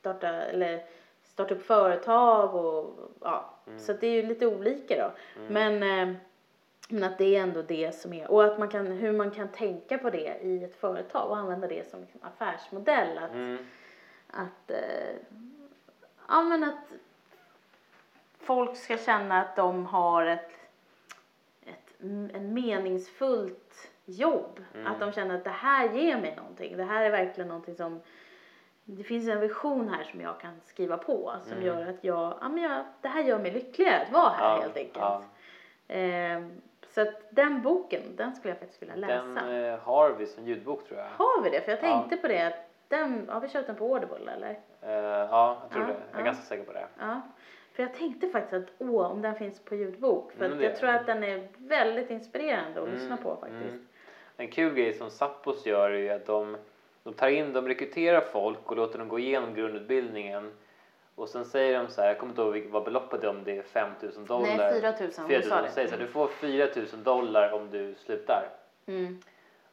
starta, 0.00 0.28
eller 0.28 0.84
starta 1.22 1.54
upp 1.54 1.62
företag 1.66 2.54
och 2.54 2.90
ja. 3.20 3.54
Mm. 3.66 3.78
Så 3.78 3.92
det 3.92 4.06
är 4.06 4.12
ju 4.12 4.22
lite 4.22 4.46
olika 4.46 4.96
då. 4.96 5.10
Men, 5.48 5.82
eh, 5.82 6.14
men 6.88 7.04
att 7.04 7.18
det 7.18 7.36
är 7.36 7.40
ändå 7.42 7.62
det 7.62 7.94
som 7.94 8.12
är, 8.12 8.30
och 8.30 8.44
att 8.44 8.58
man 8.58 8.68
kan, 8.68 8.86
hur 8.86 9.12
man 9.12 9.30
kan 9.30 9.48
tänka 9.48 9.98
på 9.98 10.10
det 10.10 10.38
i 10.42 10.64
ett 10.64 10.76
företag 10.76 11.30
och 11.30 11.36
använda 11.36 11.66
det 11.66 11.90
som 11.90 12.00
liksom 12.00 12.20
affärsmodell. 12.22 13.18
Att, 13.18 13.30
Mm. 13.34 13.58
att, 14.30 14.70
eh, 14.70 15.16
ja, 16.28 16.42
men 16.42 16.64
att 16.64 16.92
folk 18.44 18.76
ska 18.76 18.96
känna 18.98 19.40
att 19.40 19.56
de 19.56 19.86
har 19.86 20.26
ett, 20.26 20.50
ett 21.66 21.94
en 22.34 22.54
meningsfullt 22.54 23.90
jobb. 24.04 24.60
Mm. 24.74 24.86
Att 24.86 25.00
de 25.00 25.12
känner 25.12 25.34
att 25.34 25.44
det 25.44 25.50
här 25.50 25.88
ger 25.92 26.16
mig 26.20 26.34
någonting. 26.36 26.76
Det 26.76 26.84
här 26.84 27.02
är 27.04 27.10
verkligen 27.10 27.48
någonting 27.48 27.74
som 27.74 28.00
det 28.84 29.02
finns 29.02 29.28
en 29.28 29.40
vision 29.40 29.88
här 29.88 30.04
som 30.04 30.20
jag 30.20 30.40
kan 30.40 30.60
skriva 30.64 30.96
på 30.96 31.32
som 31.42 31.52
Mm. 31.52 31.64
gör 31.66 31.86
att 31.86 32.04
jag, 32.04 32.34
ja 32.40 32.48
men 32.48 32.62
jag, 32.62 32.84
det 33.00 33.08
här 33.08 33.22
gör 33.22 33.38
mig 33.38 33.50
lyckligare 33.50 34.02
att 34.02 34.12
vara 34.12 34.30
här 34.30 34.54
Ja, 34.56 34.60
helt 34.62 34.76
enkelt. 34.76 34.96
ja. 34.98 35.22
Ehm, 35.88 36.60
så 36.88 37.00
att 37.00 37.14
den 37.30 37.62
boken, 37.62 38.02
den 38.16 38.34
skulle 38.36 38.50
jag 38.50 38.58
faktiskt 38.58 38.82
vilja 38.82 38.94
läsa. 38.94 39.14
Den 39.14 39.64
eh, 39.64 39.78
har 39.78 40.10
vi 40.10 40.26
som 40.26 40.44
ljudbok 40.46 40.88
tror 40.88 40.98
jag. 41.00 41.06
Har 41.06 41.42
vi 41.42 41.50
det? 41.50 41.60
För 41.60 41.72
jag 41.72 41.78
Ja. 41.78 41.82
tänkte 41.98 42.16
på 42.16 42.28
det, 42.28 42.54
den, 42.88 43.28
har 43.28 43.40
vi 43.40 43.48
köpt 43.48 43.66
den 43.66 43.76
på 43.76 43.94
Audible 43.94 44.32
eller? 44.32 44.58
Eh, 44.80 44.90
ja, 45.30 45.58
jag 45.62 45.70
tror 45.70 45.82
Ja, 45.82 45.86
det. 45.88 45.92
Jag 46.10 46.14
är 46.14 46.18
ja. 46.18 46.24
ganska 46.24 46.42
säker 46.44 46.64
på 46.64 46.72
det. 46.72 46.86
För 47.74 47.82
jag 47.82 47.94
tänkte 47.94 48.28
faktiskt 48.28 48.54
att 48.54 48.74
åh, 48.78 49.10
om 49.10 49.22
den 49.22 49.34
finns 49.34 49.60
på 49.64 49.74
ljudbok. 49.74 50.32
För 50.32 50.44
Mm, 50.44 50.60
jag 50.62 50.76
tror 50.76 50.90
att 50.90 51.06
den 51.06 51.24
är 51.24 51.48
väldigt 51.58 52.10
inspirerande 52.10 52.80
att 52.80 52.86
Mm, 52.86 52.98
lyssna 53.00 53.16
på 53.16 53.36
faktiskt. 53.36 53.62
mm. 53.62 53.86
En 54.36 54.48
kul 54.50 54.74
grej 54.74 54.92
som 54.92 55.10
Sappos 55.10 55.66
gör 55.66 55.90
är 55.90 55.98
ju 55.98 56.10
att 56.10 56.26
de, 56.26 56.56
de 57.02 57.14
tar 57.14 57.28
in, 57.28 57.52
de 57.52 57.68
rekryterar 57.68 58.20
folk 58.20 58.70
och 58.70 58.76
låter 58.76 58.98
dem 58.98 59.08
gå 59.08 59.18
igenom 59.18 59.54
grundutbildningen. 59.54 60.52
Och 61.14 61.28
sen 61.28 61.44
säger 61.44 61.78
de 61.78 61.88
så 61.88 62.00
här, 62.00 62.08
jag 62.08 62.18
kommer 62.18 62.32
inte 62.32 62.42
ihåg 62.60 62.70
vad 62.70 62.84
beloppet 62.84 63.24
är, 63.24 63.28
om 63.28 63.44
det 63.44 63.58
är 63.58 63.62
5000 63.62 64.24
dollar. 64.26 64.56
Nej, 64.56 64.80
4000 64.80 65.24
om 65.24 65.30
du 65.30 65.34
4000, 65.34 65.50
sa 65.50 65.56
de 65.56 65.62
det. 65.66 65.70
säger 65.72 65.88
så 65.88 65.94
här, 65.94 66.00
du 66.02 66.06
får 66.06 66.26
4000 66.26 67.02
dollar 67.02 67.52
om 67.52 67.70
du 67.70 67.94
slutar. 67.94 68.48
Mm. 68.86 69.20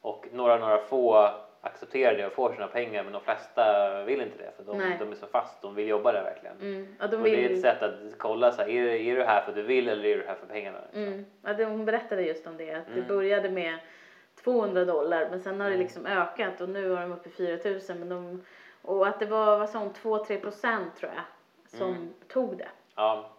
Och 0.01 0.27
några, 0.33 0.57
några 0.57 0.77
få 0.77 1.29
accepterar 1.61 2.15
det 2.17 2.25
och 2.27 2.33
får 2.33 2.53
sina 2.53 2.67
pengar 2.67 3.03
men 3.03 3.13
de 3.13 3.21
flesta 3.21 4.03
vill 4.03 4.21
inte 4.21 4.37
det 4.37 4.51
för 4.57 4.63
de, 4.63 4.77
Nej. 4.77 4.97
de 4.99 5.11
är 5.11 5.15
så 5.15 5.27
fast, 5.27 5.61
de 5.61 5.75
vill 5.75 5.87
jobba 5.87 6.11
där 6.11 6.23
verkligen. 6.23 6.55
Mm. 6.61 6.95
Ja, 6.99 7.07
de 7.07 7.17
Och 7.17 7.23
det 7.23 7.45
är 7.45 7.49
ett 7.49 7.61
sätt 7.61 7.81
att 7.81 7.93
kolla 8.17 8.51
så 8.51 8.61
här, 8.61 8.69
är, 8.69 8.85
är 8.87 9.15
du 9.15 9.23
här 9.23 9.41
för 9.41 9.49
att 9.49 9.55
du 9.55 9.61
vill 9.61 9.89
eller 9.89 10.05
är 10.05 10.17
du 10.17 10.23
här 10.27 10.35
för 10.35 10.45
pengarna? 10.45 10.77
liksom? 10.83 11.03
Mm. 11.03 11.25
Ja, 11.41 11.53
det, 11.53 11.65
hon 11.65 11.85
berättade 11.85 12.21
just 12.21 12.47
om 12.47 12.57
det, 12.57 12.71
att 12.73 12.85
det 12.87 12.93
Mm. 12.93 13.07
började 13.07 13.49
med 13.49 13.79
200 14.43 14.85
dollar 14.85 15.27
men 15.29 15.39
sen 15.41 15.61
har 15.61 15.67
det 15.67 15.73
Mm. 15.75 15.83
liksom 15.85 16.05
ökat 16.05 16.61
och 16.61 16.69
nu 16.69 16.93
är 16.93 17.01
de 17.01 17.11
uppe 17.11 17.29
i 17.29 17.31
4000 17.31 17.99
men 17.99 18.09
de, 18.09 18.41
och 18.81 19.07
att 19.07 19.19
det 19.19 19.25
var, 19.25 19.57
vad 19.57 19.69
hon, 19.69 19.93
2-3 19.93 20.41
procent 20.41 20.95
tror 20.95 21.11
jag 21.15 21.23
som 21.79 21.89
Mm. 21.89 22.09
tog 22.27 22.57
det. 22.57 22.67
Ja, 22.95 23.29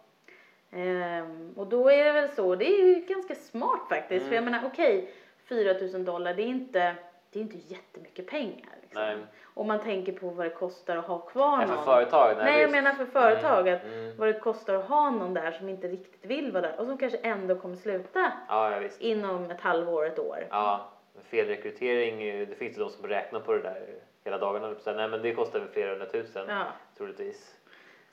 Ehm, 0.75 1.53
och 1.57 1.67
då 1.67 1.89
är 1.91 2.03
det 2.05 2.11
väl 2.11 2.29
så, 2.29 2.55
det 2.55 2.65
är 2.65 2.85
ju 2.85 3.05
ganska 3.05 3.35
smart 3.35 3.89
faktiskt 3.89 4.25
för 4.27 4.33
jag 4.35 4.41
Mm. 4.41 4.51
menar 4.53 4.67
okej 4.73 5.13
4000 5.45 6.05
dollar 6.05 6.33
det 6.33 6.41
är 6.43 6.47
inte, 6.47 6.95
det 7.33 7.39
är 7.39 7.41
inte 7.41 7.57
jättemycket 7.57 8.27
pengar. 8.27 8.69
Liksom. 8.81 9.01
Nej. 9.01 9.17
Om 9.53 9.67
man 9.67 9.79
tänker 9.79 10.11
på 10.13 10.29
vad 10.29 10.45
det 10.45 10.49
kostar 10.49 10.97
att 10.97 11.05
ha 11.05 11.19
kvar 11.19 11.61
för 11.67 11.75
någon. 11.75 11.85
företag? 11.85 12.37
Nej 12.37 12.53
jag 12.61 12.67
visst. 12.67 12.71
menar 12.71 12.91
för 12.93 13.05
företag 13.05 13.69
att 13.69 13.83
Mm. 13.83 13.99
Mm. 13.99 14.17
vad 14.17 14.27
det 14.27 14.33
kostar 14.39 14.75
att 14.75 14.85
ha 14.85 15.09
någon 15.09 15.33
där 15.33 15.51
som 15.51 15.69
inte 15.69 15.87
riktigt 15.87 16.25
vill 16.25 16.51
vara 16.51 16.61
där 16.61 16.79
och 16.79 16.85
som 16.85 16.97
kanske 16.97 17.17
ändå 17.17 17.55
kommer 17.55 17.75
sluta 17.75 18.31
Ja, 18.47 18.81
ja 18.81 18.89
inom 18.99 19.51
ett 19.51 19.61
halvår, 19.61 20.05
ett 20.05 20.19
år. 20.19 20.47
Ja, 20.49 20.89
felrekrytering, 21.23 22.19
det 22.49 22.55
finns 22.55 22.77
ju 22.77 22.81
de 22.83 22.89
som 22.89 23.07
räknar 23.07 23.39
på 23.39 23.53
det 23.53 23.61
där 23.61 23.85
hela 24.23 24.37
dagarna. 24.37 24.75
Nej 24.85 25.07
men 25.07 25.21
det 25.21 25.33
kostar 25.35 25.59
väl 25.59 25.67
flera 25.69 25.89
hundratusen 25.89 26.45
Ja. 26.49 26.63
troligtvis. 26.97 27.55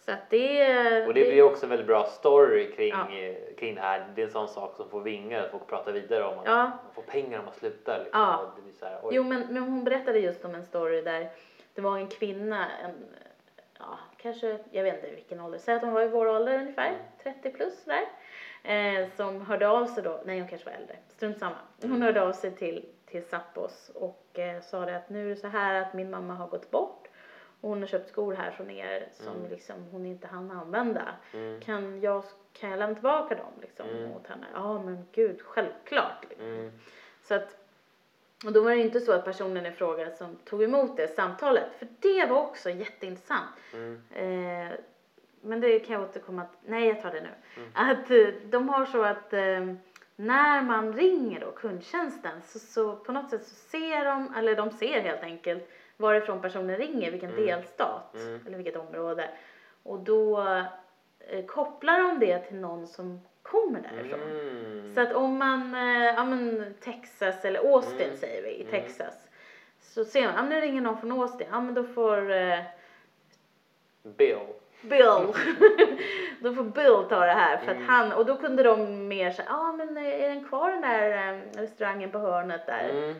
Så 0.04 0.12
att 0.12 0.30
det. 0.30 1.06
Och 1.06 1.14
det 1.14 1.24
blir 1.30 1.42
också 1.42 1.66
en 1.66 1.70
väldigt 1.70 1.86
bra 1.86 2.04
story 2.04 2.72
kring, 2.72 2.88
Ja. 2.88 3.18
eh, 3.18 3.36
kring 3.58 3.74
det 3.74 3.80
här. 3.80 4.06
Det 4.14 4.22
är 4.22 4.26
en 4.26 4.32
sån 4.32 4.48
sak 4.48 4.76
som 4.76 4.88
får 4.90 5.00
vingar, 5.00 5.42
att 5.44 5.50
folk 5.50 5.66
pratar 5.66 5.92
vidare 5.92 6.24
om 6.24 6.38
att 6.38 6.46
Ja. 6.46 6.62
man 6.62 6.94
får 6.94 7.02
pengar 7.02 7.38
om 7.38 7.44
man 7.44 7.54
slutar. 7.54 7.98
Liksom. 8.04 8.20
Ja. 8.20 8.36
Och 8.38 8.50
Det 8.56 8.62
blir 8.62 8.72
så 8.72 8.84
här, 8.86 8.98
oj. 9.02 9.10
Jo 9.14 9.22
men, 9.22 9.40
men 9.50 9.62
hon 9.62 9.84
berättade 9.84 10.18
just 10.18 10.44
om 10.44 10.54
en 10.54 10.64
story 10.64 11.02
där 11.02 11.28
det 11.74 11.80
var 11.80 11.96
en 11.98 12.08
kvinna, 12.08 12.66
en, 12.84 13.06
ja 13.78 13.98
kanske, 14.16 14.58
jag 14.70 14.82
vet 14.82 14.94
inte 14.94 15.10
vilken 15.14 15.40
ålder, 15.40 15.58
säg 15.58 15.74
att 15.74 15.82
hon 15.82 15.92
var 15.92 16.02
i 16.02 16.08
vår 16.08 16.26
ålder 16.26 16.58
ungefär, 16.58 16.88
Mm. 16.88 17.00
30 17.22 17.50
plus 17.50 17.84
där. 17.84 18.02
Eh, 18.62 19.08
som 19.16 19.40
hörde 19.40 19.68
av 19.68 19.86
sig 19.86 20.02
då, 20.02 20.20
nej 20.24 20.38
hon 20.40 20.48
kanske 20.48 20.70
var 20.70 20.76
äldre, 20.76 20.96
strunt 21.08 21.38
samma. 21.38 21.56
Hon 21.82 21.90
Mm. 21.90 22.02
hörde 22.02 22.22
av 22.22 22.32
sig 22.32 22.50
till, 22.56 22.86
till 23.06 23.24
Sappos 23.24 23.90
och 23.94 24.38
eh, 24.38 24.60
sa 24.60 24.84
det 24.84 24.96
att 24.96 25.08
nu 25.08 25.26
är 25.26 25.34
det 25.34 25.40
så 25.40 25.46
här 25.48 25.82
att 25.82 25.94
min 25.94 26.10
mamma 26.10 26.34
har 26.34 26.46
gått 26.46 26.70
bort 26.70 26.96
och 26.99 26.99
hon 27.60 27.80
har 27.80 27.86
köpt 27.86 28.08
skor 28.08 28.34
här 28.34 28.50
från 28.50 28.70
er 28.70 29.08
som 29.12 29.36
Mm. 29.36 29.50
liksom 29.50 29.84
hon 29.92 30.06
inte 30.06 30.26
hann 30.26 30.50
använda. 30.50 31.02
Mm. 31.34 31.60
Kan 31.60 32.00
jag, 32.00 32.24
kan 32.52 32.70
jag 32.70 32.78
lämna 32.78 32.94
tillbaka 32.94 33.34
dem 33.34 33.52
liksom 33.60 33.88
Mm. 33.88 34.12
åt 34.12 34.26
henne? 34.26 34.46
Ja 34.54 34.82
men 34.82 35.06
gud, 35.12 35.40
självklart. 35.42 36.24
Liksom. 36.28 36.70
Så 37.22 37.34
att, 37.34 37.56
och 38.46 38.52
då 38.52 38.60
var 38.62 38.70
det 38.70 38.76
inte 38.76 39.00
så 39.00 39.12
att 39.12 39.24
personen 39.24 39.66
i 39.66 39.72
fråga 39.72 40.10
som 40.10 40.36
tog 40.36 40.62
emot 40.62 40.96
det 40.96 41.08
samtalet, 41.08 41.66
för 41.78 41.88
det 42.00 42.26
var 42.26 42.40
också 42.42 42.70
jätteintressant. 42.70 43.50
Mm. 43.72 44.00
Eh, 44.10 44.72
men 45.40 45.60
det 45.60 45.78
kan 45.80 45.92
jag 45.94 46.02
återkomma 46.02 46.44
till, 46.44 46.70
nej 46.70 46.88
jag 46.88 47.02
tar 47.02 47.10
det 47.12 47.20
nu. 47.20 47.28
Mm. 47.56 47.70
Att 47.74 48.10
eh, 48.10 48.26
de 48.50 48.68
har 48.68 48.86
så 48.86 49.02
att 49.02 49.32
eh, 49.32 49.74
när 50.16 50.62
man 50.62 50.92
ringer 50.92 51.40
då 51.40 51.50
kundtjänsten 51.50 52.42
så, 52.46 52.58
så 52.58 52.96
på 52.96 53.12
något 53.12 53.30
sätt 53.30 53.44
så 53.44 53.54
ser 53.54 54.04
de, 54.04 54.34
eller 54.34 54.56
de 54.56 54.70
ser 54.70 55.00
helt 55.00 55.22
enkelt 55.22 55.68
varifrån 56.00 56.40
personen 56.42 56.76
ringer, 56.76 57.10
vilken 57.10 57.30
Mm. 57.30 57.46
delstat 57.46 58.14
Mm. 58.14 58.40
eller 58.46 58.56
vilket 58.56 58.76
område. 58.76 59.28
Och 59.82 59.98
då 59.98 60.40
eh, 61.28 61.44
kopplar 61.46 61.98
de 61.98 62.18
det 62.18 62.38
till 62.38 62.56
någon 62.56 62.86
som 62.86 63.20
kommer 63.42 63.80
därifrån. 63.80 64.20
Mm. 64.22 64.94
Så 64.94 65.00
att 65.00 65.12
om 65.12 65.38
man, 65.38 65.74
eh, 65.74 66.04
ja 66.04 66.24
men 66.24 66.74
Texas 66.80 67.44
eller 67.44 67.60
Austin 67.74 68.06
Mm. 68.06 68.16
säger 68.16 68.42
vi, 68.42 68.48
i 68.50 68.60
Mm. 68.60 68.70
Texas. 68.70 69.28
Så 69.80 70.04
ser 70.04 70.22
man, 70.26 70.34
ja 70.36 70.42
men 70.42 70.50
nu 70.50 70.60
ringer 70.60 70.80
någon 70.80 71.00
från 71.00 71.12
Austin, 71.12 71.46
ja 71.50 71.60
men 71.60 71.74
då 71.74 71.84
får 71.84 72.30
eh, 72.32 72.58
Bill. 74.02 74.38
Bill, 74.82 75.02
då 76.40 76.54
får 76.54 76.62
Bill 76.64 77.08
ta 77.08 77.20
det 77.26 77.32
här 77.32 77.56
för 77.56 77.66
att 77.70 77.76
Mm. 77.76 77.88
han, 77.88 78.12
och 78.12 78.26
då 78.26 78.36
kunde 78.36 78.62
de 78.62 79.08
mer 79.08 79.30
säga, 79.30 79.48
ja 79.48 79.72
men 79.72 79.96
eh, 79.96 80.04
är 80.24 80.28
den 80.28 80.44
kvar 80.48 80.70
den 80.70 80.80
där 80.80 81.32
eh, 81.34 81.60
restaurangen 81.60 82.10
på 82.10 82.18
hörnet 82.18 82.66
där? 82.66 83.14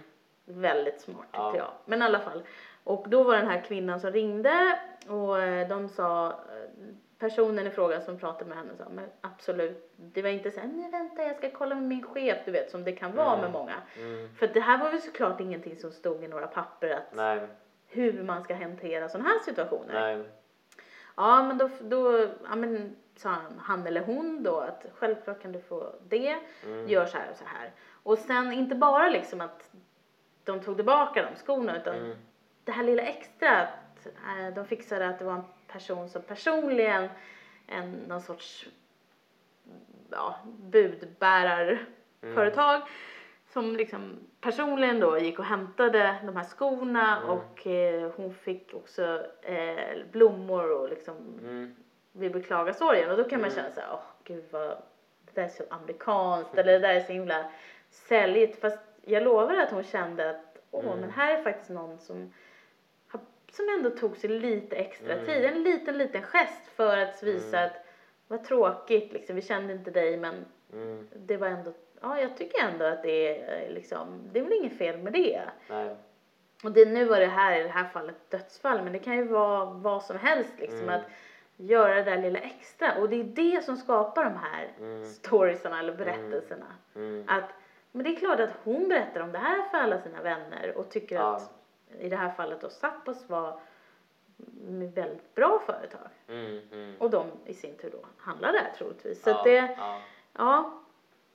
Väldigt 0.45 1.01
smart 1.01 1.17
tyckte 1.27 1.39
Ja. 1.39 1.57
jag. 1.57 1.71
Men 1.85 2.03
i 2.03 2.05
alla 2.05 2.19
fall. 2.21 2.43
Och 2.85 3.09
då 3.09 3.23
var 3.23 3.37
den 3.37 3.47
här 3.47 3.61
kvinnan 3.61 4.01
som 4.01 4.11
ringde 4.13 4.79
och 5.09 5.39
eh, 5.43 5.69
de 5.69 5.89
sa, 5.89 6.27
eh, 6.29 6.35
personen 7.19 7.67
i 7.67 7.71
fråga 7.71 8.01
som 8.01 8.19
pratade 8.19 8.45
med 8.45 8.59
henne 8.59 8.77
sa, 8.77 8.85
men 8.91 9.05
absolut, 9.21 9.93
det 9.97 10.23
var 10.23 10.29
inte 10.31 10.51
så 10.51 10.61
här, 10.61 10.69
nej 10.69 10.91
vänta 10.91 11.23
jag 11.23 11.37
ska 11.37 11.51
kolla 11.51 11.75
med 11.75 11.85
min 11.85 12.03
chef, 12.07 12.39
du 12.45 12.51
vet 12.51 12.71
som 12.71 12.85
det 12.85 12.93
kan 12.93 13.17
vara 13.17 13.29
Mm. 13.29 13.41
med 13.41 13.51
många. 13.53 13.75
Mm. 13.99 14.35
För 14.35 14.47
det 14.47 14.61
här 14.61 14.79
var 14.79 14.93
ju 14.93 14.99
såklart 15.01 15.41
ingenting 15.41 15.77
som 15.77 15.93
stod 15.93 16.25
i 16.25 16.29
några 16.29 16.47
papper 16.47 16.91
att 16.91 17.15
Nej, 17.15 17.41
hur 17.89 18.23
man 18.23 18.45
ska 18.45 18.55
hantera 18.55 19.09
sådana 19.09 19.29
här 19.29 19.39
situationer. 19.39 19.95
nej. 20.17 20.25
Ja 21.17 21.43
men 21.43 21.59
då, 21.59 21.71
då 21.81 22.27
ja, 22.49 22.57
men, 22.57 22.97
sa 23.17 23.29
han, 23.29 23.59
han 23.59 23.87
eller 23.87 24.01
hon 24.01 24.43
då 24.43 24.59
att 24.61 24.87
självklart 24.95 25.43
kan 25.43 25.53
du 25.53 25.61
få 25.61 25.93
det, 26.09 26.37
Mm. 26.67 26.89
gör 26.89 27.07
så 27.07 27.17
här 27.19 27.31
och 27.31 27.37
så 27.37 27.45
här. 27.45 27.73
Och 28.03 28.19
sen 28.19 28.53
inte 28.53 28.75
bara 28.75 29.09
liksom 29.09 29.41
att 29.41 29.71
de 30.45 30.61
tog 30.61 30.77
tillbaka 30.77 31.23
de 31.31 31.37
skorna 31.37 31.77
utan 31.77 31.95
Mm. 31.95 32.17
Det 32.65 32.73
här 32.73 32.85
lilla 32.85 33.03
extra 33.03 33.61
att 33.61 34.07
eh, 34.07 34.55
de 34.55 34.65
fixade 34.65 35.09
att 35.09 35.19
det 35.19 35.25
var 35.25 35.35
en 35.35 35.43
person 35.69 36.09
som 36.09 36.23
personligen, 36.23 37.09
en, 37.67 37.91
någon 37.93 38.21
sorts 38.21 38.69
ja, 40.11 40.35
budbärarföretag 40.59 42.83
som 43.53 43.77
liksom 43.77 44.19
personligen 44.41 45.01
då 45.01 45.19
gick 45.19 45.39
och 45.39 45.45
hämtade 45.45 46.17
de 46.27 46.37
här 46.37 46.45
skorna 46.45 47.17
Mm. 47.17 47.29
och 47.31 47.67
eh, 47.67 48.11
hon 48.17 48.35
fick 48.35 48.75
också 48.75 49.27
eh, 49.43 49.99
blommor 50.13 50.71
och 50.73 50.89
liksom 50.89 51.17
Mm. 51.43 51.75
vi 52.13 52.31
beklagar 52.31 52.73
sorgen 52.73 53.11
och 53.11 53.17
då 53.17 53.25
kan 53.25 53.41
man 53.41 53.51
Mm. 53.51 53.63
känna 53.63 53.75
så 53.75 53.81
här, 53.81 53.89
åh 53.93 54.01
gud 54.25 54.45
vad 54.51 54.69
det 55.25 55.35
där 55.35 55.43
är 55.43 55.49
så 55.49 55.65
amerikanskt 55.71 56.59
eller 56.59 56.73
det 56.73 56.79
där 56.79 56.95
är 56.95 57.01
så 57.01 57.13
himla 57.13 57.45
säljigt 57.91 58.61
fast 58.61 58.79
jag 59.05 59.23
lovar 59.23 59.57
att 59.57 59.71
hon 59.71 59.83
kände 59.85 60.31
att 60.31 60.59
åh 60.71 60.85
Mm. 60.85 60.99
men 60.99 61.11
här 61.11 61.39
är 61.39 61.43
faktiskt 61.43 61.71
någon 61.71 61.99
som 61.99 62.33
som 63.53 63.69
ändå 63.79 63.91
tog 63.91 64.17
sig 64.17 64.31
lite 64.31 64.77
extra 64.77 65.13
Mm. 65.13 65.27
tid, 65.27 65.45
en 65.45 65.63
liten 65.63 65.99
liten 65.99 66.23
gest 66.23 66.67
för 66.77 66.97
att 66.97 67.23
visa 67.23 67.59
Mm. 67.59 67.71
att 67.71 67.87
vad 68.29 68.45
tråkigt 68.45 69.13
liksom, 69.13 69.37
vi 69.37 69.43
kände 69.43 69.73
inte 69.73 69.91
dig 69.91 70.17
men 70.17 70.45
Mm. 70.73 71.09
det 71.17 71.37
var 71.37 71.47
ändå, 71.47 71.73
ja 72.01 72.21
jag 72.21 72.37
tycker 72.37 72.65
ändå 72.65 72.85
att 72.85 73.03
det 73.03 73.39
är 73.39 73.63
eh, 73.67 73.75
liksom, 73.75 74.23
det 74.33 74.39
är 74.39 74.43
väl 74.43 74.53
inget 74.53 74.79
fel 74.79 74.99
med 74.99 75.13
det. 75.13 75.41
Nej. 75.69 75.97
Och 76.65 76.73
det, 76.73 76.85
nu 76.85 77.05
var 77.05 77.21
det 77.21 77.27
här 77.27 77.61
i 77.61 77.63
det 77.63 77.69
här 77.69 77.85
fallet 77.85 78.31
dödsfall 78.31 78.83
men 78.83 78.93
det 78.93 78.99
kan 78.99 79.17
ju 79.17 79.25
vara 79.25 79.65
vad 79.65 80.03
som 80.03 80.17
helst 80.19 80.53
liksom 80.59 80.81
Mm. 80.83 80.95
att 80.95 81.03
göra 81.57 81.95
det 81.95 82.03
där 82.03 82.19
lilla 82.23 82.39
extra 82.39 82.95
och 82.95 83.09
det 83.09 83.17
är 83.21 83.25
det 83.25 83.65
som 83.65 83.77
skapar 83.77 84.25
de 84.25 84.37
här 84.37 84.69
Mm. 84.81 85.05
storiesarna 85.05 85.79
eller 85.79 85.93
berättelserna. 85.95 86.67
Mm. 86.95 87.25
Att, 87.29 87.51
men 87.93 88.05
det 88.05 88.11
är 88.11 88.17
klart 88.17 88.41
att 88.41 88.51
hon 88.65 88.89
berättar 88.89 89.21
om 89.21 89.33
det 89.33 89.39
här 89.39 89.63
för 89.71 89.79
alla 89.79 89.99
sina 89.99 90.23
vänner 90.23 90.73
och 90.77 90.91
tycker 90.91 91.17
Ja. 91.17 91.37
att 91.37 91.53
i 92.01 92.09
det 92.09 92.17
här 92.17 92.31
fallet 92.31 92.61
då 92.61 92.69
Sappos 92.71 93.29
var 93.29 93.49
ett 94.83 94.97
väldigt 94.97 95.35
bra 95.35 95.63
företag 95.67 96.09
Mm. 96.29 96.61
Mm. 96.73 96.95
och 96.99 97.11
de 97.11 97.27
i 97.47 97.55
sin 97.55 97.77
tur 97.77 97.91
då 97.91 97.99
handlar 98.17 98.53
där 98.53 98.73
troligtvis. 98.79 99.23
Så 99.23 99.31
ja, 99.31 99.43
det, 99.45 99.75
ja. 99.79 100.01
Ja. 100.33 100.77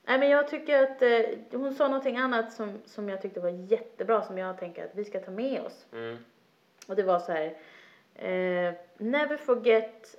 Nej 0.03 0.19
men 0.19 0.29
jag 0.29 0.47
tycker 0.47 0.83
att 0.83 1.01
eh, 1.01 1.59
hon 1.59 1.75
sa 1.75 1.87
någonting 1.87 2.17
annat 2.17 2.53
som, 2.53 2.81
som 2.85 3.09
jag 3.09 3.21
tyckte 3.21 3.39
var 3.39 3.49
jättebra 3.49 4.21
som 4.21 4.37
jag 4.37 4.57
tänker 4.59 4.85
att 4.85 4.95
vi 4.95 5.05
ska 5.05 5.19
ta 5.19 5.31
med 5.31 5.61
oss. 5.61 5.85
Mm. 5.91 6.17
Och 6.87 6.95
det 6.95 7.03
var 7.03 7.19
så 7.19 7.31
här. 7.31 7.45
Eh, 8.15 8.73
Never 8.97 9.37
forget 9.37 10.15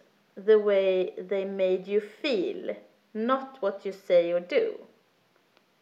the 0.46 0.56
way 0.56 1.10
they 1.28 1.44
made 1.46 1.90
you 1.90 2.00
feel. 2.00 2.74
Not 3.12 3.48
what 3.60 3.86
you 3.86 3.92
say 3.92 4.34
or 4.34 4.40
do. 4.40 4.72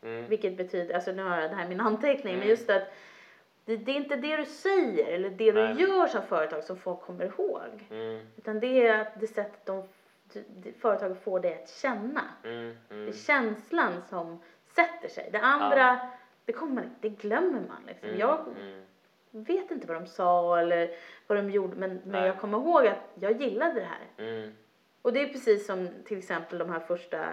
Mm. 0.03 0.27
Vilket 0.29 0.57
betyder, 0.57 0.95
alltså 0.95 1.13
nu 1.13 1.23
har 1.23 1.41
jag 1.41 1.51
det 1.51 1.57
här 1.57 1.69
min 1.69 1.81
anteckning, 1.81 2.33
men 2.35 2.43
Mm. 2.43 2.49
just 2.49 2.71
att 2.71 2.83
det, 3.65 3.77
det 3.77 3.93
är 3.93 3.97
inte 3.97 4.17
det 4.17 4.37
du 4.37 4.45
säger 4.45 5.07
eller 5.07 5.31
det 5.31 5.53
du 5.53 5.63
Nej. 5.63 5.81
gör 5.81 6.07
som 6.07 6.23
företag 6.23 6.65
som 6.65 6.77
folk 6.77 7.01
kommer 7.01 7.25
ihåg. 7.25 7.87
Mm. 7.91 8.27
Utan 8.37 8.61
det 8.61 8.87
är 8.87 9.07
det 9.21 9.27
sättet 9.27 9.67
de, 9.67 9.83
det, 10.33 10.73
företaget 10.73 11.23
får 11.25 11.41
dig 11.41 11.63
att 11.63 11.69
känna. 11.71 12.23
Mm. 12.45 12.77
Det 12.89 12.95
Mm. 12.95 13.09
är 13.09 13.13
känslan 13.13 14.03
som 14.09 14.39
sätter 14.75 15.09
sig. 15.09 15.29
Det 15.33 15.39
andra, 15.41 15.99
det 16.45 16.53
kommer 16.53 16.89
det 17.01 17.09
glömmer 17.09 17.61
man 17.69 17.83
liksom. 17.87 18.09
Mm. 18.09 18.21
Jag, 18.21 18.39
Mm. 18.61 18.85
vet 19.31 19.71
inte 19.71 19.87
vad 19.87 19.97
de 19.97 20.07
sa 20.07 20.59
eller 20.59 20.91
vad 21.27 21.39
de 21.39 21.51
gjorde 21.51 21.77
men, 21.77 21.91
men 21.95 22.03
Nej. 22.05 22.27
jag 22.27 22.41
kommer 22.41 22.59
ihåg 22.59 22.87
att 22.87 22.99
jag 23.15 23.41
gillade 23.43 23.81
det 23.81 23.87
här. 23.87 24.27
Mm. 24.27 24.55
Och 25.03 25.13
det 25.13 25.23
är 25.23 25.27
precis 25.29 25.67
som 25.67 25.89
till 26.05 26.19
exempel 26.19 26.59
de 26.59 26.71
här 26.71 26.81
första 26.81 27.25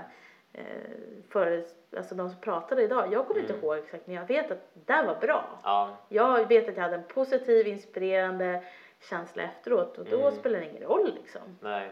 för, 1.29 1.63
alltså 1.97 2.15
de 2.15 2.29
som 2.29 2.39
pratade 2.41 2.81
idag. 2.83 3.13
Jag 3.13 3.27
kommer 3.27 3.39
Mm. 3.39 3.51
inte 3.51 3.65
ihåg 3.65 3.77
exakt 3.77 4.07
men 4.07 4.15
jag 4.15 4.27
vet 4.27 4.51
att 4.51 4.67
det 4.73 4.93
där 4.93 5.05
var 5.05 5.15
bra. 5.15 5.45
Ja. 5.63 5.97
Jag 6.09 6.47
vet 6.47 6.69
att 6.69 6.75
jag 6.75 6.83
hade 6.83 6.95
en 6.95 7.03
positiv, 7.03 7.67
inspirerande 7.67 8.63
känsla 9.09 9.43
efteråt 9.43 9.97
och 9.97 10.05
då 10.05 10.19
Mm. 10.19 10.31
spelar 10.31 10.59
det 10.59 10.65
ingen 10.65 10.83
roll 10.83 11.13
liksom. 11.15 11.41
Nej. 11.59 11.89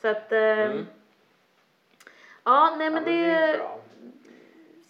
Så 0.00 0.08
att, 0.08 0.32
eh, 0.32 0.38
Mm. 0.40 0.86
ja 2.44 2.74
nej 2.78 2.86
Ja, 2.86 2.92
men 2.92 3.04
det 3.04 3.12
det, 3.12 3.60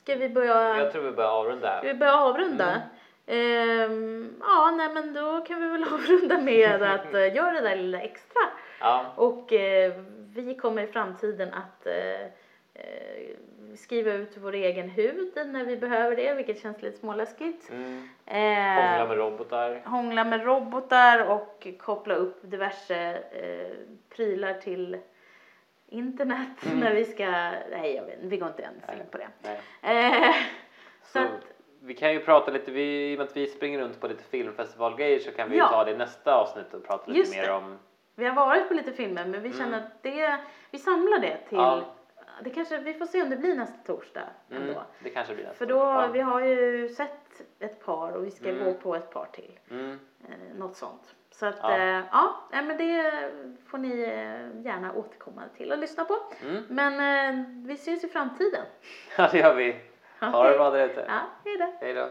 ska 0.03 0.15
vi 0.15 0.29
börja, 0.29 0.79
Jag 0.79 0.93
tror 0.93 1.03
vi 1.03 1.11
börjar 1.13 1.31
avrunda 1.31 1.79
ska 1.79 1.87
vi 1.87 1.95
börja 1.95 2.17
avrunda? 2.21 2.83
Mm. 3.27 3.81
Ehm, 3.91 4.35
ja 4.41 4.71
nej 4.77 4.89
men 4.95 5.15
då 5.15 5.41
kan 5.41 5.61
vi 5.63 5.69
väl 5.69 5.85
avrunda 5.93 6.39
med 6.39 6.83
att 6.95 7.15
uh, 7.15 7.35
göra 7.37 7.53
det 7.53 7.61
där 7.61 7.77
lilla 7.77 8.01
extra. 8.01 8.41
Ja. 8.81 9.05
Och 9.17 9.53
eh, 9.53 9.93
vi 10.43 10.55
kommer 10.55 10.83
i 10.83 10.87
framtiden 10.87 11.55
att 11.55 11.87
eh, 11.87 12.23
eh, 12.75 13.37
skriva 13.77 14.13
ut 14.13 14.37
vår 14.37 14.53
egen 14.55 14.89
hud 14.89 15.33
när 15.47 15.65
vi 15.65 15.77
behöver 15.77 16.17
det, 16.17 16.35
vilket 16.35 16.63
känns 16.63 16.83
lite 16.83 16.99
småläskigt. 16.99 17.71
Mm. 17.71 18.09
Eh, 18.27 18.83
Hångla 18.85 19.07
med 19.09 19.17
robotar. 19.19 19.83
hångla 19.85 20.25
med 20.25 20.45
robotar 20.45 21.27
och 21.31 21.67
koppla 21.79 22.15
upp 22.15 22.39
diverse 22.43 23.19
eh, 23.33 23.77
prylar 24.17 24.55
till 24.55 24.99
internet 25.89 26.49
Mm. 26.67 26.79
när 26.81 26.95
vi 26.95 27.05
ska, 27.05 27.25
nej 27.71 27.95
jag 27.97 28.05
vet 28.05 28.19
vi 28.21 28.37
går 28.37 28.49
inte 28.49 28.63
ens 28.63 28.85
Nej. 28.89 28.97
in 29.01 29.07
på 29.11 29.19
det. 29.19 29.29
Eh, 29.83 30.35
så 31.03 31.13
Så, 31.13 31.19
att, 31.19 31.31
vi 31.81 31.95
kan 31.95 32.13
ju 32.13 32.21
prata 32.21 32.51
lite, 32.51 32.71
vi, 32.71 33.13
i 33.13 33.15
och 33.15 33.19
med 33.19 33.27
att 33.27 33.37
vi 33.37 33.47
springer 33.47 33.79
runt 33.79 34.01
på 34.01 34.09
lite 34.09 34.23
filmfestivalgrejer 34.25 35.19
så 35.19 35.31
kan 35.33 35.51
vi 35.51 35.57
Ja. 35.59 35.69
ta 35.69 35.85
det 35.85 35.91
i 35.91 35.97
nästa 35.97 36.35
avsnitt 36.35 36.75
och 36.75 36.87
prata 36.87 37.11
lite 37.13 37.37
mer 37.37 37.47
det. 37.47 37.53
om 37.53 37.79
vi 38.17 38.25
har 38.27 38.35
varit 38.35 38.69
på 38.69 38.75
lite 38.75 38.93
filmer 38.93 39.25
men 39.27 39.43
vi 39.43 39.53
känner 39.53 39.67
Mm. 39.79 39.81
att 39.85 40.03
det, 40.03 40.39
vi 40.71 40.79
samlar 40.79 41.19
det 41.19 41.37
till, 41.49 41.59
Ja. 41.59 41.83
det 42.43 42.51
kanske, 42.51 42.79
vi 42.79 42.95
får 42.95 43.07
se 43.07 43.23
om 43.23 43.31
det 43.31 43.37
blir 43.37 43.55
nästa 43.55 43.79
torsdag 43.87 44.23
mm, 44.51 44.63
ändå. 44.63 44.83
det 45.03 45.11
kanske 45.11 45.35
blir 45.35 45.45
nästa 45.45 45.59
För 45.59 45.67
då, 45.67 45.77
ja. 45.77 46.07
vi 46.13 46.21
har 46.21 46.41
ju 46.41 46.89
sett 46.89 47.43
ett 47.59 47.85
par 47.85 48.13
och 48.13 48.25
vi 48.27 48.31
ska 48.31 48.49
Mm. 48.49 48.65
gå 48.65 48.75
på 48.75 48.95
ett 48.97 49.11
par 49.11 49.27
till. 49.33 49.59
mm. 49.71 49.99
Eh, 50.29 50.59
något 50.59 50.77
sånt. 50.77 51.15
Så 51.31 51.47
att 51.47 51.59
Ja. 51.63 51.77
eh, 51.79 52.03
ja 52.13 52.35
men 52.51 52.77
det 52.77 53.13
får 53.67 53.79
ni 53.79 54.01
eh, 54.03 54.65
gärna 54.65 54.93
återkomma 54.95 55.43
till 55.57 55.73
och 55.73 55.79
lyssna 55.79 56.05
på. 56.05 56.17
Mm. 56.43 56.63
Men 56.69 56.93
eh, 57.41 57.45
vi 57.67 57.77
syns 57.77 58.05
i 58.05 58.09
framtiden. 58.09 58.65
ja 59.19 59.29
det 59.33 59.39
gör 59.39 59.55
vi 59.55 59.81
ha 60.21 60.51
det 60.51 60.57
bra 60.57 60.71
där 60.71 60.85
ute 60.89 61.05
Ja, 61.09 61.21
hej 61.45 61.57
då. 61.59 61.73
hej 61.81 61.95
då 61.95 62.09